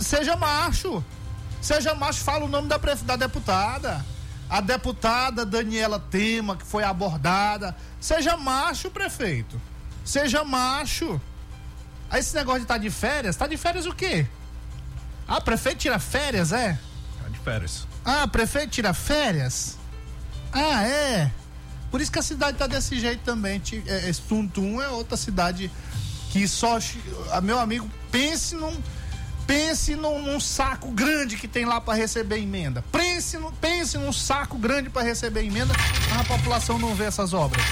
Seja 0.00 0.36
macho. 0.36 1.04
Seja 1.60 1.94
macho, 1.94 2.20
fala 2.20 2.44
o 2.44 2.48
nome 2.48 2.68
da, 2.68 2.78
pref... 2.78 3.02
da 3.02 3.16
deputada. 3.16 4.04
A 4.48 4.60
deputada 4.60 5.44
Daniela 5.44 5.98
Tema, 5.98 6.56
que 6.56 6.64
foi 6.64 6.84
abordada. 6.84 7.74
Seja 8.00 8.36
macho, 8.36 8.90
prefeito. 8.90 9.60
Seja 10.04 10.44
macho. 10.44 11.20
Aí 12.10 12.20
esse 12.20 12.34
negócio 12.34 12.60
de 12.60 12.64
estar 12.64 12.74
tá 12.74 12.78
de 12.78 12.90
férias, 12.90 13.36
tá 13.36 13.46
de 13.46 13.56
férias 13.56 13.86
o 13.86 13.94
quê? 13.94 14.26
Ah, 15.26 15.40
prefeito 15.40 15.78
tira 15.78 15.98
férias, 15.98 16.52
é? 16.52 16.78
Tá 17.22 17.28
de 17.28 17.38
férias. 17.38 17.86
Ah, 18.04 18.28
prefeito 18.28 18.70
tira 18.70 18.92
férias? 18.92 19.78
Ah, 20.52 20.86
é? 20.86 21.32
Por 21.90 22.00
isso 22.00 22.12
que 22.12 22.18
a 22.18 22.22
cidade 22.22 22.58
tá 22.58 22.66
desse 22.66 23.00
jeito 23.00 23.22
também. 23.24 23.62
É, 23.86 24.10
Tuntum 24.28 24.82
é 24.82 24.88
outra 24.88 25.16
cidade 25.16 25.70
que 26.30 26.46
só. 26.46 26.78
Meu 27.42 27.58
amigo, 27.58 27.90
pense 28.10 28.54
num. 28.54 28.76
Pense 29.46 29.94
num, 29.94 30.22
num 30.22 30.40
saco 30.40 30.90
grande 30.90 31.36
que 31.36 31.46
tem 31.46 31.64
lá 31.64 31.80
para 31.80 31.94
receber 31.94 32.38
emenda. 32.38 32.82
Pense, 32.90 33.36
no, 33.36 33.52
pense 33.52 33.98
num 33.98 34.12
saco 34.12 34.56
grande 34.56 34.88
para 34.88 35.02
receber 35.02 35.44
emenda, 35.44 35.74
a 36.18 36.24
população 36.24 36.78
não 36.78 36.94
vê 36.94 37.04
essas 37.04 37.32
obras. 37.32 37.62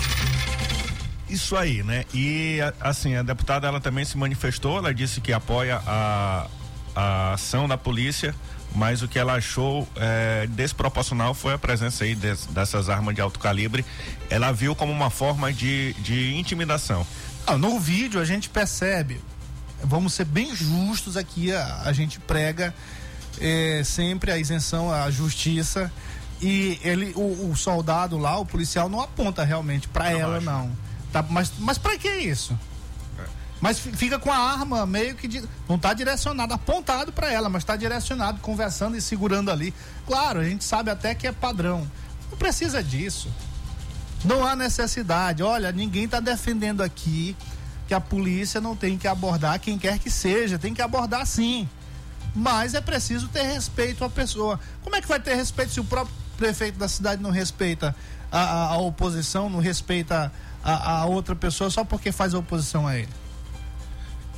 Isso 1.28 1.56
aí, 1.56 1.82
né? 1.82 2.04
E 2.12 2.58
assim, 2.78 3.16
a 3.16 3.22
deputada 3.22 3.66
ela 3.66 3.80
também 3.80 4.04
se 4.04 4.18
manifestou, 4.18 4.76
ela 4.76 4.92
disse 4.92 5.20
que 5.20 5.32
apoia 5.32 5.80
a, 5.86 6.46
a 6.94 7.32
ação 7.32 7.66
da 7.66 7.78
polícia, 7.78 8.34
mas 8.74 9.00
o 9.00 9.08
que 9.08 9.18
ela 9.18 9.34
achou 9.34 9.88
é, 9.96 10.46
desproporcional 10.50 11.32
foi 11.32 11.54
a 11.54 11.58
presença 11.58 12.04
aí 12.04 12.14
des, 12.14 12.44
dessas 12.46 12.90
armas 12.90 13.14
de 13.14 13.22
alto 13.22 13.38
calibre. 13.38 13.82
Ela 14.28 14.52
viu 14.52 14.74
como 14.74 14.92
uma 14.92 15.08
forma 15.08 15.50
de, 15.50 15.94
de 15.94 16.34
intimidação. 16.34 17.06
Ah, 17.46 17.56
no 17.56 17.80
vídeo 17.80 18.20
a 18.20 18.24
gente 18.24 18.50
percebe, 18.50 19.20
vamos 19.84 20.14
ser 20.14 20.24
bem 20.24 20.54
justos 20.54 21.16
aqui, 21.16 21.52
a, 21.52 21.82
a 21.84 21.92
gente 21.92 22.18
prega 22.20 22.74
é, 23.40 23.82
sempre 23.84 24.30
a 24.30 24.38
isenção, 24.38 24.90
a 24.90 25.10
justiça. 25.10 25.92
E 26.40 26.80
ele, 26.82 27.12
o, 27.14 27.50
o 27.50 27.56
soldado 27.56 28.18
lá, 28.18 28.36
o 28.36 28.44
policial, 28.44 28.88
não 28.88 29.00
aponta 29.00 29.44
realmente 29.44 29.86
para 29.86 30.10
ela, 30.10 30.38
acho. 30.38 30.46
não. 30.46 30.72
Tá, 31.12 31.22
mas, 31.22 31.52
mas 31.58 31.78
para 31.78 31.96
que 31.96 32.08
isso? 32.08 32.58
É. 33.18 33.22
Mas 33.60 33.78
fica 33.78 34.18
com 34.18 34.32
a 34.32 34.36
arma 34.36 34.84
meio 34.84 35.14
que. 35.14 35.28
De, 35.28 35.44
não 35.68 35.76
está 35.76 35.94
direcionado, 35.94 36.52
apontado 36.52 37.12
para 37.12 37.30
ela, 37.30 37.48
mas 37.48 37.62
está 37.62 37.76
direcionado, 37.76 38.40
conversando 38.40 38.96
e 38.96 39.00
segurando 39.00 39.50
ali. 39.50 39.72
Claro, 40.04 40.40
a 40.40 40.44
gente 40.44 40.64
sabe 40.64 40.90
até 40.90 41.14
que 41.14 41.28
é 41.28 41.32
padrão. 41.32 41.88
Não 42.30 42.36
precisa 42.36 42.82
disso. 42.82 43.30
Não 44.24 44.44
há 44.44 44.56
necessidade. 44.56 45.42
Olha, 45.44 45.70
ninguém 45.70 46.04
está 46.04 46.18
defendendo 46.18 46.80
aqui 46.80 47.36
que 47.92 47.94
a 47.94 48.00
polícia 48.00 48.58
não 48.58 48.74
tem 48.74 48.96
que 48.96 49.06
abordar 49.06 49.60
quem 49.60 49.78
quer 49.78 49.98
que 49.98 50.08
seja. 50.08 50.58
Tem 50.58 50.72
que 50.72 50.80
abordar 50.80 51.26
sim. 51.26 51.68
Mas 52.34 52.72
é 52.72 52.80
preciso 52.80 53.28
ter 53.28 53.42
respeito 53.42 54.02
à 54.02 54.08
pessoa. 54.08 54.58
Como 54.82 54.96
é 54.96 55.02
que 55.02 55.06
vai 55.06 55.20
ter 55.20 55.34
respeito 55.34 55.72
se 55.72 55.80
o 55.80 55.84
próprio 55.84 56.16
prefeito 56.38 56.78
da 56.78 56.88
cidade 56.88 57.22
não 57.22 57.28
respeita 57.30 57.94
a, 58.30 58.40
a, 58.40 58.68
a 58.68 58.76
oposição, 58.78 59.50
não 59.50 59.60
respeita 59.60 60.32
a, 60.64 61.00
a 61.00 61.04
outra 61.04 61.36
pessoa 61.36 61.68
só 61.68 61.84
porque 61.84 62.10
faz 62.10 62.32
oposição 62.32 62.88
a 62.88 62.96
ele. 62.96 63.10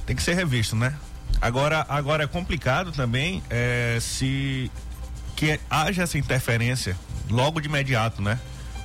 Tem 0.05 0.17
que 0.17 0.23
ser 0.25 0.35
revisto, 0.35 0.75
né? 0.75 0.93
Agora, 1.41 1.87
agora 1.89 2.25
é 2.25 2.27
complicado 2.27 2.91
também 2.91 3.41
é, 3.49 3.99
se 4.01 4.69
que 5.37 5.61
haja 5.71 6.03
essa 6.03 6.19
interferência 6.19 6.97
logo 7.31 7.61
de 7.61 7.69
imediato, 7.69 8.21
né? 8.21 8.37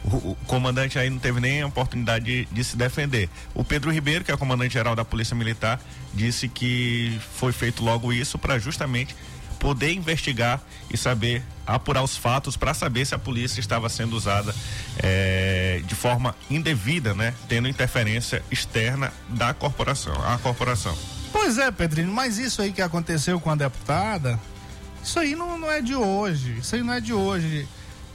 O, 0.03 0.35
comandante 0.47 0.97
aí 0.97 1.09
não 1.09 1.19
teve 1.19 1.39
nem 1.39 1.61
a 1.61 1.67
oportunidade 1.67 2.25
de, 2.25 2.45
de, 2.45 2.63
se 2.63 2.77
defender. 2.77 3.29
O 3.53 3.63
Pedro 3.63 3.91
Ribeiro, 3.91 4.23
que 4.23 4.31
é 4.31 4.33
o 4.33 4.37
comandante 4.37 4.73
geral 4.73 4.95
da 4.95 5.03
Polícia 5.03 5.35
Militar, 5.35 5.79
disse 6.13 6.47
que 6.47 7.19
foi 7.35 7.51
feito 7.51 7.83
logo 7.83 8.13
isso 8.13 8.37
para 8.37 8.57
justamente 8.57 9.15
poder 9.59 9.91
investigar 9.91 10.61
e 10.89 10.97
saber 10.97 11.43
apurar 11.67 12.01
os 12.01 12.15
fatos 12.15 12.55
para 12.55 12.73
saber 12.73 13.05
se 13.05 13.13
a 13.13 13.19
polícia 13.19 13.59
estava 13.59 13.89
sendo 13.89 14.15
usada 14.15 14.55
é, 14.97 15.81
de 15.85 15.93
forma 15.93 16.33
indevida, 16.49 17.13
né? 17.13 17.33
Tendo 17.47 17.67
interferência 17.67 18.41
externa 18.49 19.11
da 19.27 19.53
corporação, 19.53 20.13
a 20.25 20.37
corporação. 20.37 20.97
Pois 21.31 21.57
é, 21.57 21.69
Pedrinho, 21.69 22.11
mas 22.11 22.37
isso 22.37 22.61
aí 22.61 22.71
que 22.71 22.81
aconteceu 22.81 23.39
com 23.39 23.51
a 23.51 23.55
deputada, 23.55 24.39
isso 25.03 25.19
aí 25.19 25.35
não, 25.35 25.59
não 25.59 25.71
é 25.71 25.81
de 25.81 25.95
hoje. 25.95 26.57
Isso 26.59 26.75
aí 26.75 26.81
não 26.81 26.93
é 26.93 27.01
de 27.01 27.13
hoje. 27.13 27.67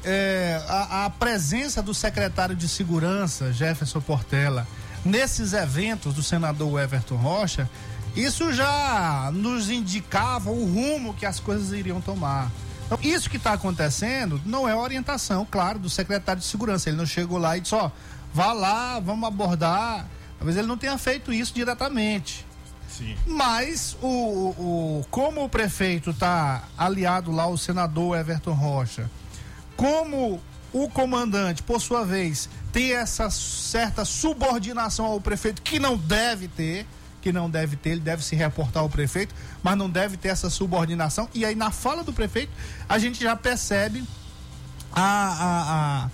É, 0.04 0.62
a, 0.68 1.06
a 1.06 1.10
presença 1.10 1.82
do 1.82 1.94
secretário 1.94 2.54
de 2.54 2.68
Segurança, 2.68 3.52
Jefferson 3.52 4.00
Portela, 4.00 4.66
nesses 5.04 5.52
eventos 5.52 6.14
do 6.14 6.22
senador 6.22 6.80
Everton 6.80 7.16
Rocha, 7.16 7.68
isso 8.14 8.52
já 8.52 9.30
nos 9.32 9.70
indicava 9.70 10.50
o 10.50 10.64
rumo 10.64 11.14
que 11.14 11.26
as 11.26 11.40
coisas 11.40 11.72
iriam 11.72 12.00
tomar. 12.00 12.50
Então, 12.86 12.98
isso 13.02 13.30
que 13.30 13.38
está 13.38 13.54
acontecendo 13.54 14.40
não 14.44 14.68
é 14.68 14.74
orientação, 14.74 15.46
claro, 15.50 15.78
do 15.78 15.90
secretário 15.90 16.40
de 16.40 16.46
Segurança. 16.46 16.88
Ele 16.88 16.98
não 16.98 17.06
chegou 17.06 17.38
lá 17.38 17.56
e 17.56 17.60
disse: 17.60 17.74
ó, 17.74 17.90
vá 18.32 18.52
lá, 18.52 19.00
vamos 19.00 19.26
abordar. 19.26 20.06
Talvez 20.38 20.56
ele 20.56 20.68
não 20.68 20.76
tenha 20.76 20.96
feito 20.98 21.32
isso 21.32 21.54
diretamente. 21.54 22.46
Sim. 22.88 23.16
Mas 23.26 23.96
o, 24.00 24.06
o 24.06 25.06
como 25.10 25.42
o 25.42 25.48
prefeito 25.48 26.10
está 26.10 26.64
aliado 26.78 27.32
lá 27.32 27.44
ao 27.44 27.56
senador 27.56 28.16
Everton 28.16 28.52
Rocha, 28.52 29.10
como 29.76 30.40
o 30.72 30.88
comandante, 30.88 31.62
por 31.62 31.80
sua 31.80 32.04
vez, 32.04 32.48
tem 32.72 32.92
essa 32.92 33.30
certa 33.30 34.04
subordinação 34.04 35.06
ao 35.06 35.20
prefeito 35.20 35.62
que 35.62 35.78
não 35.78 35.96
deve 35.96 36.48
ter, 36.48 36.86
que 37.22 37.32
não 37.32 37.48
deve 37.48 37.76
ter, 37.76 37.90
ele 37.90 38.00
deve 38.00 38.24
se 38.24 38.34
reportar 38.34 38.82
ao 38.82 38.88
prefeito, 38.88 39.34
mas 39.62 39.76
não 39.76 39.88
deve 39.88 40.16
ter 40.16 40.28
essa 40.28 40.50
subordinação. 40.50 41.28
E 41.32 41.44
aí 41.44 41.54
na 41.54 41.70
fala 41.70 42.02
do 42.02 42.12
prefeito 42.12 42.52
a 42.88 42.98
gente 42.98 43.22
já 43.22 43.36
percebe 43.36 44.04
a, 44.92 45.02
a, 45.02 46.10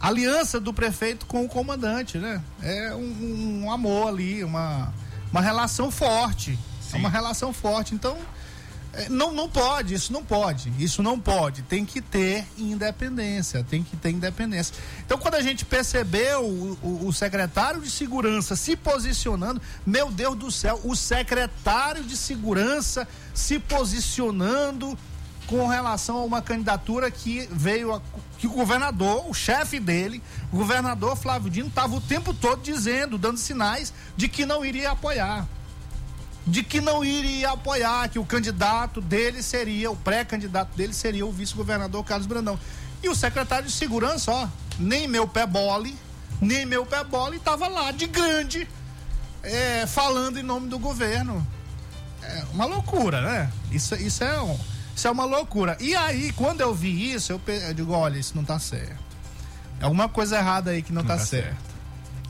a 0.00 0.08
aliança 0.08 0.60
do 0.60 0.72
prefeito 0.72 1.26
com 1.26 1.44
o 1.44 1.48
comandante, 1.48 2.18
né? 2.18 2.40
É 2.62 2.94
um, 2.94 3.64
um 3.64 3.72
amor 3.72 4.08
ali, 4.08 4.44
uma 4.44 4.92
uma 5.34 5.40
relação 5.40 5.90
forte. 5.90 6.56
É 6.92 6.96
uma 6.96 7.08
relação 7.08 7.52
forte. 7.52 7.92
Então, 7.92 8.16
não, 9.08 9.32
não 9.32 9.48
pode, 9.48 9.94
isso 9.94 10.12
não 10.12 10.24
pode. 10.24 10.72
Isso 10.78 11.02
não 11.02 11.18
pode. 11.18 11.62
Tem 11.62 11.84
que 11.84 12.00
ter 12.00 12.46
independência. 12.58 13.64
Tem 13.64 13.82
que 13.82 13.96
ter 13.96 14.10
independência. 14.10 14.74
Então, 15.04 15.18
quando 15.18 15.34
a 15.34 15.42
gente 15.42 15.64
percebeu 15.64 16.44
o, 16.44 16.78
o, 16.82 17.06
o 17.08 17.12
secretário 17.12 17.80
de 17.80 17.90
segurança 17.90 18.56
se 18.56 18.76
posicionando, 18.76 19.60
meu 19.86 20.10
Deus 20.10 20.36
do 20.36 20.50
céu, 20.50 20.80
o 20.84 20.94
secretário 20.94 22.04
de 22.04 22.16
segurança 22.16 23.06
se 23.32 23.58
posicionando 23.58 24.96
com 25.46 25.66
relação 25.66 26.16
a 26.18 26.24
uma 26.24 26.40
candidatura 26.40 27.10
que 27.10 27.48
veio 27.50 27.94
a, 27.94 28.00
que 28.38 28.46
o 28.46 28.50
governador, 28.50 29.28
o 29.28 29.34
chefe 29.34 29.78
dele, 29.78 30.22
o 30.52 30.56
governador 30.56 31.16
Flávio 31.16 31.50
Dino, 31.50 31.68
estava 31.68 31.94
o 31.94 32.00
tempo 32.00 32.32
todo 32.32 32.62
dizendo, 32.62 33.18
dando 33.18 33.38
sinais 33.38 33.92
de 34.16 34.28
que 34.28 34.46
não 34.46 34.64
iria 34.64 34.90
apoiar. 34.90 35.46
De 36.46 36.62
que 36.62 36.80
não 36.80 37.04
iria 37.04 37.50
apoiar, 37.50 38.08
que 38.08 38.18
o 38.18 38.24
candidato 38.24 39.00
dele 39.00 39.42
seria, 39.42 39.90
o 39.90 39.96
pré-candidato 39.96 40.76
dele 40.76 40.92
seria 40.92 41.24
o 41.24 41.32
vice-governador 41.32 42.04
Carlos 42.04 42.26
Brandão. 42.26 42.58
E 43.02 43.08
o 43.08 43.14
secretário 43.14 43.66
de 43.66 43.72
segurança, 43.72 44.30
ó, 44.30 44.48
nem 44.78 45.08
meu 45.08 45.26
pé 45.26 45.46
bole, 45.46 45.96
nem 46.40 46.66
meu 46.66 46.84
pé 46.84 47.02
bole, 47.02 47.38
estava 47.38 47.66
lá 47.68 47.90
de 47.90 48.06
grande, 48.06 48.68
é, 49.42 49.86
falando 49.86 50.38
em 50.38 50.42
nome 50.42 50.68
do 50.68 50.78
governo. 50.78 51.46
É 52.22 52.44
uma 52.52 52.66
loucura, 52.66 53.20
né? 53.20 53.50
Isso, 53.70 53.94
isso 53.94 54.24
é 54.24 54.40
um 54.40 54.58
isso 54.94 55.08
é 55.08 55.10
uma 55.10 55.24
loucura. 55.24 55.76
E 55.80 55.94
aí, 55.94 56.32
quando 56.32 56.60
eu 56.60 56.72
vi 56.72 57.12
isso, 57.12 57.32
eu, 57.32 57.40
eu 57.46 57.74
digo, 57.74 57.92
olha, 57.92 58.18
isso 58.18 58.36
não 58.36 58.44
tá 58.44 58.58
certo. 58.58 59.02
É 59.80 59.84
alguma 59.84 60.08
coisa 60.08 60.38
errada 60.38 60.70
aí 60.70 60.82
que 60.82 60.92
não, 60.92 61.02
não 61.02 61.08
tá, 61.08 61.16
tá 61.16 61.24
certo. 61.24 61.46
certo. 61.46 61.74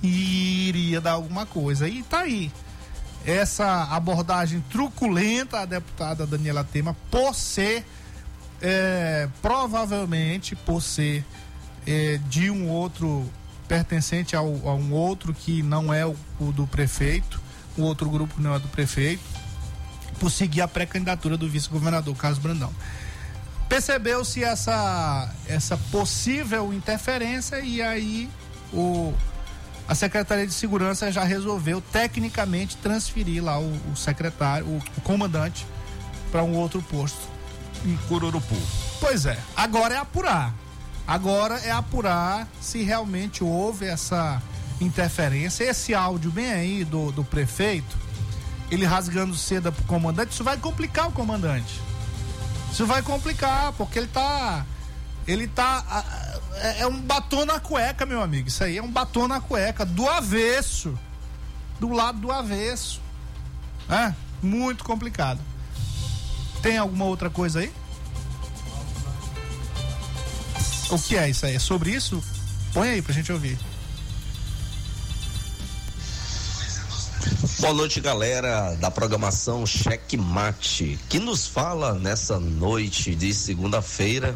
E 0.02 0.68
iria 0.68 1.00
dar 1.00 1.12
alguma 1.12 1.44
coisa. 1.44 1.86
E 1.86 2.02
tá 2.02 2.20
aí. 2.20 2.50
Essa 3.26 3.84
abordagem 3.84 4.62
truculenta 4.70 5.58
da 5.58 5.78
deputada 5.78 6.26
Daniela 6.26 6.62
Tema, 6.62 6.94
por 7.10 7.34
ser, 7.34 7.84
é, 8.60 9.28
provavelmente, 9.40 10.54
por 10.54 10.82
ser 10.82 11.24
é, 11.86 12.20
de 12.28 12.50
um 12.50 12.68
outro, 12.68 13.24
pertencente 13.66 14.36
ao, 14.36 14.46
a 14.68 14.74
um 14.74 14.92
outro 14.92 15.32
que 15.32 15.62
não 15.62 15.92
é 15.92 16.04
o, 16.04 16.14
o 16.38 16.52
do 16.52 16.66
prefeito, 16.66 17.40
o 17.78 17.82
outro 17.82 18.10
grupo 18.10 18.40
não 18.40 18.54
é 18.54 18.58
do 18.58 18.68
prefeito 18.68 19.22
por 20.18 20.30
seguir 20.30 20.60
a 20.60 20.68
pré-candidatura 20.68 21.36
do 21.36 21.48
vice-governador 21.48 22.16
Carlos 22.16 22.38
Brandão. 22.38 22.72
Percebeu-se 23.68 24.44
essa, 24.44 25.32
essa 25.48 25.76
possível 25.90 26.72
interferência 26.72 27.58
e 27.60 27.82
aí 27.82 28.28
o, 28.72 29.12
a 29.88 29.94
Secretaria 29.94 30.46
de 30.46 30.52
Segurança 30.52 31.10
já 31.12 31.24
resolveu 31.24 31.80
tecnicamente 31.80 32.76
transferir 32.76 33.42
lá 33.44 33.58
o, 33.58 33.72
o 33.92 33.96
secretário, 33.96 34.66
o, 34.66 34.82
o 34.96 35.00
comandante, 35.02 35.66
para 36.30 36.42
um 36.42 36.56
outro 36.56 36.82
posto. 36.82 37.34
Em 37.84 37.96
Cururupu. 38.08 38.56
Pois 38.98 39.26
é, 39.26 39.38
agora 39.54 39.94
é 39.94 39.98
apurar. 39.98 40.54
Agora 41.06 41.58
é 41.58 41.70
apurar 41.70 42.48
se 42.60 42.82
realmente 42.82 43.44
houve 43.44 43.84
essa 43.84 44.42
interferência. 44.80 45.64
Esse 45.64 45.94
áudio 45.94 46.30
bem 46.30 46.50
aí 46.50 46.84
do, 46.84 47.12
do 47.12 47.22
prefeito 47.22 48.04
ele 48.70 48.84
rasgando 48.84 49.34
seda 49.36 49.70
pro 49.70 49.84
comandante, 49.84 50.32
isso 50.32 50.44
vai 50.44 50.56
complicar 50.56 51.08
o 51.08 51.12
comandante. 51.12 51.80
Isso 52.72 52.86
vai 52.86 53.02
complicar, 53.02 53.72
porque 53.74 53.98
ele 53.98 54.08
tá. 54.08 54.66
Ele 55.26 55.48
tá. 55.48 56.04
É, 56.56 56.80
é 56.80 56.86
um 56.86 57.00
batom 57.00 57.44
na 57.44 57.58
cueca, 57.58 58.04
meu 58.06 58.22
amigo. 58.22 58.48
Isso 58.48 58.62
aí 58.62 58.78
é 58.78 58.82
um 58.82 58.90
batom 58.90 59.26
na 59.26 59.40
cueca, 59.40 59.84
do 59.84 60.08
avesso. 60.08 60.98
Do 61.80 61.90
lado 61.90 62.18
do 62.18 62.30
avesso. 62.30 63.00
É? 63.88 64.14
Muito 64.42 64.84
complicado. 64.84 65.40
Tem 66.62 66.78
alguma 66.78 67.04
outra 67.04 67.28
coisa 67.28 67.60
aí? 67.60 67.72
O 70.90 70.98
que 70.98 71.16
é 71.16 71.28
isso 71.28 71.44
aí? 71.46 71.56
É 71.56 71.58
sobre 71.58 71.90
isso? 71.90 72.22
Põe 72.72 72.90
aí 72.90 73.02
pra 73.02 73.12
gente 73.12 73.32
ouvir. 73.32 73.58
Boa 77.60 77.72
noite, 77.72 78.00
galera 78.00 78.74
da 78.74 78.90
programação 78.90 79.66
Cheque 79.66 80.16
Mate, 80.16 80.98
que 81.08 81.18
nos 81.18 81.46
fala 81.46 81.94
nessa 81.94 82.38
noite 82.38 83.14
de 83.14 83.32
segunda-feira. 83.32 84.34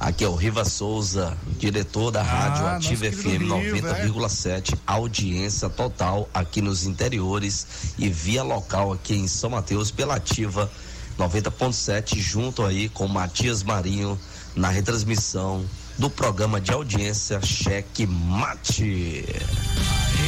Aqui 0.00 0.24
é 0.24 0.28
o 0.28 0.34
Riva 0.34 0.64
Souza, 0.64 1.36
diretor 1.58 2.10
da 2.10 2.20
ah, 2.20 2.24
Rádio 2.24 2.66
Ativa 2.66 3.12
FM 3.12 3.42
90,7, 3.42 4.72
é. 4.72 4.78
audiência 4.86 5.68
total 5.68 6.26
aqui 6.32 6.62
nos 6.62 6.86
interiores 6.86 7.66
e 7.98 8.08
via 8.08 8.42
local 8.42 8.94
aqui 8.94 9.14
em 9.14 9.28
São 9.28 9.50
Mateus 9.50 9.90
pela 9.90 10.16
Ativa 10.16 10.70
90.7, 11.18 12.18
junto 12.18 12.64
aí 12.64 12.88
com 12.88 13.06
Matias 13.06 13.62
Marinho 13.62 14.18
na 14.56 14.70
retransmissão 14.70 15.66
do 15.98 16.08
programa 16.08 16.62
de 16.62 16.72
audiência 16.72 17.38
Cheque 17.42 18.06
Mate. 18.06 19.26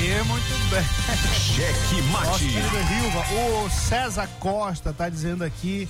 Aê, 0.03 0.23
muito 0.25 0.70
bem. 0.70 0.85
Cheque 1.33 2.03
Mate. 2.11 2.45
Rilva, 2.45 3.64
o 3.64 3.70
César 3.70 4.29
Costa 4.39 4.93
tá 4.93 5.09
dizendo 5.09 5.43
aqui 5.43 5.89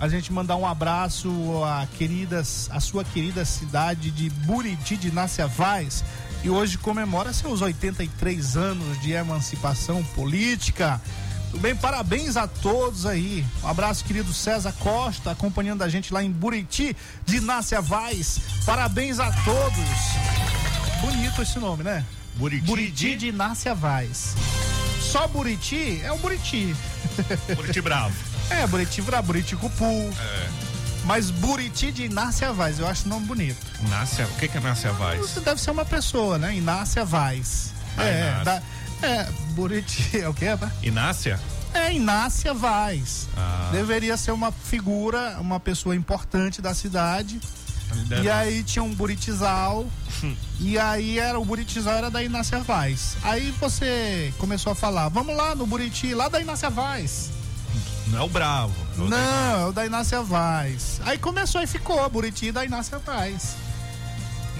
a 0.00 0.08
gente 0.08 0.32
mandar 0.32 0.56
um 0.56 0.66
abraço 0.66 1.28
à 1.64 1.86
queridas, 1.98 2.68
a 2.70 2.78
sua 2.78 3.04
querida 3.04 3.44
cidade 3.44 4.10
de 4.10 4.30
Buriti 4.30 4.96
de 4.96 5.10
Nácia 5.10 5.46
Vaz, 5.46 6.04
e 6.44 6.48
hoje 6.48 6.78
comemora 6.78 7.32
seus 7.32 7.60
83 7.60 8.56
anos 8.56 9.00
de 9.00 9.12
emancipação 9.12 10.02
política. 10.14 11.00
Tudo 11.50 11.60
bem? 11.60 11.74
Parabéns 11.74 12.36
a 12.36 12.46
todos 12.46 13.06
aí. 13.06 13.44
Um 13.64 13.68
abraço, 13.68 14.04
querido 14.04 14.32
César 14.32 14.72
Costa, 14.78 15.32
acompanhando 15.32 15.82
a 15.82 15.88
gente 15.88 16.12
lá 16.12 16.22
em 16.22 16.30
Buriti, 16.30 16.96
de 17.24 17.40
Nácia 17.40 17.80
Vaz. 17.80 18.38
Parabéns 18.64 19.18
a 19.18 19.32
todos. 19.32 21.00
Bonito 21.00 21.42
esse 21.42 21.58
nome, 21.58 21.82
né? 21.82 22.04
Buriti, 22.36 22.66
Buriti 22.66 23.16
de 23.16 23.32
Nácia 23.32 23.74
Vaz. 23.74 24.36
Só 25.00 25.26
Buriti 25.26 26.00
é 26.04 26.12
o 26.12 26.18
Buriti. 26.18 26.74
Buriti 27.56 27.80
Bravo. 27.80 28.14
é, 28.50 28.66
Buriti 28.66 29.02
Buriti 29.24 29.56
Cupu. 29.56 29.84
É. 29.84 30.48
Mas 31.04 31.30
Buriti 31.30 31.90
de 31.90 32.04
Inácia 32.04 32.52
Vaz, 32.52 32.78
eu 32.78 32.86
acho 32.86 33.06
o 33.06 33.08
nome 33.08 33.26
bonito. 33.26 33.56
Inácia, 33.86 34.26
o 34.26 34.30
que, 34.38 34.48
que 34.48 34.58
é 34.58 34.60
Inácia 34.60 34.92
Vaz? 34.92 35.20
Você 35.20 35.40
deve 35.40 35.60
ser 35.60 35.70
uma 35.70 35.84
pessoa, 35.84 36.38
né? 36.38 36.54
Inácia 36.54 37.04
Vaz. 37.04 37.72
É, 37.96 38.28
Inácia. 38.28 38.44
da, 38.44 38.62
é, 39.06 39.24
Buriti, 39.52 40.18
é 40.20 40.28
o 40.28 40.34
que, 40.34 40.44
rapaz? 40.46 40.70
Inácia? 40.82 41.40
É 41.72 41.92
Inácia 41.94 42.52
Vaz. 42.52 43.26
Ah. 43.36 43.70
Deveria 43.72 44.16
ser 44.16 44.32
uma 44.32 44.50
figura, 44.52 45.36
uma 45.40 45.58
pessoa 45.60 45.94
importante 45.96 46.60
da 46.60 46.74
cidade. 46.74 47.40
Deve- 48.06 48.24
E 48.24 48.30
aí 48.30 48.62
tinha 48.62 48.82
um 48.82 48.92
buritizal. 48.94 49.86
e 50.60 50.78
aí 50.78 51.18
era 51.18 51.38
o 51.38 51.44
buritizal 51.44 51.94
era 51.94 52.10
da 52.10 52.22
Inácia 52.22 52.58
Vaz. 52.60 53.16
Aí 53.22 53.50
você 53.58 54.32
começou 54.36 54.72
a 54.72 54.74
falar, 54.74 55.08
vamos 55.08 55.34
lá 55.34 55.54
no 55.54 55.66
Buriti, 55.66 56.12
lá 56.12 56.28
da 56.28 56.38
Inácia 56.40 56.68
Vaz. 56.68 57.30
Não 58.10 58.18
é 58.20 58.22
o 58.22 58.28
Bravo. 58.28 58.74
é 58.96 59.00
o 59.00 59.08
Não, 59.08 59.60
é 59.60 59.66
o 59.66 59.72
da 59.72 59.84
Inácia 59.86 60.22
Vaz. 60.22 61.00
Aí 61.04 61.18
começou 61.18 61.62
e 61.62 61.66
ficou, 61.66 62.08
Buriti 62.08 62.50
da 62.52 62.64
Inácia 62.64 62.98
Vaz. 62.98 63.56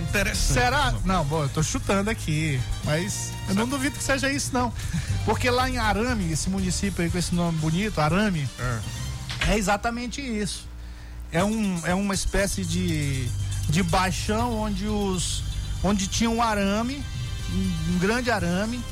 Interessante. 0.00 0.52
Será? 0.60 0.94
Não, 1.04 1.24
bom, 1.24 1.42
eu 1.42 1.48
tô 1.48 1.62
chutando 1.62 2.08
aqui. 2.10 2.60
Mas 2.84 3.32
eu 3.48 3.54
não 3.54 3.66
duvido 3.68 3.96
que 3.96 4.02
seja 4.02 4.30
isso, 4.30 4.50
não. 4.52 4.72
Porque 5.24 5.50
lá 5.50 5.68
em 5.68 5.76
Arame, 5.78 6.30
esse 6.32 6.48
município 6.48 7.02
aí 7.04 7.10
com 7.10 7.18
esse 7.18 7.34
nome 7.34 7.58
bonito, 7.58 8.00
Arame, 8.00 8.48
É. 8.58 9.52
é 9.52 9.58
exatamente 9.58 10.20
isso. 10.20 10.66
É, 11.32 11.42
um, 11.44 11.80
é 11.84 11.94
uma 11.94 12.14
espécie 12.14 12.64
de, 12.64 13.28
de 13.68 13.82
baixão 13.82 14.56
onde 14.60 14.86
os. 14.86 15.42
onde 15.82 16.06
tinha 16.06 16.30
um 16.30 16.40
arame, 16.40 17.02
um, 17.52 17.94
um 17.94 17.98
grande 17.98 18.30
arame, 18.30 18.82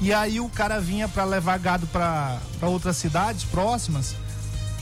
e 0.00 0.12
aí 0.12 0.40
o 0.40 0.48
cara 0.48 0.80
vinha 0.80 1.06
para 1.08 1.24
levar 1.24 1.58
gado 1.58 1.86
para 1.86 2.40
outras 2.62 2.96
cidades 2.96 3.44
próximas. 3.44 4.14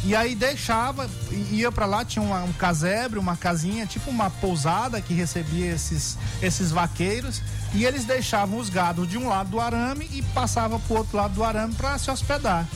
E 0.02 0.16
aí 0.16 0.34
deixava, 0.34 1.06
ia 1.50 1.70
para 1.70 1.84
lá, 1.84 2.02
tinha 2.06 2.22
uma- 2.22 2.42
um 2.42 2.52
casebre, 2.54 3.18
uma 3.18 3.36
casinha, 3.36 3.84
tipo 3.84 4.08
uma 4.10 4.30
pousada 4.30 4.98
que 4.98 5.12
recebia 5.12 5.74
esses, 5.74 6.16
esses 6.40 6.70
vaqueiros, 6.70 7.42
e 7.74 7.84
eles 7.84 8.06
deixavam 8.06 8.58
os 8.58 8.70
gados 8.70 9.06
de 9.06 9.18
um 9.18 9.28
lado 9.28 9.50
do 9.50 9.60
arame 9.60 10.08
e 10.10 10.22
passavam 10.22 10.80
pro 10.80 10.96
outro 10.96 11.18
lado 11.18 11.34
do 11.34 11.44
arame 11.44 11.74
para 11.74 11.98
se 11.98 12.10
hospedar. 12.10 12.66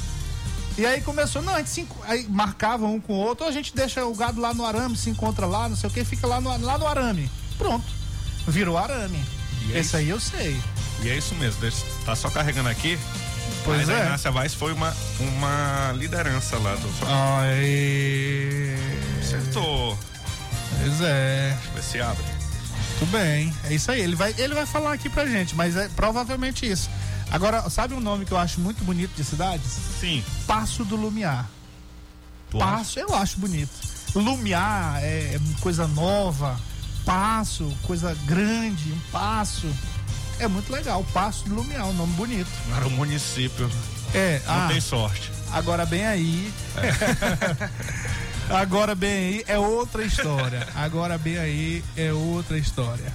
E 0.77 0.85
aí 0.85 1.01
começou, 1.01 1.41
não, 1.41 1.55
a 1.55 1.59
gente 1.59 1.71
se, 1.71 1.89
aí 2.03 2.27
marcava 2.29 2.85
um 2.87 3.01
com 3.01 3.15
o 3.15 3.17
outro, 3.17 3.45
ou 3.45 3.51
a 3.51 3.55
gente 3.55 3.75
deixa 3.75 4.05
o 4.05 4.15
gado 4.15 4.39
lá 4.39 4.53
no 4.53 4.67
arame, 4.67 4.95
se 4.95 5.09
encontra 5.09 5.47
lá, 5.47 5.67
não 5.67 5.77
sei 5.77 5.89
o 5.89 5.93
que, 5.93 6.05
fica 6.05 6.27
lá 6.27 6.43
no, 6.43 6.51
lá 6.61 6.77
no 6.77 6.87
arame. 6.87 7.31
Pronto. 7.57 7.87
Virou 8.47 8.77
arame. 8.77 9.25
E 9.67 9.73
é 9.73 9.79
Esse 9.79 9.81
isso. 9.89 9.97
aí 9.97 10.09
eu 10.11 10.21
sei. 10.21 10.61
E 11.05 11.11
é 11.11 11.17
isso 11.17 11.35
mesmo. 11.35 11.61
deixa- 11.61 11.85
Tá 12.05 12.17
só 12.17 12.31
carregando 12.31 12.69
aqui. 12.69 12.99
Pois 13.65 13.81
mas 13.81 13.89
é. 13.91 14.03
a 14.03 14.07
Inácia 14.07 14.31
Vaz 14.31 14.55
foi 14.55 14.73
uma, 14.73 14.95
uma 15.21 15.93
liderança 15.97 16.59
lá 16.59 16.75
do. 16.75 16.89
Aí. 17.07 18.75
Acertou. 19.21 19.99
Pois 20.81 21.01
é. 21.01 21.51
Deixa 21.51 21.69
eu 21.69 21.75
ver 21.75 21.83
se 21.83 22.01
abre. 22.01 22.25
Tudo 22.99 23.11
bem. 23.13 23.53
É 23.65 23.75
isso 23.75 23.91
aí. 23.91 24.01
Ele 24.01 24.15
vai, 24.17 24.35
ele 24.39 24.55
vai 24.55 24.67
falar 24.67 24.93
aqui 24.93 25.09
pra 25.09 25.27
gente, 25.27 25.55
mas 25.55 25.77
é 25.77 25.89
provavelmente 25.89 26.71
isso. 26.71 26.89
Agora, 27.31 27.69
sabe 27.71 27.95
um 27.95 28.01
nome 28.01 28.25
que 28.25 28.33
eu 28.33 28.39
acho 28.39 28.61
muito 28.61 28.85
bonito 28.85 29.15
de 29.17 29.25
cidades? 29.25 29.71
Sim. 30.01 30.23
Passo 30.47 30.85
do 30.85 30.95
Lumiar. 30.97 31.49
Tu 32.51 32.63
acha? 32.63 32.77
Passo, 32.77 32.99
eu 33.01 33.15
acho 33.15 33.39
bonito. 33.39 33.73
Lumiar 34.15 35.03
é, 35.03 35.35
é 35.35 35.41
coisa 35.61 35.87
nova. 35.89 36.59
Passo, 37.05 37.71
coisa 37.83 38.15
grande, 38.25 38.93
um 38.93 38.99
passo. 39.11 39.67
É 40.39 40.49
muito 40.49 40.73
legal. 40.73 41.05
Passo 41.13 41.45
do 41.49 41.55
Lumiar, 41.55 41.87
um 41.87 41.93
nome 41.93 42.13
bonito. 42.15 42.51
Era 42.77 42.87
o 42.87 42.91
município. 42.91 43.71
É, 44.13 44.41
Não 44.47 44.65
ah, 44.65 44.69
tem 44.69 44.81
sorte. 44.81 45.31
agora 45.53 45.85
bem 45.87 46.05
aí. 46.07 46.53
agora 48.51 48.95
bem 48.95 49.13
aí 49.13 49.45
é 49.47 49.59
outra 49.59 50.05
história. 50.05 50.67
Agora 50.75 51.19
bem 51.19 51.39
aí 51.39 51.85
é 51.97 52.13
outra 52.13 52.59
história. 52.59 53.13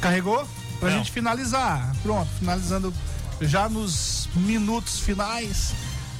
Carregou? 0.00 0.46
Pra 0.78 0.90
Não. 0.90 0.98
gente 0.98 1.10
finalizar. 1.12 1.94
Pronto, 2.02 2.30
finalizando 2.38 2.94
já 3.40 3.68
nos 3.68 4.28
minutos 4.34 5.00
finais 5.00 5.74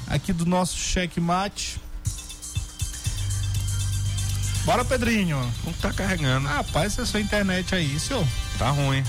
aqui 0.07 0.33
do 0.33 0.45
nosso 0.45 0.77
checkmate. 0.77 1.81
Bora, 4.65 4.85
Pedrinho. 4.85 5.39
Não 5.65 5.73
tá 5.73 5.93
carregando. 5.93 6.47
Ah, 6.49 6.57
Rapaz, 6.57 6.93
essa 6.93 7.07
sua 7.07 7.21
internet 7.21 7.75
aí, 7.75 7.99
senhor. 7.99 8.27
Tá 8.59 8.71
ruim. 8.71 9.03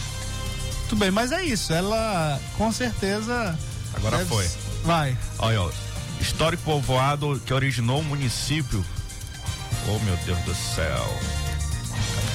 Tudo 0.91 0.99
bem, 0.99 1.09
mas 1.09 1.31
é 1.31 1.41
isso. 1.45 1.71
Ela 1.71 2.37
com 2.57 2.69
certeza. 2.69 3.57
Agora 3.93 4.17
deve- 4.17 4.29
foi. 4.29 4.49
Vai. 4.83 5.17
Olha, 5.39 5.61
ó, 5.61 5.71
histórico 6.19 6.63
povoado 6.63 7.41
que 7.45 7.53
originou 7.53 8.01
o 8.01 8.03
município. 8.03 8.85
Oh, 9.87 9.97
meu 9.99 10.17
Deus 10.25 10.37
do 10.39 10.53
céu. 10.53 11.17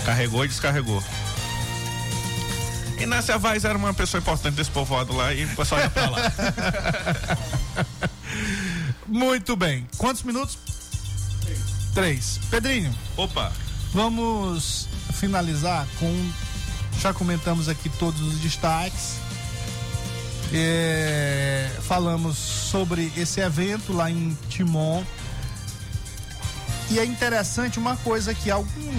Carregou 0.06 0.42
e 0.42 0.48
descarregou. 0.48 1.04
Inácia 2.98 3.36
Vaz 3.36 3.66
era 3.66 3.76
uma 3.76 3.92
pessoa 3.92 4.22
importante 4.22 4.54
desse 4.54 4.70
povoado 4.70 5.14
lá 5.14 5.34
e 5.34 5.44
o 5.44 5.48
pessoal 5.54 5.82
ia 5.82 5.90
pra 5.90 6.08
lá. 6.08 6.18
Muito 9.06 9.54
bem. 9.54 9.86
Quantos 9.98 10.22
minutos? 10.22 10.56
Três. 11.92 12.40
Pedrinho, 12.50 12.94
Opa, 13.18 13.52
vamos 13.92 14.88
finalizar 15.12 15.86
com. 15.98 16.30
Já 17.00 17.12
comentamos 17.12 17.68
aqui 17.68 17.88
todos 17.88 18.20
os 18.20 18.38
destaques. 18.40 19.16
É, 20.52 21.68
falamos 21.82 22.36
sobre 22.36 23.12
esse 23.16 23.40
evento 23.40 23.92
lá 23.92 24.10
em 24.10 24.36
Timon. 24.48 25.02
E 26.90 26.98
é 26.98 27.04
interessante 27.04 27.78
uma 27.78 27.96
coisa 27.98 28.32
que 28.32 28.50
algum. 28.50 28.92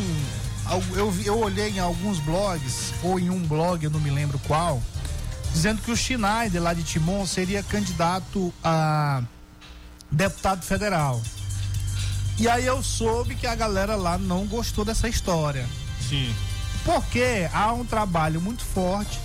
al- 0.66 0.84
Eu, 0.94 1.14
eu 1.24 1.40
olhei 1.40 1.70
em 1.70 1.80
alguns 1.80 2.20
blogs, 2.20 2.94
ou 3.02 3.18
em 3.20 3.30
um 3.30 3.40
blog, 3.40 3.84
eu 3.84 3.90
não 3.90 4.00
me 4.00 4.10
lembro 4.10 4.38
qual, 4.40 4.82
dizendo 5.54 5.82
que 5.82 5.90
o 5.90 5.96
Schneider 5.96 6.62
lá 6.62 6.74
de 6.74 6.84
Timon 6.84 7.26
seria 7.26 7.64
candidato 7.64 8.54
a 8.64 9.22
deputado 10.12 10.64
federal. 10.66 11.22
E 12.38 12.48
aí 12.48 12.66
eu 12.66 12.84
soube 12.84 13.36
que 13.36 13.48
a 13.48 13.56
galera 13.56 13.96
lá 13.96 14.18
não 14.18 14.46
gostou 14.46 14.84
dessa 14.86 15.08
história. 15.10 15.66
sim. 16.08 16.34
Porque 16.88 17.50
há 17.54 17.74
um 17.74 17.84
trabalho 17.84 18.40
muito 18.40 18.64
forte 18.64 19.20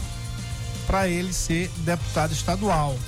para 0.85 1.07
ele 1.07 1.33
ser 1.33 1.71
deputado 1.79 2.33
estadual. 2.33 2.99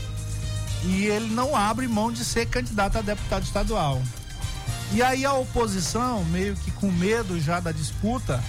E 0.85 1.07
ele 1.07 1.35
não 1.35 1.57
abre 1.57 1.89
mão 1.89 2.13
de 2.13 2.25
ser 2.25 2.47
candidato 2.47 2.99
a 2.99 3.03
deputado 3.03 3.43
estadual. 3.43 4.01
E 4.93 5.03
aí 5.03 5.25
a 5.25 5.33
oposição, 5.33 6.25
meio 6.27 6.55
que 6.55 6.71
com 6.71 6.89
medo 6.93 7.41
já 7.41 7.59
da 7.59 7.73
disputa, 7.73 8.41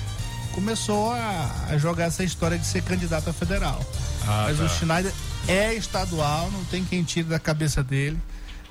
começou 0.54 1.12
a, 1.12 1.76
jogar 1.80 2.06
essa 2.06 2.24
história 2.24 2.60
de 2.60 2.68
ser 2.68 2.84
candidato 2.84 3.32
a 3.32 3.34
federal. 3.34 3.84
Ah, 4.28 4.46
Mas 4.48 4.60
tá. 4.60 4.64
o 4.64 4.70
Schneider 4.70 5.14
é 5.48 5.74
estadual, 5.74 6.52
não 6.52 6.64
tem 6.66 6.86
quem 6.86 7.04
tire 7.04 7.28
da 7.28 7.40
cabeça 7.40 7.84
dele. 7.84 8.22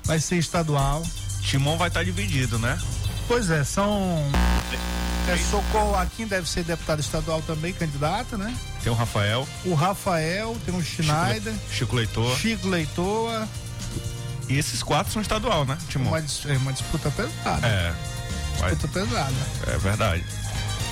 Vai 0.05 0.21
ser 0.21 0.37
estadual. 0.37 1.03
Timon 1.41 1.75
vai 1.77 1.89
estar 1.89 2.03
dividido, 2.03 2.57
né? 2.59 2.79
Pois 3.27 3.49
é, 3.49 3.63
são. 3.63 4.17
É, 5.27 5.37
Socorro 5.37 5.95
Aquim 5.95 6.27
deve 6.27 6.47
ser 6.47 6.63
deputado 6.63 6.99
estadual 6.99 7.41
também, 7.41 7.73
candidato, 7.73 8.37
né? 8.37 8.55
Tem 8.83 8.91
o 8.91 8.95
Rafael, 8.95 9.47
O 9.65 9.73
Rafael, 9.73 10.55
tem 10.63 10.75
o 10.75 10.83
Schneider, 10.83 11.53
Chico 11.71 11.95
Leitor. 11.95 12.37
Chico 12.37 12.67
Leitoa. 12.67 13.47
E 14.47 14.55
esses 14.59 14.83
quatro 14.83 15.11
são 15.11 15.19
estadual, 15.23 15.65
né, 15.65 15.75
Timon? 15.89 16.09
Uma, 16.09 16.19
é 16.19 16.57
uma 16.57 16.71
disputa 16.71 17.09
pesada. 17.09 17.65
É. 17.65 17.91
Vai, 18.59 18.69
Disputa 18.75 18.99
pesada. 18.99 19.33
é 19.67 19.77
verdade. 19.79 20.23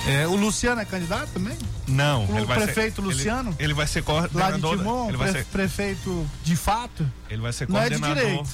É, 0.08 0.26
o 0.26 0.34
Luciano 0.34 0.80
é 0.80 0.84
candidato 0.84 1.28
também? 1.32 1.56
Não, 1.86 2.24
O 2.24 2.44
vai 2.44 2.58
prefeito 2.64 2.96
ser, 2.96 3.02
Luciano? 3.02 3.50
Ele, 3.50 3.66
ele 3.66 3.74
vai 3.74 3.86
ser 3.86 4.00
Lá 4.06 4.22
de 4.26 4.28
coordenador. 4.28 4.76
Timon, 4.78 5.08
ele, 5.08 5.16
vai 5.16 5.32
ser, 5.32 5.44
prefeito 5.46 6.26
de 6.42 6.56
fato? 6.56 7.08
ele 7.30 7.40
vai 7.40 7.52
ser 7.52 7.68
Não 7.68 7.80
é 7.80 7.88
de 7.88 7.98
coordenador. 7.98 8.22
direito. 8.22 8.50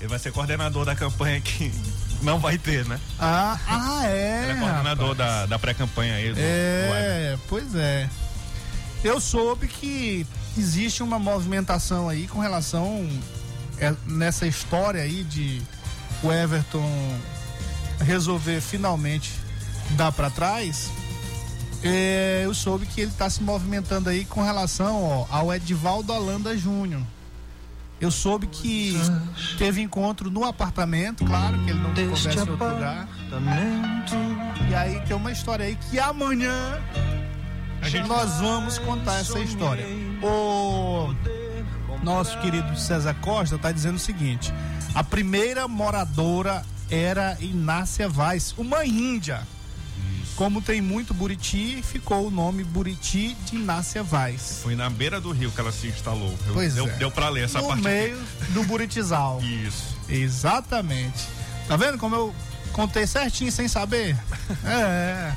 ele 0.00 0.08
vai 0.08 0.18
ser 0.18 0.30
coordenador 0.32 0.84
da 0.84 0.94
campanha 0.94 1.40
que 1.40 1.72
não 2.22 2.38
vai 2.38 2.58
ter, 2.58 2.86
né? 2.86 2.98
Ah, 3.18 3.58
ah 3.66 4.06
é. 4.06 4.42
Ele 4.44 4.52
é 4.52 4.60
coordenador 4.60 5.10
rapaz. 5.10 5.18
da, 5.18 5.46
da 5.46 5.58
pré-campanha 5.58 6.14
aí. 6.14 6.28
Do, 6.28 6.34
do. 6.34 6.40
É, 6.40 7.38
pois 7.48 7.74
é. 7.74 8.08
Eu 9.02 9.20
soube 9.20 9.68
que 9.68 10.26
existe 10.56 11.02
uma 11.02 11.18
movimentação 11.18 12.08
aí 12.08 12.26
com 12.26 12.38
relação 12.38 13.06
é, 13.78 13.94
nessa 14.06 14.46
história 14.46 15.02
aí 15.02 15.24
de 15.24 15.60
o 16.22 16.32
Everton 16.32 16.88
resolver 18.00 18.60
finalmente 18.60 19.32
dar 19.90 20.12
para 20.12 20.30
trás. 20.30 20.90
É, 21.82 22.42
eu 22.44 22.54
soube 22.54 22.86
que 22.86 23.02
ele 23.02 23.10
está 23.10 23.28
se 23.28 23.42
movimentando 23.42 24.08
aí 24.08 24.24
com 24.24 24.42
relação 24.42 25.04
ó, 25.04 25.26
ao 25.30 25.52
Edivaldo 25.52 26.12
Holanda 26.12 26.56
Júnior. 26.56 27.02
Eu 28.00 28.10
soube 28.10 28.46
que 28.48 28.94
teve 29.56 29.80
encontro 29.80 30.30
no 30.30 30.44
apartamento, 30.44 31.24
claro 31.24 31.56
que 31.64 31.70
ele 31.70 31.78
não 31.78 31.90
conversa 31.94 32.32
em 32.34 32.38
outro 32.40 32.52
lugar. 32.74 33.08
E 34.70 34.74
aí 34.74 35.00
tem 35.06 35.16
uma 35.16 35.32
história 35.32 35.64
aí 35.66 35.76
que 35.76 35.98
amanhã 35.98 36.80
nós 38.06 38.40
vamos 38.40 38.78
contar 38.78 39.20
essa 39.20 39.38
história. 39.38 39.86
O 40.22 41.14
nosso 42.02 42.38
querido 42.40 42.76
César 42.76 43.14
Costa 43.14 43.56
está 43.56 43.72
dizendo 43.72 43.96
o 43.96 44.00
seguinte: 44.00 44.52
a 44.94 45.02
primeira 45.02 45.66
moradora 45.68 46.62
era 46.90 47.36
Inácia 47.40 48.08
Vaz, 48.08 48.54
uma 48.58 48.84
índia. 48.84 49.46
Como 50.36 50.60
tem 50.60 50.80
muito 50.80 51.14
Buriti, 51.14 51.82
ficou 51.82 52.26
o 52.26 52.30
nome 52.30 52.64
Buriti 52.64 53.34
de 53.46 53.56
Inácia 53.56 54.02
Vaz. 54.02 54.60
Foi 54.62 54.74
na 54.74 54.90
beira 54.90 55.20
do 55.20 55.30
rio 55.32 55.50
que 55.50 55.60
ela 55.60 55.70
se 55.72 55.86
instalou. 55.86 56.34
Eu, 56.46 56.54
Pois 56.54 56.74
deu, 56.74 56.86
é. 56.88 56.90
deu 56.96 57.10
pra 57.10 57.28
ler 57.28 57.44
essa 57.44 57.60
no 57.60 57.68
parte. 57.68 57.82
meio 57.82 58.18
do 58.50 58.64
Buritizal. 58.64 59.40
Isso. 59.44 59.96
Exatamente. 60.08 61.26
Tá 61.68 61.76
vendo 61.76 61.96
como 61.98 62.14
eu 62.14 62.34
contei 62.72 63.06
certinho 63.06 63.50
sem 63.52 63.68
saber? 63.68 64.16
É. 64.64 65.32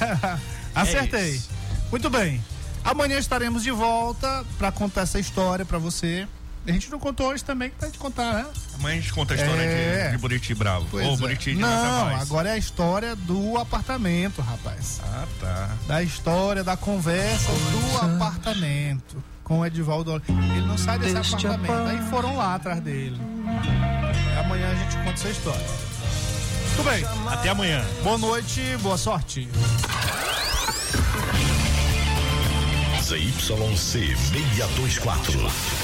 Acertei. 0.74 1.30
isso. 1.36 1.50
Muito 1.90 2.10
bem. 2.10 2.42
Amanhã 2.84 3.18
estaremos 3.18 3.62
de 3.62 3.70
volta 3.70 4.44
para 4.58 4.70
contar 4.72 5.02
essa 5.02 5.18
história 5.18 5.64
para 5.64 5.78
você. 5.78 6.26
A 6.66 6.72
gente 6.72 6.90
não 6.90 6.98
contou 6.98 7.28
hoje 7.28 7.44
também, 7.44 7.68
que 7.70 7.76
pra 7.76 7.88
gente 7.88 7.98
contar, 7.98 8.32
né? 8.32 8.46
Amanhã 8.78 8.96
a 8.98 9.00
gente 9.00 9.12
conta 9.12 9.34
a 9.34 9.36
história 9.36 9.60
É. 9.62 10.06
de, 10.06 10.12
de 10.12 10.18
Buriti 10.18 10.54
Bravo. 10.54 10.86
Pois 10.90 11.06
Ou 11.06 11.14
é. 11.14 11.16
Buriti 11.18 11.54
de 11.54 11.60
Não, 11.60 12.16
agora 12.16 12.48
é 12.48 12.52
a 12.52 12.56
história 12.56 13.14
do 13.14 13.58
apartamento, 13.58 14.40
rapaz. 14.40 15.00
Ah, 15.04 15.26
tá. 15.40 15.70
Da 15.86 16.02
história, 16.02 16.64
da 16.64 16.76
conversa 16.76 17.52
do 17.52 17.98
apartamento 18.14 19.22
com 19.42 19.58
o 19.60 19.66
Edivaldo. 19.66 20.22
Ele 20.26 20.66
não 20.66 20.78
sai 20.78 20.98
desse 20.98 21.16
apartamento. 21.34 21.70
Aí 21.88 21.98
foram 22.08 22.34
lá 22.36 22.54
atrás 22.54 22.80
dele. 22.80 23.20
Amanhã 24.42 24.70
a 24.70 24.74
gente 24.74 24.96
conta 24.98 25.10
essa 25.12 25.28
história. 25.28 25.66
Tudo 26.76 26.90
bem. 26.90 27.04
Até 27.30 27.50
amanhã. 27.50 27.84
Boa 28.02 28.16
noite, 28.18 28.60
boa 28.80 28.96
sorte. 28.96 29.46
ZYC 33.02 34.16
624. 34.16 35.83